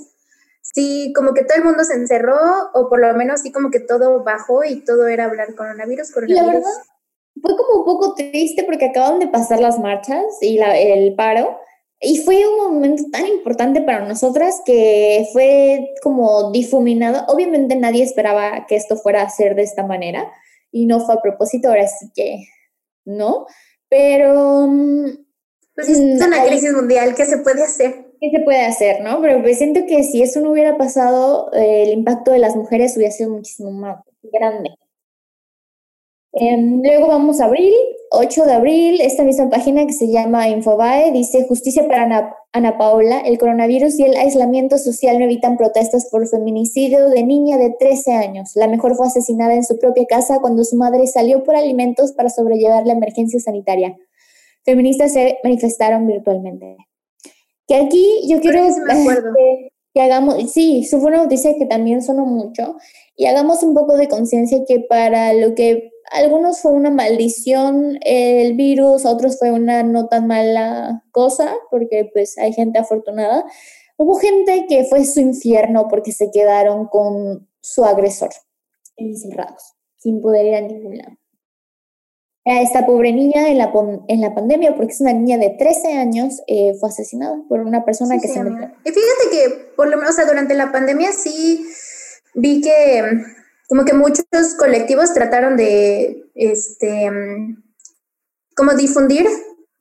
Sí, 0.62 1.12
como 1.16 1.34
que 1.34 1.44
todo 1.44 1.58
el 1.58 1.64
mundo 1.64 1.84
se 1.84 1.94
encerró 1.94 2.38
o 2.76 2.88
por 2.88 3.00
lo 3.00 3.12
menos 3.16 3.42
sí 3.42 3.52
como 3.52 3.72
que 3.72 3.80
todo 3.80 4.24
bajó 4.24 4.64
y 4.64 4.84
todo 4.86 5.08
era 5.08 5.26
hablar 5.26 5.56
coronavirus, 5.56 6.12
coronavirus. 6.12 6.46
la 6.46 6.54
verdad, 6.54 6.84
fue 7.42 7.58
como 7.58 7.80
un 7.80 7.86
poco 7.86 8.14
triste 8.14 8.64
porque 8.64 8.86
acaban 8.86 9.20
de 9.20 9.28
pasar 9.28 9.60
las 9.60 9.80
marchas 9.80 10.24
y 10.42 10.60
la, 10.60 10.78
el 10.78 11.16
paro 11.16 11.58
y 12.06 12.18
fue 12.18 12.48
un 12.48 12.72
momento 12.72 13.04
tan 13.12 13.26
importante 13.26 13.82
para 13.82 14.06
nosotras 14.06 14.62
que 14.64 15.28
fue 15.34 15.94
como 16.04 16.52
difuminado. 16.52 17.26
Obviamente 17.28 17.76
nadie 17.76 18.04
esperaba 18.04 18.68
que 18.68 18.76
esto 18.76 18.96
fuera 18.96 19.24
a 19.24 19.30
ser 19.30 19.56
de 19.56 19.64
esta 19.64 19.84
manera 19.84 20.32
y 20.72 20.86
no 20.86 21.00
fue 21.00 21.16
a 21.16 21.22
propósito, 21.22 21.70
ahora 21.70 21.88
sí 21.88 22.12
que 22.14 22.46
no. 23.06 23.48
Pero... 23.90 24.70
Pues 25.74 25.90
es 25.90 26.00
mm, 26.00 26.24
una 26.24 26.46
crisis 26.46 26.74
mundial, 26.74 27.16
¿qué 27.16 27.26
se 27.26 27.40
puede 27.40 27.64
hacer? 27.64 28.06
¿Qué 28.22 28.30
se 28.30 28.40
puede 28.44 28.62
hacer, 28.62 29.02
no? 29.02 29.20
Pero 29.22 29.42
pues 29.42 29.58
siento 29.58 29.82
que 29.88 30.04
si 30.04 30.22
eso 30.22 30.42
no 30.42 30.52
hubiera 30.52 30.78
pasado, 30.78 31.52
eh, 31.54 31.84
el 31.84 31.90
impacto 31.90 32.32
de 32.32 32.40
las 32.40 32.56
mujeres 32.56 32.96
hubiera 32.96 33.12
sido 33.12 33.32
muchísimo 33.32 33.72
más 33.72 33.98
grande. 34.22 34.76
Em, 36.34 36.82
luego 36.84 37.08
vamos 37.08 37.42
a 37.42 37.46
abril, 37.46 37.74
8 38.18 38.46
de 38.46 38.54
abril, 38.54 39.02
esta 39.02 39.24
misma 39.24 39.50
página 39.50 39.86
que 39.86 39.92
se 39.92 40.08
llama 40.08 40.48
Infobae 40.48 41.12
dice 41.12 41.46
Justicia 41.48 41.86
para 41.86 42.04
Ana, 42.04 42.34
Ana, 42.54 42.78
Paola, 42.78 43.20
el 43.20 43.38
coronavirus 43.38 44.00
y 44.00 44.04
el 44.04 44.16
aislamiento 44.16 44.78
social 44.78 45.20
no 45.20 45.26
evitan 45.26 45.58
protestas 45.58 46.08
por 46.10 46.26
feminicidio 46.26 47.10
de 47.10 47.24
niña 47.24 47.58
de 47.58 47.76
13 47.78 48.14
años. 48.14 48.52
La 48.56 48.70
mejor 48.70 48.96
fue 48.96 49.08
asesinada 49.08 49.54
en 49.54 49.66
su 49.66 49.78
propia 49.78 50.06
casa 50.06 50.40
cuando 50.40 50.64
su 50.64 50.78
madre 50.78 51.08
salió 51.08 51.44
por 51.44 51.58
alimentos 51.58 52.14
para 52.14 52.30
sobrellevar 52.30 52.88
la 52.88 52.94
emergencia 52.94 53.40
sanitaria. 53.42 53.98
Feministas 54.64 55.12
se 55.12 55.38
manifestaron 55.44 56.08
virtualmente. 56.08 56.78
Que 57.68 57.76
aquí 57.76 58.22
yo 58.30 58.40
quiero 58.40 58.66
que, 58.66 59.70
que 59.94 60.02
hagamos, 60.02 60.52
sí, 60.54 60.86
su 60.86 60.98
una 60.98 61.18
noticia 61.18 61.54
que 61.58 61.66
también 61.66 62.02
sonó 62.02 62.26
mucho, 62.26 62.78
y 63.18 63.26
hagamos 63.26 63.62
un 63.62 63.74
poco 63.74 63.98
de 63.98 64.08
conciencia 64.08 64.60
que 64.66 64.80
para 64.80 65.34
lo 65.34 65.54
que 65.54 65.92
algunos 66.12 66.60
fue 66.62 66.72
una 66.72 66.90
maldición 66.90 67.98
el 68.02 68.56
virus, 68.56 69.06
otros 69.06 69.38
fue 69.40 69.52
una 69.52 69.84
no 69.84 70.08
tan 70.08 70.28
mala 70.28 71.04
cosa, 71.12 71.54
porque 71.72 72.10
pues 72.14 72.38
hay 72.38 72.54
gente 72.54 72.80
afortunada. 72.80 73.46
Hubo 73.98 74.16
gente 74.16 74.66
que 74.68 74.84
fue 74.86 75.06
su 75.06 75.20
infierno 75.20 75.88
porque 75.90 76.12
se 76.12 76.30
quedaron 76.32 76.88
con 76.88 77.48
su 77.62 77.86
agresor 77.86 78.30
encerrados, 78.98 79.74
sin 79.98 80.22
poder 80.22 80.46
ir 80.46 80.56
a 80.56 80.62
ningún 80.62 80.98
lado. 80.98 81.18
A 82.48 82.62
esta 82.62 82.86
pobre 82.86 83.12
niña 83.12 83.50
en 83.50 83.58
la, 83.58 83.74
en 84.08 84.22
la 84.22 84.36
pandemia, 84.36 84.76
porque 84.76 84.92
es 84.92 85.02
una 85.02 85.14
niña 85.14 85.40
de 85.40 85.50
13 85.50 85.94
años, 85.94 86.44
eh, 86.46 86.76
fue 86.80 86.90
asesinada 86.90 87.42
por 87.50 87.62
una 87.62 87.84
persona 87.86 88.20
que 88.20 88.28
se 88.28 88.44
metió. 88.44 88.72
Y 88.84 88.90
fíjate 88.90 89.30
que, 89.32 89.74
por 89.76 89.88
lo 89.88 89.98
menos, 89.98 90.12
o 90.12 90.14
sea, 90.14 90.26
durante 90.26 90.54
la 90.54 90.72
pandemia 90.72 91.12
sí 91.12 91.66
vi 92.36 92.62
que 92.62 93.02
como 93.68 93.86
que 93.86 93.94
muchos 93.94 94.26
colectivos 94.58 95.14
trataron 95.14 95.58
de, 95.58 96.30
este, 96.36 97.10
como 98.56 98.74
difundir 98.74 99.28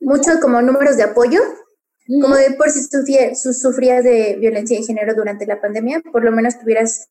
muchos 0.01 0.39
como 0.39 0.63
números 0.63 0.97
de 0.97 1.05
apoyo, 1.05 1.41
como 2.21 2.37
de 2.37 2.53
por 2.53 2.71
si 2.71 2.83
sufrías 2.83 4.05
de 4.05 4.37
violencia 4.39 4.79
de 4.79 4.85
género 4.85 5.15
durante 5.15 5.47
la 5.47 5.61
pandemia, 5.61 6.03
por 6.13 6.25
lo 6.25 6.33
menos 6.33 6.59
tuvieras 6.59 7.09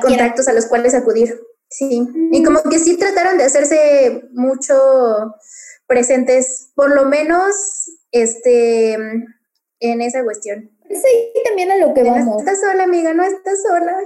contactos 0.00 0.48
a 0.48 0.52
los 0.52 0.66
cuales 0.66 0.94
acudir. 0.94 1.40
Sí, 1.68 2.04
y 2.32 2.42
como 2.42 2.62
que 2.64 2.80
sí 2.80 2.96
trataron 2.96 3.38
de 3.38 3.44
hacerse 3.44 4.24
mucho 4.32 4.74
presentes, 5.86 6.72
por 6.74 6.92
lo 6.92 7.04
menos 7.04 7.54
este, 8.10 8.94
en 8.94 10.00
esa 10.00 10.24
cuestión. 10.24 10.70
Sí, 10.88 11.32
también 11.44 11.70
a 11.70 11.76
lo 11.76 11.94
que 11.94 12.02
vamos. 12.02 12.26
No 12.26 12.38
estás 12.38 12.60
sola, 12.60 12.82
amiga, 12.82 13.14
no 13.14 13.22
estás 13.22 13.62
sola. 13.62 13.96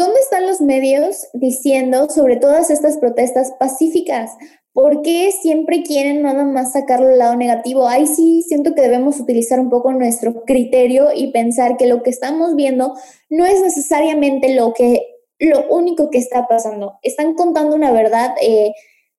¿Dónde 0.00 0.18
están 0.20 0.46
los 0.46 0.62
medios 0.62 1.28
diciendo 1.34 2.08
sobre 2.08 2.36
todas 2.36 2.70
estas 2.70 2.96
protestas 2.96 3.52
pacíficas? 3.60 4.30
¿Por 4.72 5.02
qué 5.02 5.30
siempre 5.30 5.82
quieren 5.82 6.22
nada 6.22 6.46
más 6.46 6.72
sacarlo 6.72 7.08
al 7.08 7.18
lado 7.18 7.36
negativo? 7.36 7.86
Ahí 7.86 8.06
sí 8.06 8.40
siento 8.48 8.74
que 8.74 8.80
debemos 8.80 9.20
utilizar 9.20 9.60
un 9.60 9.68
poco 9.68 9.92
nuestro 9.92 10.46
criterio 10.46 11.08
y 11.14 11.32
pensar 11.32 11.76
que 11.76 11.86
lo 11.86 12.02
que 12.02 12.08
estamos 12.08 12.56
viendo 12.56 12.94
no 13.28 13.44
es 13.44 13.60
necesariamente 13.60 14.54
lo 14.54 14.72
que 14.72 15.04
lo 15.38 15.68
único 15.68 16.08
que 16.08 16.16
está 16.16 16.48
pasando. 16.48 16.94
Están 17.02 17.34
contando 17.34 17.76
una 17.76 17.92
verdad 17.92 18.34
eh, 18.40 18.72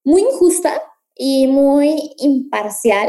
muy 0.03 0.21
injusta 0.23 0.82
y 1.13 1.45
muy 1.45 2.15
imparcial 2.17 3.07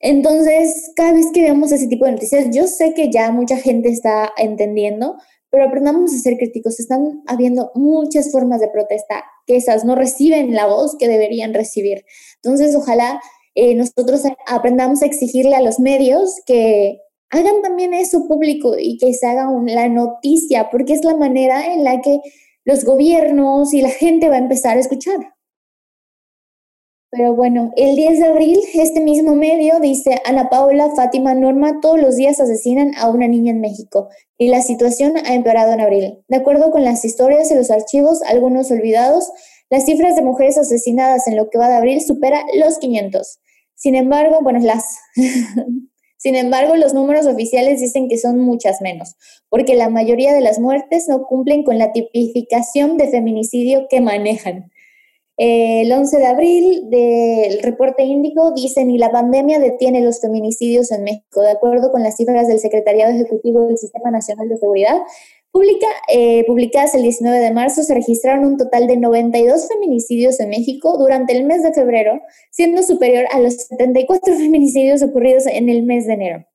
entonces, 0.00 0.92
cada 0.94 1.12
vez 1.12 1.26
que 1.32 1.42
veamos 1.42 1.72
ese 1.72 1.88
tipo 1.88 2.04
de 2.04 2.12
noticias, 2.12 2.54
yo 2.54 2.66
sé 2.66 2.92
que 2.94 3.10
ya 3.10 3.30
mucha 3.30 3.56
gente 3.56 3.88
está 3.88 4.32
entendiendo, 4.36 5.16
pero 5.56 5.68
aprendamos 5.68 6.12
a 6.12 6.18
ser 6.18 6.36
críticos. 6.36 6.78
Están 6.78 7.22
habiendo 7.26 7.70
muchas 7.74 8.30
formas 8.30 8.60
de 8.60 8.68
protesta 8.68 9.24
que 9.46 9.56
esas 9.56 9.86
no 9.86 9.94
reciben 9.94 10.52
la 10.52 10.66
voz 10.66 10.96
que 10.98 11.08
deberían 11.08 11.54
recibir. 11.54 12.04
Entonces, 12.42 12.76
ojalá 12.76 13.22
eh, 13.54 13.74
nosotros 13.74 14.20
aprendamos 14.46 15.00
a 15.00 15.06
exigirle 15.06 15.56
a 15.56 15.62
los 15.62 15.80
medios 15.80 16.42
que 16.44 16.98
hagan 17.30 17.62
también 17.62 17.94
eso 17.94 18.28
público 18.28 18.74
y 18.78 18.98
que 18.98 19.14
se 19.14 19.26
haga 19.26 19.48
la 19.64 19.88
noticia, 19.88 20.68
porque 20.70 20.92
es 20.92 21.02
la 21.06 21.16
manera 21.16 21.72
en 21.72 21.84
la 21.84 22.02
que 22.02 22.18
los 22.66 22.84
gobiernos 22.84 23.72
y 23.72 23.80
la 23.80 23.88
gente 23.88 24.28
va 24.28 24.34
a 24.34 24.40
empezar 24.40 24.76
a 24.76 24.80
escuchar. 24.80 25.35
Pero 27.16 27.34
bueno, 27.34 27.72
el 27.76 27.96
10 27.96 28.18
de 28.18 28.26
abril, 28.26 28.60
este 28.74 29.00
mismo 29.00 29.34
medio 29.34 29.80
dice, 29.80 30.20
Ana 30.26 30.50
Paula, 30.50 30.90
Fátima, 30.94 31.34
Norma, 31.34 31.80
todos 31.80 31.98
los 31.98 32.16
días 32.16 32.40
asesinan 32.40 32.92
a 32.98 33.08
una 33.08 33.26
niña 33.26 33.52
en 33.52 33.62
México 33.62 34.10
y 34.36 34.48
la 34.48 34.60
situación 34.60 35.14
ha 35.24 35.34
empeorado 35.34 35.72
en 35.72 35.80
abril. 35.80 36.18
De 36.28 36.36
acuerdo 36.36 36.70
con 36.70 36.84
las 36.84 37.06
historias 37.06 37.50
y 37.50 37.54
los 37.54 37.70
archivos, 37.70 38.20
algunos 38.22 38.70
olvidados, 38.70 39.30
las 39.70 39.86
cifras 39.86 40.14
de 40.14 40.22
mujeres 40.22 40.58
asesinadas 40.58 41.26
en 41.26 41.36
lo 41.36 41.48
que 41.48 41.56
va 41.56 41.68
de 41.68 41.76
abril 41.76 42.02
supera 42.02 42.44
los 42.54 42.78
500. 42.78 43.38
Sin 43.74 43.94
embargo, 43.94 44.40
bueno, 44.42 44.58
las... 44.58 44.84
Sin 46.18 46.34
embargo, 46.34 46.76
los 46.76 46.92
números 46.92 47.26
oficiales 47.26 47.80
dicen 47.80 48.08
que 48.08 48.18
son 48.18 48.40
muchas 48.40 48.80
menos, 48.80 49.16
porque 49.48 49.74
la 49.74 49.90
mayoría 49.90 50.34
de 50.34 50.40
las 50.40 50.58
muertes 50.58 51.06
no 51.08 51.22
cumplen 51.26 51.62
con 51.62 51.78
la 51.78 51.92
tipificación 51.92 52.96
de 52.96 53.08
feminicidio 53.08 53.86
que 53.88 54.00
manejan. 54.00 54.70
El 55.38 55.92
11 55.92 56.16
de 56.16 56.26
abril 56.26 56.88
del 56.88 57.62
reporte 57.62 58.04
índico 58.04 58.52
dice 58.52 58.86
ni 58.86 58.96
la 58.96 59.10
pandemia 59.10 59.58
detiene 59.58 60.00
los 60.00 60.20
feminicidios 60.20 60.90
en 60.90 61.04
México. 61.04 61.42
De 61.42 61.50
acuerdo 61.50 61.92
con 61.92 62.02
las 62.02 62.16
cifras 62.16 62.48
del 62.48 62.58
Secretariado 62.58 63.12
Ejecutivo 63.12 63.66
del 63.66 63.76
Sistema 63.76 64.10
Nacional 64.10 64.48
de 64.48 64.56
Seguridad, 64.56 65.02
Pública, 65.50 65.86
eh, 66.12 66.44
publicadas 66.46 66.94
el 66.94 67.02
19 67.02 67.38
de 67.38 67.50
marzo, 67.50 67.82
se 67.82 67.94
registraron 67.94 68.44
un 68.44 68.56
total 68.56 68.86
de 68.86 68.96
92 68.96 69.68
feminicidios 69.68 70.40
en 70.40 70.50
México 70.50 70.98
durante 70.98 71.34
el 71.34 71.44
mes 71.44 71.62
de 71.62 71.72
febrero, 71.72 72.20
siendo 72.50 72.82
superior 72.82 73.24
a 73.30 73.40
los 73.40 73.54
74 73.54 74.34
feminicidios 74.36 75.02
ocurridos 75.02 75.46
en 75.46 75.68
el 75.68 75.82
mes 75.82 76.06
de 76.06 76.14
enero. 76.14 76.46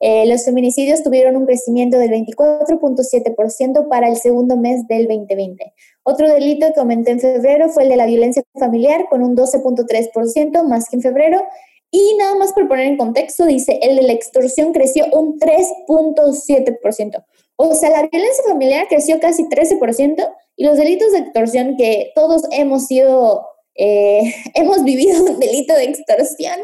Eh, 0.00 0.24
los 0.26 0.44
feminicidios 0.46 1.02
tuvieron 1.02 1.36
un 1.36 1.44
crecimiento 1.44 1.98
del 1.98 2.10
24.7% 2.10 3.88
para 3.88 4.08
el 4.08 4.16
segundo 4.16 4.56
mes 4.56 4.86
del 4.88 5.06
2020. 5.06 5.74
Otro 6.04 6.28
delito 6.28 6.66
que 6.72 6.80
aumentó 6.80 7.10
en 7.10 7.20
febrero 7.20 7.68
fue 7.68 7.82
el 7.82 7.90
de 7.90 7.96
la 7.96 8.06
violencia 8.06 8.42
familiar, 8.58 9.06
con 9.10 9.22
un 9.22 9.36
12.3% 9.36 10.66
más 10.66 10.88
que 10.88 10.96
en 10.96 11.02
febrero. 11.02 11.42
Y 11.90 12.16
nada 12.18 12.34
más 12.36 12.52
por 12.52 12.66
poner 12.66 12.86
en 12.86 12.96
contexto, 12.96 13.44
dice, 13.44 13.78
el 13.82 13.96
de 13.96 14.02
la 14.02 14.12
extorsión 14.12 14.72
creció 14.72 15.06
un 15.12 15.38
3.7%. 15.38 17.24
O 17.56 17.74
sea, 17.74 17.90
la 17.90 18.08
violencia 18.08 18.44
familiar 18.48 18.86
creció 18.88 19.20
casi 19.20 19.44
13% 19.44 20.32
y 20.56 20.64
los 20.64 20.78
delitos 20.78 21.12
de 21.12 21.18
extorsión 21.18 21.76
que 21.76 22.12
todos 22.14 22.44
hemos 22.52 22.86
sido, 22.86 23.46
eh, 23.74 24.34
hemos 24.54 24.82
vivido 24.82 25.24
un 25.24 25.38
delito 25.38 25.74
de 25.74 25.84
extorsión, 25.84 26.58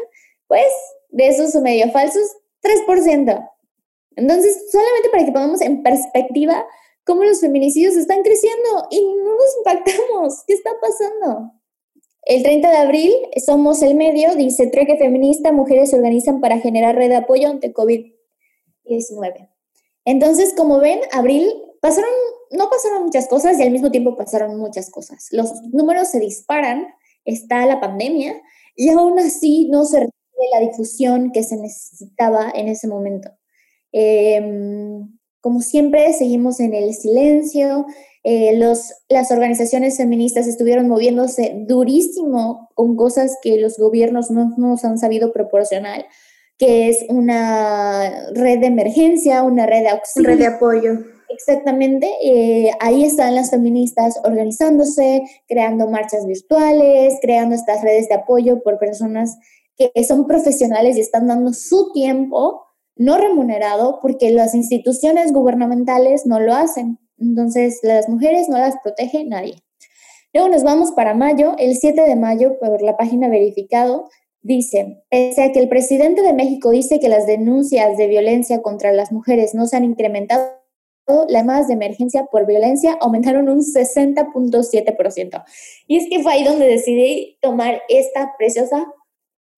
pues 0.47 0.65
de 1.09 1.27
esos 1.27 1.53
medio 1.61 1.91
falsos, 1.91 2.23
3%. 2.67 3.49
Entonces, 4.15 4.71
solamente 4.71 5.09
para 5.09 5.25
que 5.25 5.31
pongamos 5.31 5.61
en 5.61 5.83
perspectiva 5.83 6.65
cómo 7.05 7.23
los 7.23 7.39
feminicidios 7.39 7.95
están 7.95 8.21
creciendo 8.21 8.87
y 8.91 9.03
no 9.05 9.35
nos 9.35 9.57
impactamos. 9.59 10.43
¿Qué 10.45 10.53
está 10.53 10.71
pasando? 10.81 11.53
El 12.23 12.43
30 12.43 12.69
de 12.69 12.77
abril, 12.77 13.13
Somos 13.45 13.81
el 13.81 13.95
Medio, 13.95 14.35
dice 14.35 14.67
Treque 14.67 14.97
Feminista, 14.97 15.53
mujeres 15.53 15.91
se 15.91 15.95
organizan 15.95 16.41
para 16.41 16.59
generar 16.59 16.95
red 16.95 17.07
de 17.09 17.15
apoyo 17.15 17.47
ante 17.47 17.73
COVID-19. 17.73 19.49
Entonces, 20.03 20.53
como 20.55 20.79
ven, 20.79 20.99
abril 21.13 21.49
pasaron, 21.81 22.09
no 22.51 22.69
pasaron 22.69 23.03
muchas 23.03 23.29
cosas 23.29 23.57
y 23.57 23.63
al 23.63 23.71
mismo 23.71 23.91
tiempo 23.91 24.17
pasaron 24.17 24.57
muchas 24.57 24.89
cosas. 24.89 25.27
Los 25.31 25.53
números 25.71 26.09
se 26.09 26.19
disparan, 26.19 26.87
está 27.23 27.65
la 27.65 27.79
pandemia 27.79 28.41
y 28.75 28.89
aún 28.89 29.17
así 29.19 29.69
no 29.69 29.85
se 29.85 30.09
recibe 30.37 30.49
la 30.53 30.67
difusión 30.67 31.31
que 31.31 31.43
se 31.43 31.57
necesitaba 31.57 32.51
en 32.53 32.67
ese 32.67 32.87
momento. 32.87 33.29
Em, 33.91 35.17
como 35.41 35.61
siempre, 35.61 36.13
seguimos 36.13 36.59
en 36.59 36.73
el 36.73 36.93
silencio. 36.93 37.85
Eh, 38.23 38.57
los, 38.57 38.93
las 39.09 39.31
organizaciones 39.31 39.97
feministas 39.97 40.47
estuvieron 40.47 40.87
moviéndose 40.87 41.63
durísimo 41.67 42.69
con 42.75 42.95
cosas 42.95 43.37
que 43.41 43.57
los 43.57 43.77
gobiernos 43.77 44.31
no 44.31 44.53
nos 44.57 44.83
han 44.83 44.97
sabido 44.97 45.31
proporcionar 45.31 46.05
que 46.57 46.89
es 46.89 47.05
una 47.09 48.29
red 48.33 48.59
de 48.59 48.67
emergencia, 48.67 49.43
una 49.43 49.65
red 49.65 49.83
de 49.83 49.89
auxilio. 49.89 50.29
Red 50.29 50.39
de 50.39 50.47
apoyo. 50.47 50.91
Exactamente, 51.29 52.09
eh, 52.23 52.71
ahí 52.79 53.03
están 53.03 53.35
las 53.35 53.51
feministas 53.51 54.17
organizándose, 54.23 55.23
creando 55.47 55.87
marchas 55.87 56.25
virtuales, 56.25 57.15
creando 57.21 57.53
estas 57.53 57.83
redes 57.83 58.07
de 58.07 58.15
apoyo 58.15 58.63
por 58.63 58.79
personas 58.79 59.37
que 59.77 60.03
son 60.03 60.27
profesionales 60.27 60.97
y 60.97 61.01
están 61.01 61.27
dando 61.27 61.53
su 61.53 61.91
tiempo 61.93 62.63
no 62.95 63.17
remunerado 63.17 63.99
porque 64.01 64.31
las 64.31 64.55
instituciones 64.55 65.31
gubernamentales 65.31 66.25
no 66.25 66.39
lo 66.39 66.53
hacen. 66.53 66.99
Entonces, 67.19 67.79
las 67.83 68.09
mujeres 68.09 68.49
no 68.49 68.57
las 68.57 68.75
protege 68.83 69.23
nadie. 69.23 69.63
Luego 70.33 70.49
nos 70.49 70.63
vamos 70.63 70.91
para 70.91 71.13
mayo, 71.13 71.55
el 71.57 71.75
7 71.75 72.01
de 72.01 72.15
mayo, 72.15 72.57
por 72.59 72.81
la 72.81 72.97
página 72.97 73.29
verificado, 73.29 74.09
Dice, 74.47 75.03
pese 75.09 75.43
a 75.43 75.51
que 75.51 75.59
el 75.59 75.67
presidente 75.67 76.21
de 76.21 76.31
México 76.31 76.69
dice 76.69 77.01
que 77.01 77.09
las 77.09 77.27
denuncias 77.27 77.97
de 77.97 78.07
violencia 78.07 78.61
contra 78.61 78.93
las 78.93 79.11
mujeres 79.11 79.53
no 79.53 79.65
se 79.65 79.75
han 79.75 79.83
incrementado, 79.83 80.53
las 81.05 81.27
llamadas 81.29 81.67
de 81.67 81.73
emergencia 81.73 82.27
por 82.31 82.45
violencia 82.45 82.97
aumentaron 83.01 83.49
un 83.49 83.59
60.7%. 83.59 85.43
Y 85.85 85.97
es 85.97 86.07
que 86.09 86.23
fue 86.23 86.31
ahí 86.31 86.43
donde 86.45 86.65
decidí 86.65 87.37
tomar 87.41 87.81
esta 87.89 88.35
preciosa 88.37 88.87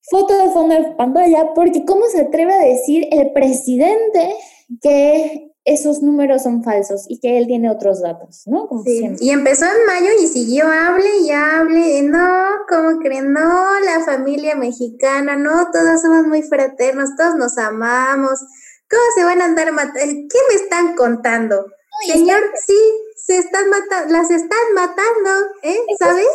foto 0.02 0.38
de 0.38 0.52
fondo 0.52 0.76
de 0.76 0.92
pantalla, 0.96 1.54
porque 1.54 1.86
¿cómo 1.86 2.06
se 2.06 2.22
atreve 2.22 2.54
a 2.54 2.66
decir 2.66 3.08
el 3.12 3.32
presidente 3.34 4.34
que 4.82 5.50
esos 5.66 6.02
números 6.02 6.44
son 6.44 6.64
falsos 6.64 7.06
y 7.08 7.20
que 7.20 7.38
él 7.38 7.46
tiene 7.46 7.70
otros 7.70 8.02
datos, 8.02 8.44
¿no? 8.48 8.68
sí. 8.84 9.12
Y 9.20 9.30
empezó 9.30 9.66
en 9.66 9.86
mayo 9.86 10.10
y 10.20 10.28
siguió, 10.28 10.66
hable 10.68 11.18
y 11.20 11.32
hable, 11.32 12.02
no, 12.04 12.48
¿cómo 12.68 13.00
creen? 13.00 13.34
No, 13.34 13.80
la 13.82 14.04
familia 14.04 14.56
mexicana, 14.56 15.36
no, 15.36 15.70
todos 15.72 16.02
somos 16.02 16.26
muy 16.26 16.42
fraternos, 16.42 17.10
todos 17.16 17.36
nos 17.36 17.58
amamos, 17.58 18.40
¿cómo 18.90 19.04
se 19.16 19.24
van 19.24 19.42
a 19.42 19.46
andar 19.46 19.72
matando? 19.72 20.00
¿Qué 20.00 20.40
me 20.50 20.56
están 20.56 20.96
contando? 20.96 21.66
Señor, 22.08 22.42
sí, 22.66 22.80
se 23.18 23.38
están 23.38 23.70
matando, 23.70 24.14
las 24.14 24.32
están 24.32 24.74
matando, 24.74 25.30
¿eh? 25.64 25.78
¿Sabes? 26.00 26.26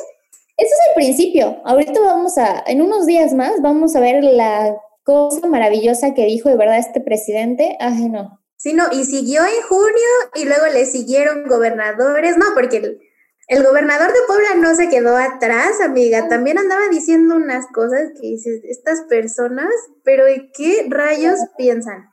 Eso 0.56 0.70
es 0.70 0.88
el 0.88 0.94
principio. 0.94 1.60
Ahorita 1.64 2.00
vamos 2.00 2.38
a, 2.38 2.62
en 2.66 2.82
unos 2.82 3.06
días 3.06 3.32
más, 3.34 3.60
vamos 3.60 3.96
a 3.96 4.00
ver 4.00 4.22
la 4.22 4.76
cosa 5.02 5.46
maravillosa 5.46 6.14
que 6.14 6.24
dijo 6.26 6.48
de 6.48 6.56
verdad 6.56 6.78
este 6.78 7.00
presidente. 7.00 7.76
Ay, 7.80 8.08
no, 8.08 8.44
Sí, 8.64 8.72
no, 8.72 8.84
y 8.92 9.04
siguió 9.04 9.42
en 9.42 9.62
junio 9.68 10.08
y 10.36 10.46
luego 10.46 10.64
le 10.72 10.86
siguieron 10.86 11.46
gobernadores, 11.46 12.38
no, 12.38 12.46
porque 12.54 12.98
el, 13.48 13.62
gobernador 13.62 14.10
de 14.10 14.20
Puebla 14.26 14.54
no 14.56 14.74
se 14.74 14.88
quedó 14.88 15.18
atrás, 15.18 15.82
amiga, 15.82 16.28
también 16.30 16.56
andaba 16.56 16.88
diciendo 16.90 17.36
unas 17.36 17.66
cosas 17.74 18.12
que 18.14 18.26
dices, 18.26 18.62
estas 18.64 19.02
personas, 19.02 19.68
pero 20.02 20.30
¿y 20.30 20.50
qué 20.52 20.86
rayos 20.88 21.40
piensan? 21.58 22.10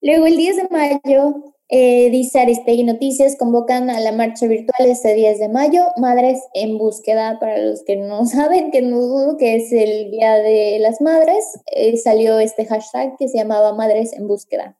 Luego 0.00 0.26
el 0.26 0.36
10 0.36 0.56
de 0.58 0.68
mayo, 0.70 1.56
eh, 1.74 2.10
dice 2.10 2.38
Aristegui 2.38 2.84
Noticias, 2.84 3.36
convocan 3.38 3.88
a 3.88 3.98
la 3.98 4.12
marcha 4.12 4.46
virtual 4.46 4.90
este 4.90 5.14
10 5.14 5.38
de 5.38 5.48
mayo, 5.48 5.86
Madres 5.96 6.38
en 6.52 6.76
búsqueda, 6.76 7.38
para 7.40 7.56
los 7.56 7.82
que 7.82 7.96
no 7.96 8.26
saben, 8.26 8.70
que 8.70 8.82
no 8.82 9.38
que 9.38 9.56
es 9.56 9.72
el 9.72 10.10
Día 10.10 10.34
de 10.34 10.78
las 10.80 11.00
Madres, 11.00 11.42
eh, 11.74 11.96
salió 11.96 12.38
este 12.40 12.66
hashtag 12.66 13.16
que 13.16 13.26
se 13.26 13.38
llamaba 13.38 13.72
Madres 13.72 14.12
en 14.12 14.28
búsqueda. 14.28 14.76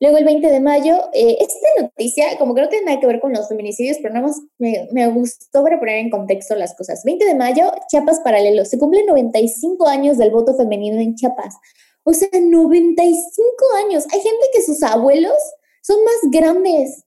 Luego 0.00 0.16
el 0.16 0.24
20 0.24 0.50
de 0.50 0.60
mayo, 0.60 0.96
eh, 1.12 1.36
esta 1.38 1.68
noticia, 1.82 2.38
como 2.38 2.54
que 2.54 2.62
no 2.62 2.68
tiene 2.70 2.86
nada 2.86 2.98
que 2.98 3.06
ver 3.06 3.20
con 3.20 3.34
los 3.34 3.46
feminicidios, 3.48 3.98
pero 4.00 4.14
nada 4.14 4.28
más 4.28 4.40
me, 4.56 4.88
me, 4.90 5.06
gustó 5.08 5.62
para 5.62 5.78
poner 5.78 5.98
en 5.98 6.08
contexto 6.08 6.54
las 6.54 6.74
cosas. 6.74 7.04
20 7.04 7.26
de 7.26 7.34
mayo, 7.34 7.70
Chiapas 7.88 8.20
Paralelo. 8.20 8.64
Se 8.64 8.78
cumplen 8.78 9.04
95 9.04 9.86
años 9.86 10.16
del 10.16 10.30
voto 10.30 10.56
femenino 10.56 10.98
en 10.98 11.14
Chiapas. 11.14 11.56
O 12.04 12.14
sea, 12.14 12.28
95 12.32 13.54
años. 13.84 14.06
Hay 14.12 14.20
gente 14.20 14.46
que 14.54 14.62
sus 14.62 14.82
abuelos 14.82 15.36
son 15.82 16.02
más 16.04 16.14
grandes 16.30 17.04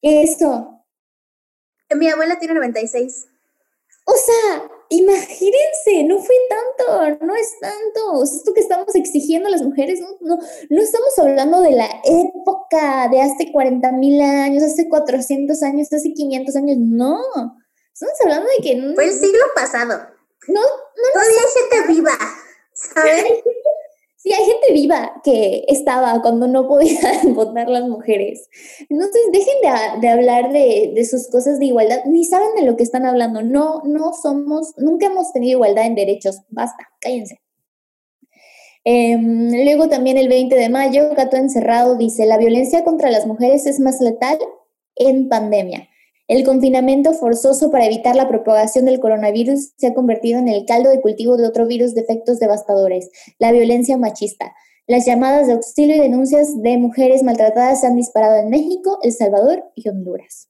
que 0.00 0.22
eso. 0.22 0.84
Mi 1.96 2.08
abuela 2.08 2.38
tiene 2.38 2.54
96. 2.54 3.26
O 4.06 4.14
sea, 4.14 4.70
imagínense, 4.90 6.04
no 6.06 6.18
fue 6.18 6.36
tanto, 6.48 7.24
no 7.24 7.34
es 7.34 7.58
tanto. 7.58 8.22
esto 8.22 8.52
que 8.52 8.60
estamos 8.60 8.94
exigiendo 8.94 9.48
a 9.48 9.50
las 9.50 9.62
mujeres, 9.62 10.00
no, 10.00 10.08
no, 10.20 10.38
no 10.68 10.82
estamos 10.82 11.18
hablando 11.18 11.62
de 11.62 11.72
la 11.72 11.88
época 12.04 13.08
de 13.08 13.22
hace 13.22 13.50
40 13.50 13.92
mil 13.92 14.20
años, 14.20 14.62
hace 14.62 14.88
400 14.88 15.62
años, 15.62 15.92
hace 15.92 16.12
500 16.12 16.56
años, 16.56 16.76
no. 16.78 17.18
Estamos 17.92 18.14
hablando 18.22 18.48
de 18.58 18.62
que... 18.62 18.94
Fue 18.94 19.06
el 19.06 19.12
siglo 19.12 19.44
pasado. 19.54 20.06
No, 20.48 20.60
no. 20.60 21.12
Todavía 21.12 21.38
hay 21.40 21.62
gente 21.62 21.92
viva, 21.94 22.18
¿sabes? 22.74 23.24
Sí, 24.24 24.32
hay 24.32 24.42
gente 24.46 24.72
viva 24.72 25.20
que 25.22 25.66
estaba 25.68 26.22
cuando 26.22 26.48
no 26.48 26.66
podían 26.66 27.34
votar 27.34 27.68
las 27.68 27.86
mujeres. 27.86 28.48
Entonces, 28.88 29.20
dejen 29.30 29.54
de, 29.62 30.00
de 30.00 30.08
hablar 30.08 30.50
de, 30.50 30.92
de, 30.94 31.04
sus 31.04 31.28
cosas 31.28 31.58
de 31.58 31.66
igualdad, 31.66 31.98
ni 32.06 32.24
saben 32.24 32.54
de 32.56 32.62
lo 32.62 32.74
que 32.74 32.84
están 32.84 33.04
hablando. 33.04 33.42
No, 33.42 33.82
no 33.84 34.14
somos, 34.14 34.72
nunca 34.78 35.08
hemos 35.08 35.30
tenido 35.34 35.58
igualdad 35.58 35.84
en 35.84 35.94
derechos. 35.94 36.40
Basta, 36.48 36.88
cállense. 37.02 37.42
Eh, 38.86 39.18
luego 39.18 39.90
también 39.90 40.16
el 40.16 40.28
20 40.28 40.54
de 40.54 40.70
mayo, 40.70 41.10
Gato 41.14 41.36
Encerrado 41.36 41.94
dice, 41.98 42.24
la 42.24 42.38
violencia 42.38 42.82
contra 42.82 43.10
las 43.10 43.26
mujeres 43.26 43.66
es 43.66 43.78
más 43.78 44.00
letal 44.00 44.38
en 44.96 45.28
pandemia. 45.28 45.90
El 46.26 46.42
confinamiento 46.44 47.12
forzoso 47.12 47.70
para 47.70 47.84
evitar 47.84 48.16
la 48.16 48.28
propagación 48.28 48.86
del 48.86 48.98
coronavirus 48.98 49.74
se 49.76 49.88
ha 49.88 49.94
convertido 49.94 50.38
en 50.38 50.48
el 50.48 50.64
caldo 50.64 50.88
de 50.88 51.02
cultivo 51.02 51.36
de 51.36 51.46
otro 51.46 51.66
virus 51.66 51.94
de 51.94 52.00
efectos 52.00 52.38
devastadores, 52.38 53.10
la 53.38 53.52
violencia 53.52 53.98
machista. 53.98 54.54
Las 54.86 55.04
llamadas 55.04 55.46
de 55.46 55.54
auxilio 55.54 55.96
y 55.96 56.00
denuncias 56.00 56.60
de 56.62 56.78
mujeres 56.78 57.22
maltratadas 57.22 57.80
se 57.80 57.86
han 57.86 57.96
disparado 57.96 58.36
en 58.36 58.48
México, 58.48 58.98
El 59.02 59.12
Salvador 59.12 59.64
y 59.74 59.88
Honduras. 59.88 60.48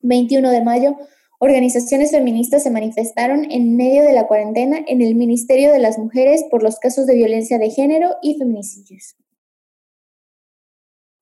21 0.00 0.50
de 0.50 0.62
mayo, 0.62 0.96
organizaciones 1.38 2.10
feministas 2.10 2.62
se 2.62 2.70
manifestaron 2.70 3.50
en 3.50 3.76
medio 3.76 4.02
de 4.02 4.12
la 4.12 4.26
cuarentena 4.26 4.78
en 4.86 5.00
el 5.00 5.14
Ministerio 5.14 5.72
de 5.72 5.78
las 5.78 5.98
Mujeres 5.98 6.44
por 6.50 6.62
los 6.62 6.78
casos 6.78 7.06
de 7.06 7.14
violencia 7.14 7.58
de 7.58 7.70
género 7.70 8.16
y 8.22 8.38
feminicidios. 8.38 9.16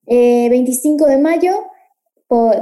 25 0.07 1.07
eh, 1.07 1.09
de 1.09 1.17
mayo, 1.17 1.51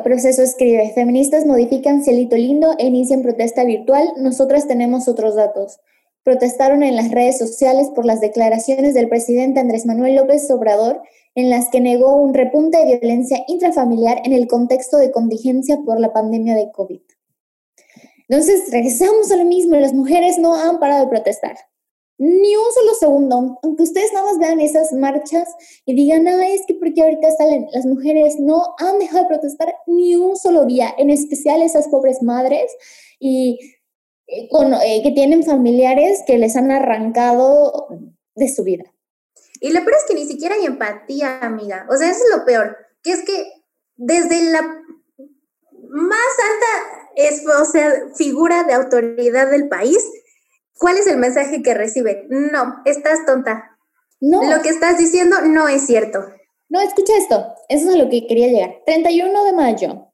Proceso 0.04 0.42
escribe, 0.42 0.94
feministas 0.96 1.46
modifican 1.46 2.04
cielito 2.04 2.36
lindo 2.36 2.74
e 2.80 2.88
inician 2.88 3.22
protesta 3.22 3.64
virtual. 3.64 4.14
Nosotras 4.18 4.68
tenemos 4.68 5.08
otros 5.08 5.36
datos. 5.36 5.80
Protestaron 6.24 6.82
en 6.82 6.96
las 6.96 7.12
redes 7.12 7.38
sociales 7.38 7.92
por 7.94 8.04
las 8.04 8.20
declaraciones 8.20 8.96
del 8.96 9.10
presidente 9.10 9.60
Andrés 9.60 9.86
Manuel 9.86 10.16
López 10.16 10.50
Obrador 10.50 11.04
en 11.36 11.52
las 11.52 11.70
que 11.70 11.82
negó 11.82 12.16
un 12.16 12.34
repunte 12.34 12.80
de 12.80 12.98
violencia 12.98 13.44
intrafamiliar 13.48 14.24
en 14.26 14.34
el 14.34 14.48
contexto 14.48 14.98
de 14.98 15.12
contingencia 15.12 15.78
por 15.86 16.00
la 16.00 16.14
pandemia 16.14 16.56
de 16.56 16.72
COVID. 16.72 17.02
Entonces, 18.28 18.72
regresamos 18.72 19.32
a 19.32 19.36
lo 19.36 19.46
mismo, 19.46 19.76
las 19.76 19.94
mujeres 19.94 20.40
no 20.40 20.56
han 20.56 20.80
parado 20.80 21.04
de 21.04 21.12
protestar 21.12 21.58
ni 22.20 22.54
un 22.54 22.72
solo 22.74 22.94
segundo, 22.96 23.60
aunque 23.64 23.84
ustedes 23.84 24.12
nada 24.12 24.26
más 24.26 24.40
vean 24.40 24.60
esas 24.60 24.92
marchas 24.92 25.48
y 25.86 25.96
digan, 25.96 26.28
ah, 26.28 26.50
es 26.50 26.66
que 26.68 26.74
porque 26.74 27.02
ahorita 27.02 27.32
salen 27.38 27.68
las 27.72 27.86
mujeres, 27.86 28.36
no 28.40 28.76
han 28.78 29.00
dejado 29.00 29.24
de 29.24 29.30
protestar 29.30 29.74
ni 29.88 30.18
un 30.18 30.36
solo 30.36 30.66
día, 30.66 30.94
en 30.98 31.10
especial 31.10 31.62
esas 31.62 31.88
pobres 31.88 32.22
madres 32.22 32.72
y, 33.20 33.58
con, 34.52 34.74
eh, 34.74 35.00
que 35.02 35.12
tienen 35.12 35.44
familiares 35.44 36.22
que 36.28 36.38
les 36.38 36.58
han 36.58 36.72
arrancado 36.72 37.88
de 38.36 38.50
su 38.50 38.66
vida. 38.66 38.84
Y 39.62 39.72
lo 39.72 39.80
peor 39.80 39.96
es 39.98 40.06
que 40.06 40.16
ni 40.16 40.26
siquiera 40.26 40.56
hay 40.56 40.66
empatía, 40.66 41.40
amiga. 41.40 41.88
O 41.90 41.96
sea, 41.96 42.12
eso 42.12 42.20
es 42.26 42.38
lo 42.38 42.46
peor, 42.46 42.76
que 43.02 43.12
es 43.12 43.24
que 43.24 43.46
desde 43.96 44.52
la 44.52 44.62
más 44.62 46.36
alta 46.52 47.12
es, 47.16 47.44
o 47.48 47.66
sea, 47.66 47.94
figura 48.16 48.64
de 48.66 48.74
autoridad 48.74 49.50
del 49.50 49.70
país, 49.70 50.04
¿Cuál 50.80 50.98
es 50.98 51.08
el 51.08 51.18
mensaje 51.18 51.62
que 51.62 51.74
recibe? 51.74 52.26
No, 52.30 52.78
estás 52.86 53.26
tonta. 53.26 53.78
No. 54.22 54.50
Lo 54.50 54.62
que 54.62 54.70
estás 54.70 54.98
diciendo 54.98 55.36
no 55.46 55.68
es 55.68 55.86
cierto. 55.86 56.20
No, 56.70 56.80
escucha 56.80 57.18
esto. 57.18 57.46
Eso 57.68 57.90
es 57.90 57.96
a 57.96 57.98
lo 57.98 58.10
que 58.10 58.26
quería 58.28 58.48
llegar. 58.48 58.76
31 58.86 59.44
de 59.44 59.54
mayo. 59.54 60.08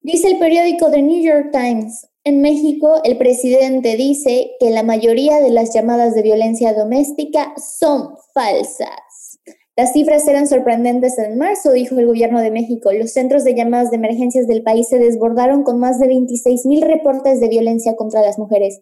Dice 0.00 0.28
el 0.28 0.38
periódico 0.38 0.90
The 0.90 1.02
New 1.02 1.22
York 1.22 1.50
Times. 1.52 2.08
En 2.24 2.40
México, 2.40 3.02
el 3.04 3.18
presidente 3.18 3.96
dice 3.96 4.52
que 4.60 4.70
la 4.70 4.82
mayoría 4.82 5.40
de 5.40 5.50
las 5.50 5.74
llamadas 5.74 6.14
de 6.14 6.22
violencia 6.22 6.72
doméstica 6.72 7.52
son 7.56 8.14
falsas. 8.32 9.38
Las 9.76 9.92
cifras 9.92 10.26
eran 10.28 10.46
sorprendentes 10.46 11.18
en 11.18 11.38
marzo, 11.38 11.72
dijo 11.72 11.98
el 11.98 12.06
gobierno 12.06 12.40
de 12.40 12.50
México. 12.50 12.92
Los 12.92 13.12
centros 13.12 13.44
de 13.44 13.54
llamadas 13.54 13.90
de 13.90 13.96
emergencias 13.96 14.46
del 14.46 14.62
país 14.62 14.88
se 14.88 14.98
desbordaron 14.98 15.62
con 15.62 15.78
más 15.78 15.98
de 15.98 16.08
26 16.08 16.66
mil 16.66 16.82
reportes 16.82 17.40
de 17.40 17.48
violencia 17.48 17.96
contra 17.96 18.20
las 18.20 18.38
mujeres 18.38 18.80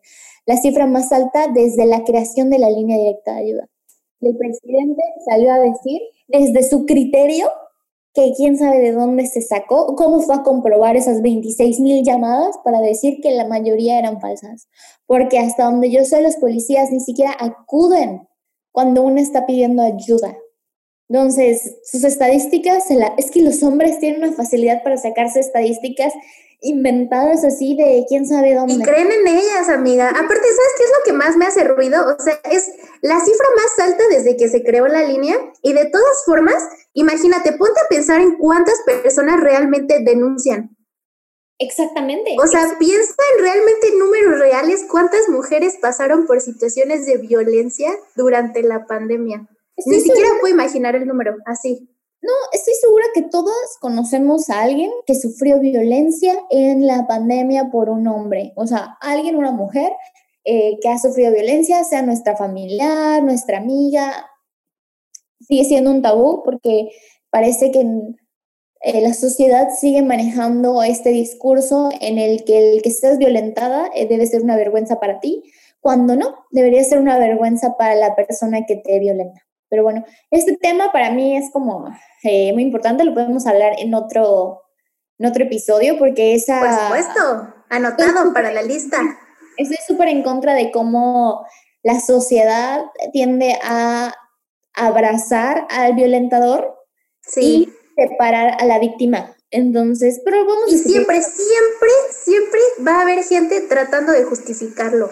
la 0.49 0.57
cifra 0.57 0.87
más 0.87 1.13
alta 1.13 1.49
desde 1.49 1.85
la 1.85 2.05
creación 2.05 2.49
de 2.49 2.59
la 2.59 2.71
línea 2.71 2.97
directa 2.97 3.35
de 3.35 3.41
ayuda. 3.41 3.69
el 4.23 4.35
presidente 4.35 5.03
salió 5.29 5.53
a 5.53 5.59
decir, 5.59 6.01
desde 6.27 6.63
su 6.63 6.87
criterio, 6.87 7.51
que 8.15 8.33
quién 8.35 8.57
sabe 8.57 8.79
de 8.79 8.93
dónde 8.93 9.27
se 9.27 9.43
sacó, 9.43 9.95
cómo 9.95 10.21
fue 10.21 10.37
a 10.37 10.43
comprobar 10.43 10.97
esas 10.97 11.21
26 11.21 11.81
mil 11.81 12.03
llamadas 12.03 12.57
para 12.65 12.81
decir 12.81 13.21
que 13.21 13.33
la 13.33 13.47
mayoría 13.47 13.99
eran 13.99 14.23
falsas. 14.23 14.69
Porque 15.07 15.39
hasta 15.39 15.65
donde 15.65 15.91
yo 15.91 16.03
sé, 16.05 16.23
los 16.23 16.37
policías 16.37 16.91
ni 16.91 17.01
siquiera 17.01 17.37
acuden 17.39 18.27
cuando 18.73 19.03
uno 19.03 19.21
está 19.21 19.45
pidiendo 19.45 19.83
ayuda. 19.83 20.35
Entonces, 21.11 21.77
sus 21.85 22.05
estadísticas, 22.05 22.87
es 23.19 23.31
que 23.31 23.43
los 23.43 23.63
hombres 23.63 23.99
tienen 23.99 24.23
una 24.23 24.33
facilidad 24.33 24.83
para 24.83 24.97
sacarse 24.97 25.41
estadísticas 25.41 26.15
inventadas 26.61 27.45
así 27.45 27.77
de 27.77 28.05
quién 28.09 28.27
sabe 28.27 28.55
dónde. 28.55 28.75
Y 28.75 28.83
creen 28.83 29.11
en 29.11 29.29
ellas, 29.29 29.69
amiga. 29.69 30.09
Aparte, 30.09 30.27
¿sabes 30.27 30.73
qué 30.77 30.85
es 30.85 30.91
lo 30.99 31.05
que 31.05 31.13
más 31.13 31.37
me 31.37 31.47
hace 31.47 31.65
ruido? 31.65 32.05
O 32.07 32.21
sea, 32.23 32.39
es 32.51 32.71
la 33.03 33.21
cifra 33.21 33.47
más 33.57 33.89
alta 33.89 34.03
desde 34.11 34.37
que 34.37 34.49
se 34.49 34.63
creó 34.65 34.89
la 34.89 35.03
línea 35.03 35.37
y 35.63 35.73
de 35.73 35.87
todas 35.87 36.25
formas, 36.25 36.63
imagínate, 36.95 37.53
ponte 37.53 37.81
a 37.81 37.89
pensar 37.89 38.21
en 38.21 38.37
cuántas 38.39 38.81
personas 38.85 39.41
realmente 39.41 40.01
denuncian. 40.05 40.77
Exactamente. 41.61 42.37
O 42.43 42.47
sea, 42.47 42.77
piensa 42.79 43.15
en 43.37 43.43
realmente 43.43 43.89
números 43.99 44.39
reales, 44.39 44.85
cuántas 44.89 45.29
mujeres 45.29 45.77
pasaron 45.81 46.27
por 46.27 46.41
situaciones 46.41 47.05
de 47.07 47.19
violencia 47.19 47.91
durante 48.15 48.63
la 48.63 48.87
pandemia. 48.87 49.49
Ni 49.87 50.01
siquiera 50.01 50.29
puedo 50.41 50.53
imaginar 50.53 50.97
el 50.97 51.07
número 51.07 51.37
así. 51.47 51.89
No, 52.21 52.33
estoy 52.53 52.75
segura 52.75 53.05
que 53.14 53.23
todos 53.23 53.55
conocemos 53.81 54.51
a 54.51 54.62
alguien 54.62 54.91
que 55.07 55.14
sufrió 55.14 55.61
violencia 55.61 56.35
en 56.51 56.87
la 56.87 57.07
pandemia 57.07 57.71
por 57.71 57.91
un 57.91 58.09
hombre. 58.09 58.53
O 58.57 58.66
sea, 58.66 58.97
alguien, 59.01 59.37
una 59.37 59.53
mujer 59.53 59.93
eh, 60.45 60.79
que 60.81 60.89
ha 60.89 60.99
sufrido 60.99 61.33
violencia, 61.33 61.85
sea 61.85 62.03
nuestra 62.03 62.37
familiar, 62.37 63.23
nuestra 63.23 63.59
amiga. 63.59 64.29
Sigue 65.41 65.64
siendo 65.64 65.91
un 65.91 66.03
tabú 66.03 66.43
porque 66.45 66.91
parece 67.31 67.71
que 67.71 67.81
eh, 68.81 69.01
la 69.01 69.14
sociedad 69.14 69.69
sigue 69.77 70.03
manejando 70.03 70.83
este 70.83 71.11
discurso 71.11 71.91
en 72.01 72.19
el 72.19 72.45
que 72.45 72.75
el 72.75 72.83
que 72.83 72.91
estés 72.91 73.19
violentada 73.19 73.91
eh, 73.95 74.07
debe 74.07 74.27
ser 74.27 74.43
una 74.43 74.57
vergüenza 74.57 75.01
para 75.01 75.21
ti, 75.21 75.43
cuando 75.81 76.16
no, 76.16 76.35
debería 76.51 76.83
ser 76.85 76.99
una 76.99 77.19
vergüenza 77.19 77.77
para 77.77 77.95
la 77.95 78.14
persona 78.16 78.66
que 78.66 78.77
te 78.77 78.99
violenta. 79.01 79.48
Pero 79.69 79.83
bueno, 79.83 80.05
este 80.31 80.57
tema 80.57 80.93
para 80.93 81.11
mí 81.11 81.37
es 81.37 81.51
como 81.53 81.89
eh, 82.23 82.53
muy 82.53 82.62
importante, 82.62 83.05
lo 83.05 83.14
podemos 83.14 83.47
hablar 83.47 83.75
en 83.79 83.95
otro, 83.95 84.62
en 85.19 85.27
otro 85.27 85.45
episodio 85.45 85.99
porque 85.99 86.35
esa... 86.35 86.61
Por 86.61 86.73
supuesto, 86.73 87.55
anotado 87.69 88.33
para 88.33 88.53
la 88.53 88.62
lista. 88.62 88.99
Estoy 89.57 89.79
súper 89.87 90.09
en 90.09 90.23
contra 90.23 90.55
de 90.55 90.71
cómo 90.71 91.45
la 91.83 92.01
sociedad 92.01 92.85
tiende 93.12 93.59
a 93.62 94.14
abrazar 94.75 95.66
al 95.71 95.95
violentador 95.95 96.77
y 97.37 97.69
separar 97.97 98.57
a 98.61 98.64
la 98.64 98.79
víctima. 98.79 99.35
Entonces, 99.51 100.21
pero 100.25 100.45
vamos 100.45 100.73
Y 100.73 100.79
siempre, 100.79 101.23
siempre, 101.23 101.89
siempre 102.11 102.61
va 102.87 102.99
a 102.99 103.01
haber 103.03 103.25
gente 103.25 103.62
tratando 103.62 104.12
de 104.12 104.25
justificarlo. 104.25 105.11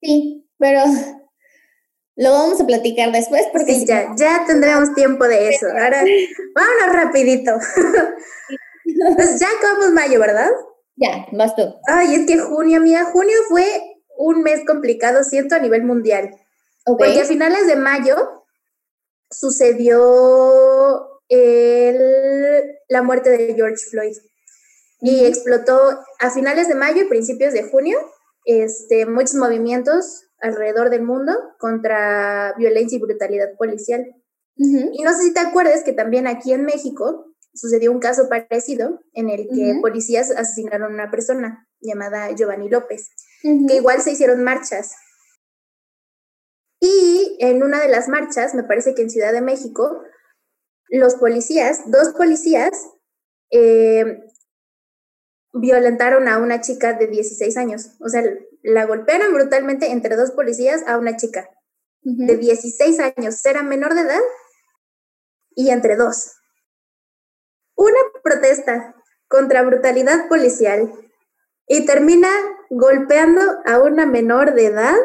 Sí, 0.00 0.48
pero 0.58 0.82
lo 2.16 2.30
vamos 2.30 2.60
a 2.60 2.66
platicar 2.66 3.12
después 3.12 3.46
porque... 3.52 3.74
Sí, 3.74 3.86
ya, 3.86 4.12
ya 4.16 4.44
tendremos 4.46 4.94
tiempo 4.94 5.28
de 5.28 5.50
eso. 5.50 5.66
Ahora, 5.66 6.02
vámonos 6.54 6.96
rapidito. 7.04 7.52
pues 9.16 9.38
ya 9.38 9.48
acabamos 9.58 9.92
mayo, 9.92 10.18
¿verdad? 10.18 10.50
Ya, 10.96 11.26
vas 11.32 11.54
tú. 11.54 11.62
Ay, 11.86 12.14
es 12.14 12.26
que 12.26 12.38
junio, 12.38 12.80
mía, 12.80 13.04
junio 13.04 13.36
fue 13.48 13.66
un 14.16 14.42
mes 14.42 14.64
complicado, 14.66 15.22
siento, 15.24 15.54
a 15.54 15.58
nivel 15.58 15.84
mundial. 15.84 16.30
Porque 16.86 17.20
a 17.20 17.24
finales 17.24 17.66
de 17.66 17.76
mayo 17.76 18.44
sucedió 19.30 20.00
el, 21.28 22.62
la 22.88 23.02
muerte 23.02 23.30
de 23.30 23.54
George 23.54 23.84
Floyd. 23.90 24.16
Y 25.00 25.26
explotó 25.26 26.00
a 26.20 26.30
finales 26.30 26.68
de 26.68 26.74
mayo 26.74 27.02
y 27.02 27.08
principios 27.08 27.52
de 27.52 27.64
junio 27.64 27.98
este, 28.46 29.04
muchos 29.06 29.34
movimientos 29.34 30.25
alrededor 30.40 30.90
del 30.90 31.02
mundo 31.02 31.32
contra 31.58 32.54
violencia 32.58 32.96
y 32.96 33.00
brutalidad 33.00 33.56
policial. 33.56 34.04
Y 34.58 35.02
no 35.02 35.12
sé 35.12 35.22
si 35.22 35.34
te 35.34 35.40
acuerdas 35.40 35.82
que 35.82 35.92
también 35.92 36.26
aquí 36.26 36.52
en 36.52 36.64
México 36.64 37.34
sucedió 37.52 37.92
un 37.92 38.00
caso 38.00 38.28
parecido 38.28 39.00
en 39.12 39.28
el 39.28 39.48
que 39.48 39.78
policías 39.82 40.30
asesinaron 40.30 40.92
a 40.92 40.94
una 40.94 41.10
persona 41.10 41.66
llamada 41.80 42.30
Giovanni 42.32 42.68
López, 42.68 43.10
que 43.42 43.76
igual 43.76 44.00
se 44.00 44.12
hicieron 44.12 44.42
marchas. 44.42 44.94
Y 46.80 47.36
en 47.40 47.62
una 47.62 47.80
de 47.80 47.88
las 47.88 48.08
marchas, 48.08 48.54
me 48.54 48.64
parece 48.64 48.94
que 48.94 49.02
en 49.02 49.10
Ciudad 49.10 49.32
de 49.32 49.40
México, 49.40 50.02
los 50.88 51.16
policías, 51.16 51.90
dos 51.90 52.10
policías, 52.16 52.70
eh, 53.50 54.25
violentaron 55.60 56.28
a 56.28 56.38
una 56.38 56.60
chica 56.60 56.92
de 56.92 57.06
16 57.06 57.56
años. 57.56 57.90
O 58.00 58.08
sea, 58.08 58.22
la 58.62 58.86
golpearon 58.86 59.32
brutalmente 59.32 59.90
entre 59.90 60.16
dos 60.16 60.30
policías 60.32 60.82
a 60.86 60.98
una 60.98 61.16
chica 61.16 61.50
de 62.02 62.36
16 62.36 63.00
años, 63.00 63.44
era 63.44 63.62
menor 63.62 63.94
de 63.94 64.02
edad, 64.02 64.20
y 65.56 65.70
entre 65.70 65.96
dos. 65.96 66.36
Una 67.74 67.98
protesta 68.22 68.94
contra 69.28 69.62
brutalidad 69.62 70.28
policial 70.28 70.92
y 71.66 71.84
termina 71.84 72.28
golpeando 72.70 73.40
a 73.64 73.80
una 73.80 74.06
menor 74.06 74.54
de 74.54 74.66
edad. 74.66 74.96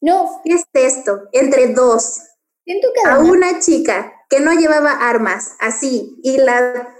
No. 0.00 0.40
¿Qué 0.44 0.54
es 0.54 0.64
esto? 0.72 1.22
Entre 1.32 1.68
dos. 1.74 2.20
a 3.06 3.18
una 3.18 3.58
chica 3.58 4.12
que 4.28 4.40
no 4.40 4.52
llevaba 4.52 5.08
armas, 5.08 5.56
así, 5.60 6.18
y 6.22 6.38
la 6.38 6.95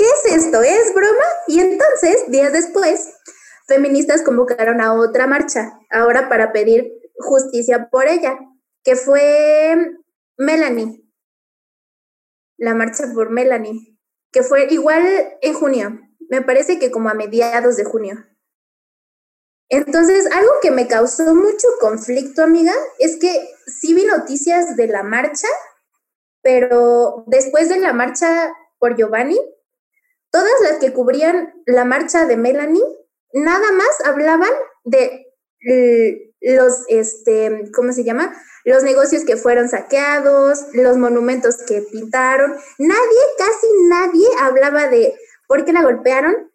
¿qué 0.00 0.06
es 0.06 0.44
esto? 0.44 0.62
¿Es 0.62 0.94
broma? 0.94 1.24
Y 1.46 1.60
entonces, 1.60 2.24
días 2.28 2.54
después, 2.54 3.12
feministas 3.66 4.22
convocaron 4.22 4.80
a 4.80 4.94
otra 4.94 5.26
marcha, 5.26 5.78
ahora 5.90 6.30
para 6.30 6.52
pedir 6.52 6.90
justicia 7.18 7.90
por 7.90 8.08
ella, 8.08 8.38
que 8.82 8.96
fue 8.96 9.76
Melanie, 10.38 11.04
la 12.56 12.74
marcha 12.74 13.04
por 13.14 13.28
Melanie, 13.28 13.98
que 14.32 14.42
fue 14.42 14.72
igual 14.72 15.04
en 15.42 15.52
junio, 15.52 16.00
me 16.30 16.40
parece 16.40 16.78
que 16.78 16.90
como 16.90 17.10
a 17.10 17.14
mediados 17.14 17.76
de 17.76 17.84
junio. 17.84 18.24
Entonces, 19.68 20.26
algo 20.32 20.52
que 20.62 20.70
me 20.70 20.88
causó 20.88 21.34
mucho 21.34 21.68
conflicto, 21.78 22.42
amiga, 22.42 22.72
es 22.98 23.18
que 23.20 23.50
sí 23.66 23.92
vi 23.92 24.06
noticias 24.06 24.76
de 24.76 24.86
la 24.88 25.02
marcha, 25.02 25.48
pero 26.40 27.24
después 27.26 27.68
de 27.68 27.80
la 27.80 27.92
marcha 27.92 28.50
por 28.78 28.96
Giovanni, 28.96 29.38
todas 30.30 30.52
las 30.62 30.78
que 30.78 30.92
cubrían 30.92 31.54
la 31.66 31.84
marcha 31.84 32.26
de 32.26 32.36
Melanie, 32.36 32.82
nada 33.32 33.72
más 33.72 34.00
hablaban 34.04 34.50
de 34.84 35.26
los, 36.40 36.84
este, 36.88 37.70
¿cómo 37.74 37.92
se 37.92 38.04
llama? 38.04 38.34
Los 38.64 38.82
negocios 38.82 39.24
que 39.24 39.36
fueron 39.36 39.68
saqueados, 39.68 40.66
los 40.72 40.96
monumentos 40.96 41.58
que 41.66 41.82
pintaron. 41.82 42.52
Nadie, 42.78 43.20
casi 43.38 43.66
nadie 43.88 44.26
hablaba 44.40 44.88
de 44.88 45.14
por 45.46 45.64
qué 45.64 45.72
la 45.72 45.82
golpearon, 45.82 46.49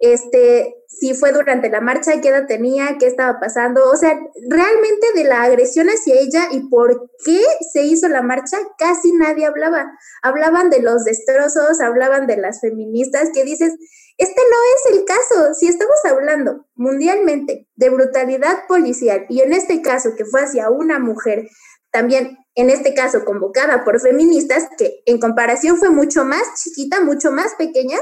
este, 0.00 0.74
si 0.88 1.14
fue 1.14 1.32
durante 1.32 1.68
la 1.68 1.82
marcha, 1.82 2.20
qué 2.20 2.28
edad 2.28 2.46
tenía, 2.46 2.96
qué 2.98 3.06
estaba 3.06 3.38
pasando, 3.38 3.88
o 3.90 3.96
sea, 3.96 4.18
realmente 4.48 5.06
de 5.14 5.24
la 5.24 5.42
agresión 5.42 5.88
hacia 5.88 6.14
ella 6.18 6.48
y 6.50 6.68
por 6.68 7.10
qué 7.24 7.40
se 7.72 7.82
hizo 7.82 8.08
la 8.08 8.22
marcha, 8.22 8.56
casi 8.78 9.12
nadie 9.12 9.44
hablaba. 9.44 9.92
Hablaban 10.22 10.70
de 10.70 10.80
los 10.80 11.04
destrozos, 11.04 11.80
hablaban 11.82 12.26
de 12.26 12.38
las 12.38 12.60
feministas, 12.60 13.28
que 13.34 13.44
dices, 13.44 13.74
este 14.16 14.40
no 14.50 14.56
es 14.74 14.98
el 14.98 15.04
caso, 15.04 15.54
si 15.54 15.68
estamos 15.68 15.96
hablando 16.04 16.66
mundialmente 16.74 17.68
de 17.76 17.90
brutalidad 17.90 18.66
policial 18.66 19.26
y 19.28 19.42
en 19.42 19.52
este 19.52 19.82
caso 19.82 20.14
que 20.16 20.24
fue 20.24 20.42
hacia 20.42 20.70
una 20.70 20.98
mujer, 20.98 21.46
también 21.90 22.38
en 22.54 22.70
este 22.70 22.94
caso 22.94 23.24
convocada 23.24 23.84
por 23.84 24.00
feministas, 24.00 24.68
que 24.78 25.02
en 25.04 25.20
comparación 25.20 25.76
fue 25.76 25.90
mucho 25.90 26.24
más 26.24 26.42
chiquita, 26.62 27.00
mucho 27.00 27.32
más 27.32 27.54
pequeña, 27.56 27.98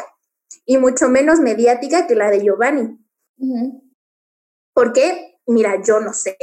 y 0.66 0.78
mucho 0.78 1.08
menos 1.08 1.40
mediática 1.40 2.06
que 2.06 2.14
la 2.14 2.30
de 2.30 2.42
Giovanni. 2.42 2.98
¿Por 4.74 4.92
qué? 4.92 5.38
Mira, 5.46 5.82
yo 5.82 5.98
no 6.00 6.12
sé. 6.12 6.36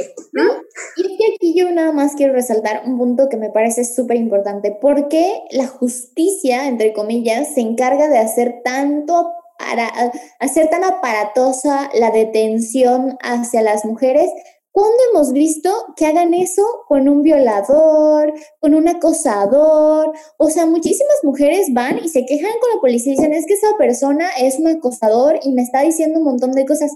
Y 0.96 1.02
es 1.06 1.18
que 1.18 1.34
aquí 1.34 1.54
yo 1.56 1.70
nada 1.70 1.92
más 1.92 2.16
quiero 2.16 2.32
resaltar 2.32 2.82
un 2.84 2.98
punto 2.98 3.28
que 3.28 3.36
me 3.36 3.50
parece 3.50 3.84
súper 3.84 4.16
importante. 4.16 4.76
¿Por 4.80 5.08
qué 5.08 5.42
la 5.52 5.68
justicia, 5.68 6.66
entre 6.66 6.92
comillas, 6.92 7.54
se 7.54 7.60
encarga 7.60 8.08
de 8.08 8.18
hacer 8.18 8.62
tanto 8.64 9.32
para 9.58 9.90
hacer 10.40 10.68
tan 10.68 10.84
aparatosa 10.84 11.88
la 11.94 12.10
detención 12.10 13.16
hacia 13.22 13.62
las 13.62 13.84
mujeres 13.84 14.30
¿Cuándo 14.76 14.98
hemos 15.10 15.32
visto 15.32 15.70
que 15.96 16.04
hagan 16.04 16.34
eso 16.34 16.84
con 16.86 17.08
un 17.08 17.22
violador, 17.22 18.34
con 18.60 18.74
un 18.74 18.86
acosador? 18.88 20.12
O 20.36 20.50
sea, 20.50 20.66
muchísimas 20.66 21.16
mujeres 21.22 21.68
van 21.72 21.98
y 22.04 22.10
se 22.10 22.26
quejan 22.26 22.52
con 22.60 22.70
la 22.74 22.80
policía 22.82 23.14
y 23.14 23.16
dicen, 23.16 23.32
es 23.32 23.46
que 23.46 23.54
esa 23.54 23.74
persona 23.78 24.28
es 24.38 24.58
un 24.58 24.66
acosador 24.66 25.40
y 25.42 25.52
me 25.52 25.62
está 25.62 25.80
diciendo 25.80 26.18
un 26.18 26.26
montón 26.26 26.52
de 26.52 26.66
cosas. 26.66 26.90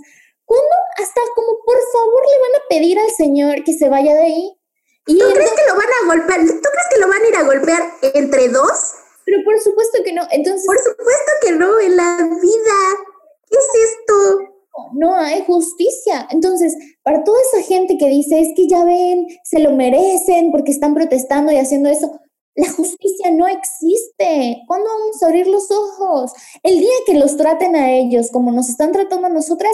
¿Cuándo 0.45 0.69
hasta 0.99 1.23
como 1.35 1.57
por 1.65 1.79
favor 1.91 2.23
le 2.31 2.39
van 2.43 2.61
a 2.61 2.69
pedir 2.69 2.99
al 2.99 3.11
señor 3.13 3.65
que 3.65 3.73
se 3.73 3.89
vaya 3.89 4.13
de 4.13 4.25
ahí? 4.25 4.61
¿Tú 5.07 5.15
crees 5.33 5.51
que 5.53 5.67
lo 5.67 5.75
van 5.75 5.89
a 5.89 6.07
golpear? 6.07 6.41
¿Tú 6.41 6.69
crees 6.71 6.89
que 6.91 7.01
lo 7.01 7.09
van 7.09 7.23
a 7.23 7.29
ir 7.29 7.37
a 7.37 7.45
golpear 7.45 7.83
entre 8.13 8.49
dos? 8.51 8.93
Pero 9.25 9.39
por 9.43 9.59
supuesto 9.59 10.03
que 10.05 10.13
no. 10.13 10.29
Entonces, 10.31 10.67
por 10.67 10.77
supuesto 10.77 11.33
que 11.41 11.53
no, 11.53 11.81
en 11.81 11.97
la 11.97 12.29
vida. 12.43 12.79
¿Qué 13.49 13.57
es 13.57 13.91
esto? 13.91 14.50
No 14.95 15.17
hay 15.17 15.43
justicia. 15.45 16.27
Entonces, 16.31 16.77
para 17.03 17.25
toda 17.25 17.39
esa 17.41 17.63
gente 17.67 17.99
que 17.99 18.09
dice, 18.09 18.41
es 18.41 18.49
que 18.55 18.69
ya 18.69 18.85
ven, 18.85 19.27
se 19.45 19.61
lo 19.61 19.73
merecen 19.73 20.51
porque 20.51 20.73
están 20.73 20.95
protestando 20.95 21.53
y 21.53 21.57
haciendo 21.57 21.89
eso, 21.89 22.21
la 22.55 22.71
justicia 22.71 23.31
no 23.31 23.47
existe. 23.47 24.63
¿Cuándo 24.67 24.89
vamos 24.89 25.23
a 25.23 25.27
abrir 25.27 25.47
los 25.47 25.71
ojos? 25.71 26.33
El 26.63 26.79
día 26.79 26.95
que 27.07 27.15
los 27.15 27.37
traten 27.37 27.77
a 27.77 27.93
ellos 27.93 28.31
como 28.31 28.53
nos 28.53 28.69
están 28.69 28.93
tratando 28.93 29.27
a 29.27 29.31
nosotras, 29.31 29.73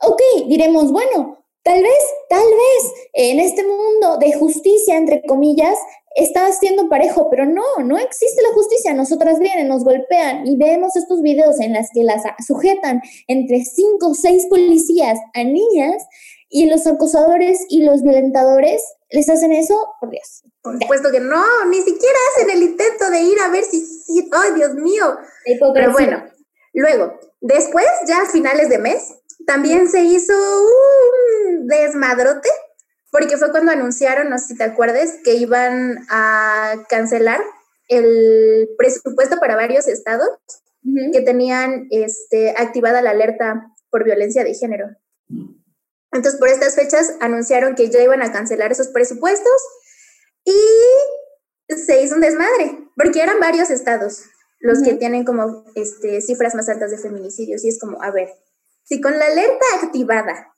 ok, 0.00 0.46
diremos, 0.48 0.92
bueno, 0.92 1.38
tal 1.62 1.82
vez, 1.82 2.04
tal 2.28 2.46
vez 2.46 2.92
en 3.12 3.40
este 3.40 3.66
mundo 3.66 4.18
de 4.18 4.32
justicia, 4.34 4.96
entre 4.96 5.22
comillas, 5.22 5.76
está 6.16 6.50
siendo 6.50 6.88
parejo, 6.88 7.28
pero 7.30 7.46
no, 7.46 7.62
no 7.84 7.98
existe 7.98 8.42
la 8.42 8.52
justicia. 8.52 8.94
Nosotras 8.94 9.38
vienen, 9.38 9.68
nos 9.68 9.84
golpean 9.84 10.46
y 10.46 10.56
vemos 10.56 10.96
estos 10.96 11.22
videos 11.22 11.60
en 11.60 11.74
las 11.74 11.90
que 11.92 12.02
las 12.02 12.22
sujetan 12.44 13.02
entre 13.28 13.64
cinco 13.64 14.08
o 14.08 14.14
seis 14.14 14.46
policías 14.48 15.18
a 15.34 15.44
niñas 15.44 16.06
y 16.48 16.66
los 16.66 16.86
acosadores 16.86 17.66
y 17.68 17.84
los 17.84 18.02
violentadores 18.02 18.82
les 19.10 19.28
hacen 19.28 19.52
eso, 19.52 19.74
por 20.00 20.10
Dios. 20.10 20.42
Por 20.62 20.80
supuesto 20.80 21.10
que 21.12 21.20
no, 21.20 21.44
ni 21.68 21.82
siquiera 21.82 22.18
hacen 22.32 22.50
el 22.50 22.62
intento 22.62 23.10
de 23.10 23.20
ir 23.20 23.38
a 23.40 23.50
ver 23.50 23.64
si, 23.64 23.84
¡ay, 24.32 24.52
Dios 24.54 24.74
mío! 24.74 25.16
Pero 25.44 25.92
bueno, 25.92 26.24
luego, 26.72 27.12
después, 27.40 27.86
ya 28.08 28.22
a 28.22 28.26
finales 28.26 28.68
de 28.68 28.78
mes, 28.78 29.14
también 29.46 29.88
se 29.88 30.02
hizo 30.02 30.32
un 30.32 31.66
desmadrote 31.66 32.48
porque 33.10 33.36
fue 33.36 33.50
cuando 33.50 33.72
anunciaron, 33.72 34.30
no 34.30 34.38
sé 34.38 34.48
si 34.48 34.56
te 34.56 34.64
acuerdas, 34.64 35.14
que 35.24 35.34
iban 35.34 36.06
a 36.10 36.74
cancelar 36.88 37.40
el 37.88 38.68
presupuesto 38.76 39.38
para 39.38 39.56
varios 39.56 39.86
estados 39.86 40.28
que 41.12 41.20
tenían 41.20 41.88
este, 41.90 42.50
activada 42.50 43.02
la 43.02 43.10
alerta 43.10 43.74
por 43.90 44.04
violencia 44.04 44.44
de 44.44 44.54
género. 44.54 44.88
Entonces, 46.12 46.38
por 46.38 46.48
estas 46.48 46.76
fechas 46.76 47.14
anunciaron 47.20 47.74
que 47.74 47.90
ya 47.90 48.00
iban 48.00 48.22
a 48.22 48.32
cancelar 48.32 48.70
esos 48.70 48.88
presupuestos 48.88 49.62
y 50.44 51.74
se 51.74 52.02
hizo 52.02 52.14
un 52.14 52.20
desmadre, 52.20 52.88
porque 52.96 53.20
eran 53.20 53.40
varios 53.40 53.70
estados 53.70 54.22
los 54.60 54.82
que 54.82 54.94
tienen 54.94 55.24
como 55.24 55.64
este, 55.74 56.20
cifras 56.20 56.54
más 56.54 56.68
altas 56.68 56.90
de 56.90 56.98
feminicidios. 56.98 57.64
Y 57.64 57.68
es 57.68 57.78
como, 57.78 58.02
a 58.02 58.10
ver, 58.10 58.30
si 58.84 59.00
con 59.00 59.18
la 59.18 59.26
alerta 59.26 59.66
activada 59.82 60.55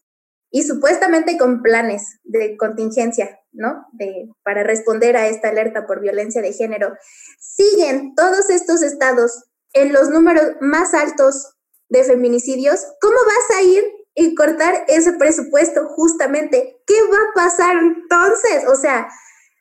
y 0.51 0.63
supuestamente 0.63 1.37
con 1.37 1.63
planes 1.63 2.19
de 2.25 2.57
contingencia, 2.57 3.39
¿no? 3.53 3.87
De, 3.93 4.29
para 4.43 4.63
responder 4.63 5.17
a 5.17 5.29
esta 5.29 5.49
alerta 5.49 5.87
por 5.87 6.01
violencia 6.01 6.43
de 6.43 6.53
género. 6.53 6.95
Siguen 7.39 8.15
todos 8.15 8.49
estos 8.51 8.83
estados 8.83 9.45
en 9.73 9.93
los 9.93 10.09
números 10.09 10.53
más 10.61 10.95
altos 10.95 11.55
de 11.89 12.05
feminicidios. 12.05 12.81
¿Cómo 13.01 13.17
vas 13.17 13.59
a 13.59 13.63
ir 13.63 13.85
y 14.15 14.35
cortar 14.35 14.85
ese 14.89 15.13
presupuesto 15.15 15.87
justamente? 15.89 16.81
¿Qué 16.87 16.97
va 17.03 17.19
a 17.19 17.49
pasar 17.49 17.77
entonces? 17.77 18.67
O 18.69 18.77
sea, 18.77 19.09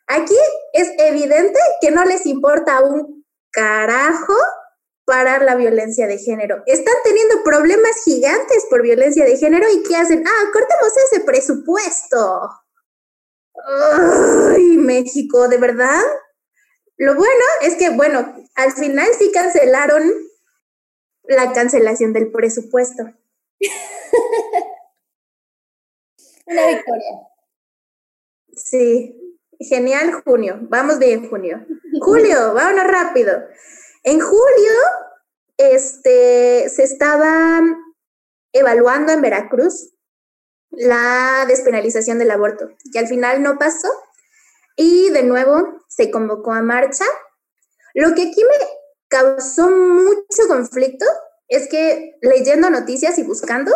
aquí 0.08 0.38
es 0.74 0.92
evidente 0.98 1.60
que 1.82 1.92
no 1.92 2.06
les 2.06 2.26
importa 2.26 2.82
un 2.82 3.26
carajo 3.52 4.34
parar 5.08 5.42
la 5.44 5.56
violencia 5.56 6.06
de 6.06 6.18
género. 6.18 6.62
Están 6.66 6.96
teniendo 7.06 7.42
problemas 7.42 8.04
gigantes 8.04 8.66
por 8.70 8.82
violencia 8.82 9.24
de 9.24 9.38
género 9.38 9.66
y 9.72 9.82
¿qué 9.84 9.96
hacen? 9.96 10.28
Ah, 10.28 10.50
cortemos 10.52 10.92
ese 11.06 11.22
presupuesto. 11.22 12.50
Ay, 14.52 14.78
México, 14.78 15.48
¿de 15.48 15.58
verdad? 15.58 16.02
Lo 16.98 17.16
bueno 17.16 17.46
es 17.62 17.76
que, 17.76 17.92
bueno, 17.92 18.36
al 18.56 18.74
final 18.74 19.08
sí 19.18 19.32
cancelaron 19.32 20.12
la 21.24 21.54
cancelación 21.54 22.12
del 22.12 22.30
presupuesto. 22.30 23.04
Una 26.48 26.68
victoria. 26.68 27.30
Sí, 28.54 29.40
genial 29.58 30.22
junio. 30.24 30.60
Vamos 30.64 31.00
bien 31.00 31.30
junio. 31.30 31.66
Julio, 32.02 32.54
vámonos 32.54 32.88
rápido. 32.88 33.48
En 34.08 34.22
julio, 34.22 34.72
este, 35.58 36.70
se 36.70 36.84
estaba 36.84 37.60
evaluando 38.54 39.12
en 39.12 39.20
Veracruz 39.20 39.94
la 40.70 41.44
despenalización 41.46 42.18
del 42.18 42.32
aborto, 42.32 42.70
que 42.94 43.00
al 43.00 43.10
final 43.10 43.44
no 43.44 43.58
pasó 43.58 43.90
y 44.78 45.10
de 45.10 45.24
nuevo 45.24 45.84
se 45.90 46.10
convocó 46.10 46.54
a 46.54 46.62
marcha. 46.62 47.04
Lo 47.96 48.16
que 48.16 48.30
aquí 48.30 48.42
me 48.46 48.68
causó 49.10 49.70
mucho 49.70 50.48
conflicto 50.48 51.06
es 51.50 51.68
que 51.68 52.18
leyendo 52.22 52.70
noticias 52.70 53.18
y 53.18 53.24
buscando, 53.24 53.74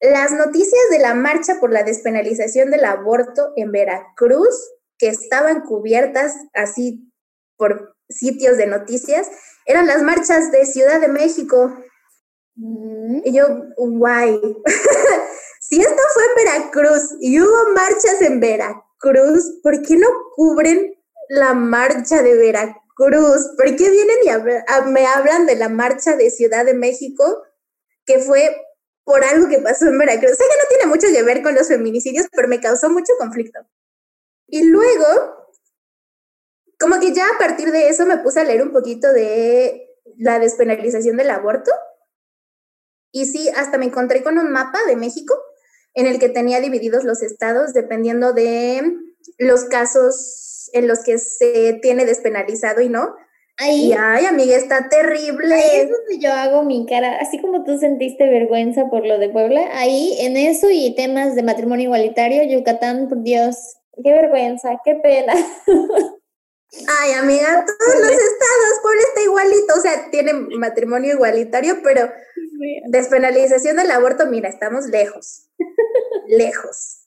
las 0.00 0.32
noticias 0.32 0.82
de 0.90 0.98
la 0.98 1.14
marcha 1.14 1.60
por 1.60 1.72
la 1.72 1.82
despenalización 1.82 2.70
del 2.70 2.84
aborto 2.84 3.54
en 3.56 3.72
Veracruz, 3.72 4.54
que 4.98 5.08
estaban 5.08 5.62
cubiertas 5.62 6.34
así 6.52 7.10
por 7.56 7.96
sitios 8.08 8.56
de 8.56 8.66
noticias, 8.66 9.28
eran 9.66 9.86
las 9.86 10.02
marchas 10.02 10.50
de 10.50 10.66
Ciudad 10.66 11.00
de 11.00 11.08
México. 11.08 11.74
Mm. 12.56 13.20
Y 13.24 13.32
yo, 13.32 13.46
guay. 13.76 14.40
si 15.60 15.80
esto 15.80 16.02
fue 16.14 16.22
en 16.24 16.46
Veracruz 16.46 17.16
y 17.20 17.40
hubo 17.40 17.72
marchas 17.74 18.20
en 18.20 18.40
Veracruz, 18.40 19.60
¿por 19.62 19.82
qué 19.82 19.96
no 19.96 20.08
cubren 20.34 20.94
la 21.28 21.54
marcha 21.54 22.22
de 22.22 22.36
Veracruz? 22.36 23.50
¿Por 23.56 23.76
qué 23.76 23.90
vienen 23.90 24.16
y 24.24 24.90
me 24.90 25.06
hablan 25.06 25.46
de 25.46 25.56
la 25.56 25.68
marcha 25.68 26.16
de 26.16 26.30
Ciudad 26.30 26.64
de 26.64 26.74
México 26.74 27.42
que 28.06 28.18
fue 28.18 28.54
por 29.04 29.24
algo 29.24 29.48
que 29.48 29.58
pasó 29.58 29.86
en 29.86 29.98
Veracruz? 29.98 30.32
Sé 30.32 30.44
que 30.44 30.56
no 30.56 30.68
tiene 30.68 30.86
mucho 30.86 31.08
que 31.08 31.22
ver 31.22 31.42
con 31.42 31.54
los 31.54 31.68
feminicidios, 31.68 32.26
pero 32.32 32.48
me 32.48 32.60
causó 32.60 32.90
mucho 32.90 33.12
conflicto. 33.18 33.60
Y 34.46 34.64
luego 34.64 35.43
como 36.84 37.00
que 37.00 37.14
ya 37.14 37.24
a 37.24 37.38
partir 37.38 37.72
de 37.72 37.88
eso 37.88 38.04
me 38.04 38.18
puse 38.18 38.40
a 38.40 38.44
leer 38.44 38.62
un 38.62 38.70
poquito 38.70 39.10
de 39.14 39.88
la 40.18 40.38
despenalización 40.38 41.16
del 41.16 41.30
aborto 41.30 41.70
Y 43.10 43.24
sí, 43.24 43.48
hasta 43.56 43.78
me 43.78 43.86
encontré 43.86 44.22
con 44.22 44.36
un 44.36 44.52
mapa 44.52 44.78
de 44.86 44.94
México 44.94 45.34
en 45.94 46.06
el 46.06 46.18
que 46.18 46.28
tenía 46.28 46.60
divididos 46.60 47.04
los 47.04 47.22
estados 47.22 47.72
dependiendo 47.72 48.34
de 48.34 48.82
los 49.38 49.64
casos 49.64 50.68
en 50.74 50.86
los 50.86 51.02
que 51.04 51.16
se 51.16 51.78
tiene 51.80 52.04
despenalizado 52.04 52.82
y 52.82 52.90
no. 52.90 53.14
Ahí, 53.56 53.86
y 53.86 53.92
ay, 53.94 54.26
amiga, 54.26 54.54
está 54.54 54.90
terrible. 54.90 55.54
Ahí 55.54 55.80
es 55.80 55.90
donde 55.90 56.18
yo 56.18 56.32
hago 56.32 56.64
mi 56.64 56.84
cara, 56.84 57.16
así 57.18 57.40
como 57.40 57.64
tú 57.64 57.78
sentiste 57.78 58.28
vergüenza 58.28 58.90
por 58.90 59.06
lo 59.06 59.18
de 59.18 59.30
Puebla, 59.30 59.70
ahí 59.72 60.18
en 60.20 60.36
eso 60.36 60.68
y 60.70 60.94
temas 60.94 61.34
de 61.34 61.44
matrimonio 61.44 61.84
igualitario, 61.84 62.42
Yucatán, 62.42 63.08
por 63.08 63.22
Dios, 63.22 63.76
qué 64.02 64.12
vergüenza, 64.12 64.80
qué 64.84 64.96
pena. 64.96 65.32
Ay, 66.88 67.12
amiga, 67.12 67.64
todos 67.64 68.00
los 68.00 68.10
estados, 68.10 68.80
Puebla 68.82 69.02
está 69.02 69.20
igualito, 69.22 69.74
o 69.74 69.80
sea, 69.80 70.10
tienen 70.10 70.48
matrimonio 70.58 71.14
igualitario, 71.14 71.82
pero 71.82 72.10
despenalización 72.88 73.76
del 73.76 73.90
aborto, 73.90 74.26
mira, 74.26 74.48
estamos 74.48 74.86
lejos, 74.86 75.48
lejos. 76.26 77.06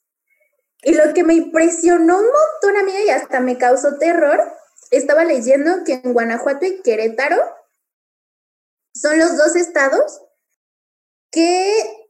Y 0.82 0.94
lo 0.94 1.12
que 1.12 1.24
me 1.24 1.34
impresionó 1.34 2.18
un 2.18 2.26
montón, 2.26 2.76
amiga, 2.76 3.00
y 3.00 3.10
hasta 3.10 3.40
me 3.40 3.58
causó 3.58 3.98
terror, 3.98 4.40
estaba 4.90 5.24
leyendo 5.24 5.84
que 5.84 6.00
en 6.02 6.12
Guanajuato 6.12 6.64
y 6.64 6.80
Querétaro 6.82 7.36
son 8.94 9.18
los 9.18 9.36
dos 9.36 9.54
estados 9.56 10.22
que, 11.30 12.08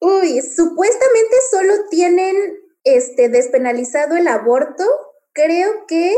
uy, 0.00 0.42
supuestamente 0.42 1.36
solo 1.50 1.88
tienen 1.90 2.58
este, 2.84 3.28
despenalizado 3.28 4.16
el 4.16 4.26
aborto, 4.26 4.84
creo 5.32 5.86
que 5.86 6.14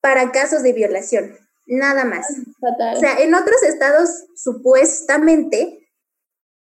para 0.00 0.32
casos 0.32 0.62
de 0.62 0.72
violación, 0.72 1.36
nada 1.66 2.04
más. 2.04 2.26
O 2.60 3.00
sea, 3.00 3.18
en 3.20 3.34
otros 3.34 3.62
estados 3.62 4.26
supuestamente 4.36 5.86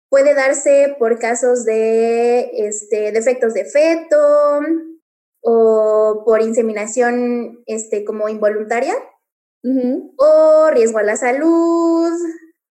puede 0.09 0.33
darse 0.33 0.95
por 0.99 1.19
casos 1.19 1.65
de 1.65 2.51
este, 2.53 3.11
defectos 3.11 3.53
de 3.53 3.65
feto 3.65 4.61
o 5.41 6.23
por 6.25 6.41
inseminación 6.41 7.63
este, 7.65 8.05
como 8.05 8.29
involuntaria 8.29 8.93
o 10.17 10.69
riesgo 10.71 10.99
a 10.99 11.03
la 11.03 11.15
salud, 11.15 12.11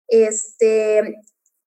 este, 0.07 1.15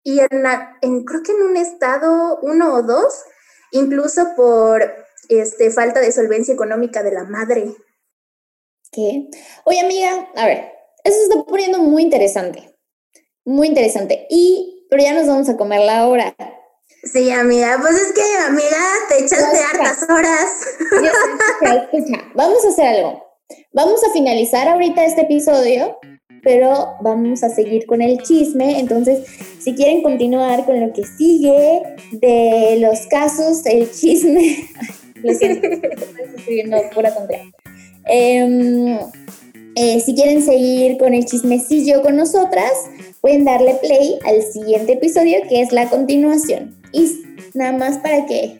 y 0.03 0.19
en, 0.19 0.43
en, 0.81 1.03
creo 1.03 1.23
que 1.23 1.31
en 1.31 1.41
un 1.41 1.57
estado, 1.57 2.39
uno 2.41 2.75
o 2.75 2.83
dos, 2.83 3.23
incluso 3.71 4.35
por 4.35 4.81
este, 5.29 5.71
falta 5.71 6.01
de 6.01 6.11
solvencia 6.11 6.53
económica 6.53 7.03
de 7.03 7.13
la 7.13 7.23
madre. 7.23 7.73
¿Qué? 8.91 9.29
Oye, 9.63 9.79
amiga, 9.79 10.29
a 10.35 10.45
ver, 10.45 10.73
eso 11.03 11.17
se 11.17 11.23
está 11.23 11.43
poniendo 11.45 11.79
muy 11.79 12.03
interesante, 12.03 12.75
muy 13.45 13.67
interesante. 13.67 14.27
Y 14.29 14.75
pero 14.89 15.03
ya 15.03 15.13
nos 15.13 15.27
vamos 15.27 15.47
a 15.49 15.55
comer 15.55 15.81
la 15.81 16.07
hora. 16.07 16.35
Sí, 17.03 17.29
amiga, 17.31 17.77
pues 17.79 17.95
es 17.95 18.11
que, 18.13 18.21
amiga, 18.45 18.77
te 19.07 19.23
echaste 19.23 19.57
hartas 19.71 20.09
horas. 20.09 20.49
escucha, 21.61 22.23
vamos 22.35 22.65
a 22.65 22.69
hacer 22.69 22.87
algo. 22.87 23.23
Vamos 23.71 24.03
a 24.03 24.11
finalizar 24.11 24.67
ahorita 24.67 25.05
este 25.05 25.21
episodio, 25.21 25.97
pero 26.43 26.95
vamos 27.01 27.43
a 27.43 27.49
seguir 27.49 27.85
con 27.85 28.01
el 28.01 28.21
chisme. 28.23 28.79
Entonces, 28.79 29.25
si 29.59 29.75
quieren 29.75 30.01
continuar 30.01 30.65
con 30.65 30.79
lo 30.79 30.91
que 30.91 31.05
sigue 31.05 31.83
de 32.11 32.77
los 32.79 33.07
casos, 33.07 33.65
el 33.65 33.91
chisme. 33.91 34.67
Lo 35.23 35.33
siento, 35.33 35.67
estoy 36.37 36.53
viendo 36.53 36.77
pura 36.93 37.13
tontería. 37.13 37.51
Em, 38.05 38.97
eh, 39.75 39.99
si 40.03 40.15
quieren 40.15 40.43
seguir 40.43 40.97
con 40.97 41.13
el 41.13 41.25
chismecillo 41.25 42.01
con 42.01 42.15
nosotras, 42.15 42.71
pueden 43.21 43.45
darle 43.45 43.75
play 43.75 44.17
al 44.25 44.41
siguiente 44.43 44.93
episodio 44.93 45.39
que 45.47 45.61
es 45.61 45.71
la 45.71 45.89
continuación. 45.89 46.75
Y 46.91 47.21
nada 47.53 47.73
más 47.73 47.97
para 47.99 48.25
que 48.25 48.57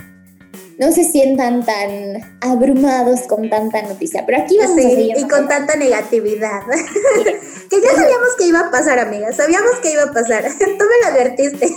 no 0.80 0.94
se 0.94 1.04
sientan 1.04 1.66
tan 1.66 2.38
abrumados 2.40 3.24
con 3.24 3.50
tanta 3.50 3.82
noticia. 3.82 4.26
Pero 4.26 4.42
aquí 4.42 4.58
vamos 4.58 4.78
a 4.78 4.82
seguir. 4.82 5.14
Y 5.18 5.28
con 5.28 5.48
tanta 5.50 5.76
negatividad. 5.76 6.62
que 7.70 7.82
ya 7.82 7.96
sabíamos 7.96 8.30
que 8.38 8.46
iba 8.46 8.62
a 8.62 8.72
pasar, 8.72 8.98
amiga. 8.98 9.34
Sabíamos 9.34 9.76
que 9.82 9.92
iba 9.92 10.04
a 10.04 10.14
pasar. 10.14 10.46
Tú 10.58 10.66
me 10.66 10.78
lo 10.78 11.08
advertiste. 11.12 11.68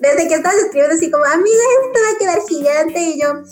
Desde 0.00 0.28
que 0.28 0.34
estabas 0.34 0.58
escribiendo 0.58 0.94
así 0.94 1.10
como, 1.10 1.24
amiga, 1.24 1.62
esto 1.86 2.00
va 2.00 2.14
a 2.14 2.18
quedar 2.18 2.48
gigante. 2.48 3.00
Y 3.00 3.20
yo, 3.20 3.42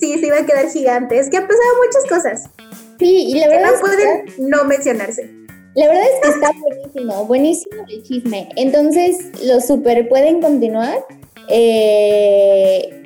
sí, 0.00 0.18
sí 0.18 0.30
va 0.30 0.38
a 0.38 0.46
quedar 0.46 0.70
gigante. 0.70 1.18
Es 1.18 1.28
que 1.28 1.36
han 1.36 1.46
pasado 1.46 1.68
muchas 1.84 2.10
cosas. 2.10 2.50
Sí, 2.98 3.26
y 3.28 3.38
la 3.38 3.48
verdad. 3.48 3.72
no 3.72 3.80
pueden 3.80 4.50
no 4.50 4.64
mencionarse. 4.64 5.30
La 5.74 5.88
verdad 5.88 6.04
es 6.04 6.20
que 6.20 6.28
está 6.28 6.50
buenísimo, 6.60 7.26
buenísimo 7.26 7.84
el 7.88 8.02
chisme. 8.04 8.48
Entonces, 8.56 9.18
lo 9.42 9.60
super 9.60 10.08
pueden 10.08 10.40
continuar. 10.40 11.04
Eh, 11.48 13.02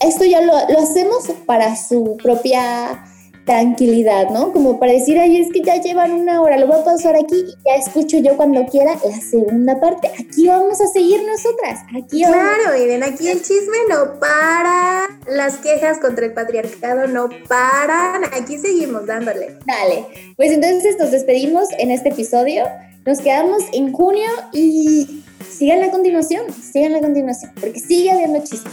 esto 0.00 0.24
ya 0.24 0.40
lo, 0.40 0.52
lo, 0.68 0.80
hacemos 0.80 1.28
para 1.46 1.76
su 1.76 2.16
propia 2.22 3.04
tranquilidad, 3.48 4.28
¿no? 4.28 4.52
Como 4.52 4.78
para 4.78 4.92
decir, 4.92 5.18
ay, 5.18 5.40
es 5.40 5.50
que 5.50 5.62
ya 5.62 5.80
llevan 5.80 6.12
una 6.12 6.42
hora, 6.42 6.58
lo 6.58 6.66
voy 6.66 6.80
a 6.80 6.84
pasar 6.84 7.16
aquí 7.16 7.34
y 7.34 7.54
ya 7.66 7.76
escucho 7.76 8.18
yo 8.18 8.36
cuando 8.36 8.66
quiera 8.66 8.92
la 9.02 9.20
segunda 9.22 9.80
parte. 9.80 10.10
Aquí 10.20 10.46
vamos 10.46 10.78
a 10.82 10.86
seguir 10.86 11.22
nosotras. 11.24 11.80
Aquí 11.96 12.18
Claro, 12.22 12.78
miren, 12.78 13.02
aquí 13.02 13.26
el 13.26 13.40
chisme 13.40 13.78
no 13.88 14.20
para, 14.20 15.00
las 15.26 15.56
quejas 15.56 15.98
contra 15.98 16.26
el 16.26 16.34
patriarcado 16.34 17.06
no 17.06 17.30
paran, 17.48 18.24
aquí 18.38 18.58
seguimos 18.58 19.06
dándole. 19.06 19.56
Dale, 19.66 20.34
pues 20.36 20.52
entonces 20.52 20.96
nos 20.98 21.10
despedimos 21.10 21.68
en 21.78 21.90
este 21.90 22.10
episodio, 22.10 22.64
nos 23.06 23.18
quedamos 23.20 23.62
en 23.72 23.92
junio 23.94 24.28
y 24.52 25.24
sigan 25.50 25.80
la 25.80 25.90
continuación, 25.90 26.42
sigan 26.52 26.92
la 26.92 27.00
continuación, 27.00 27.50
porque 27.58 27.80
sigue 27.80 28.10
habiendo 28.10 28.44
chisme. 28.44 28.70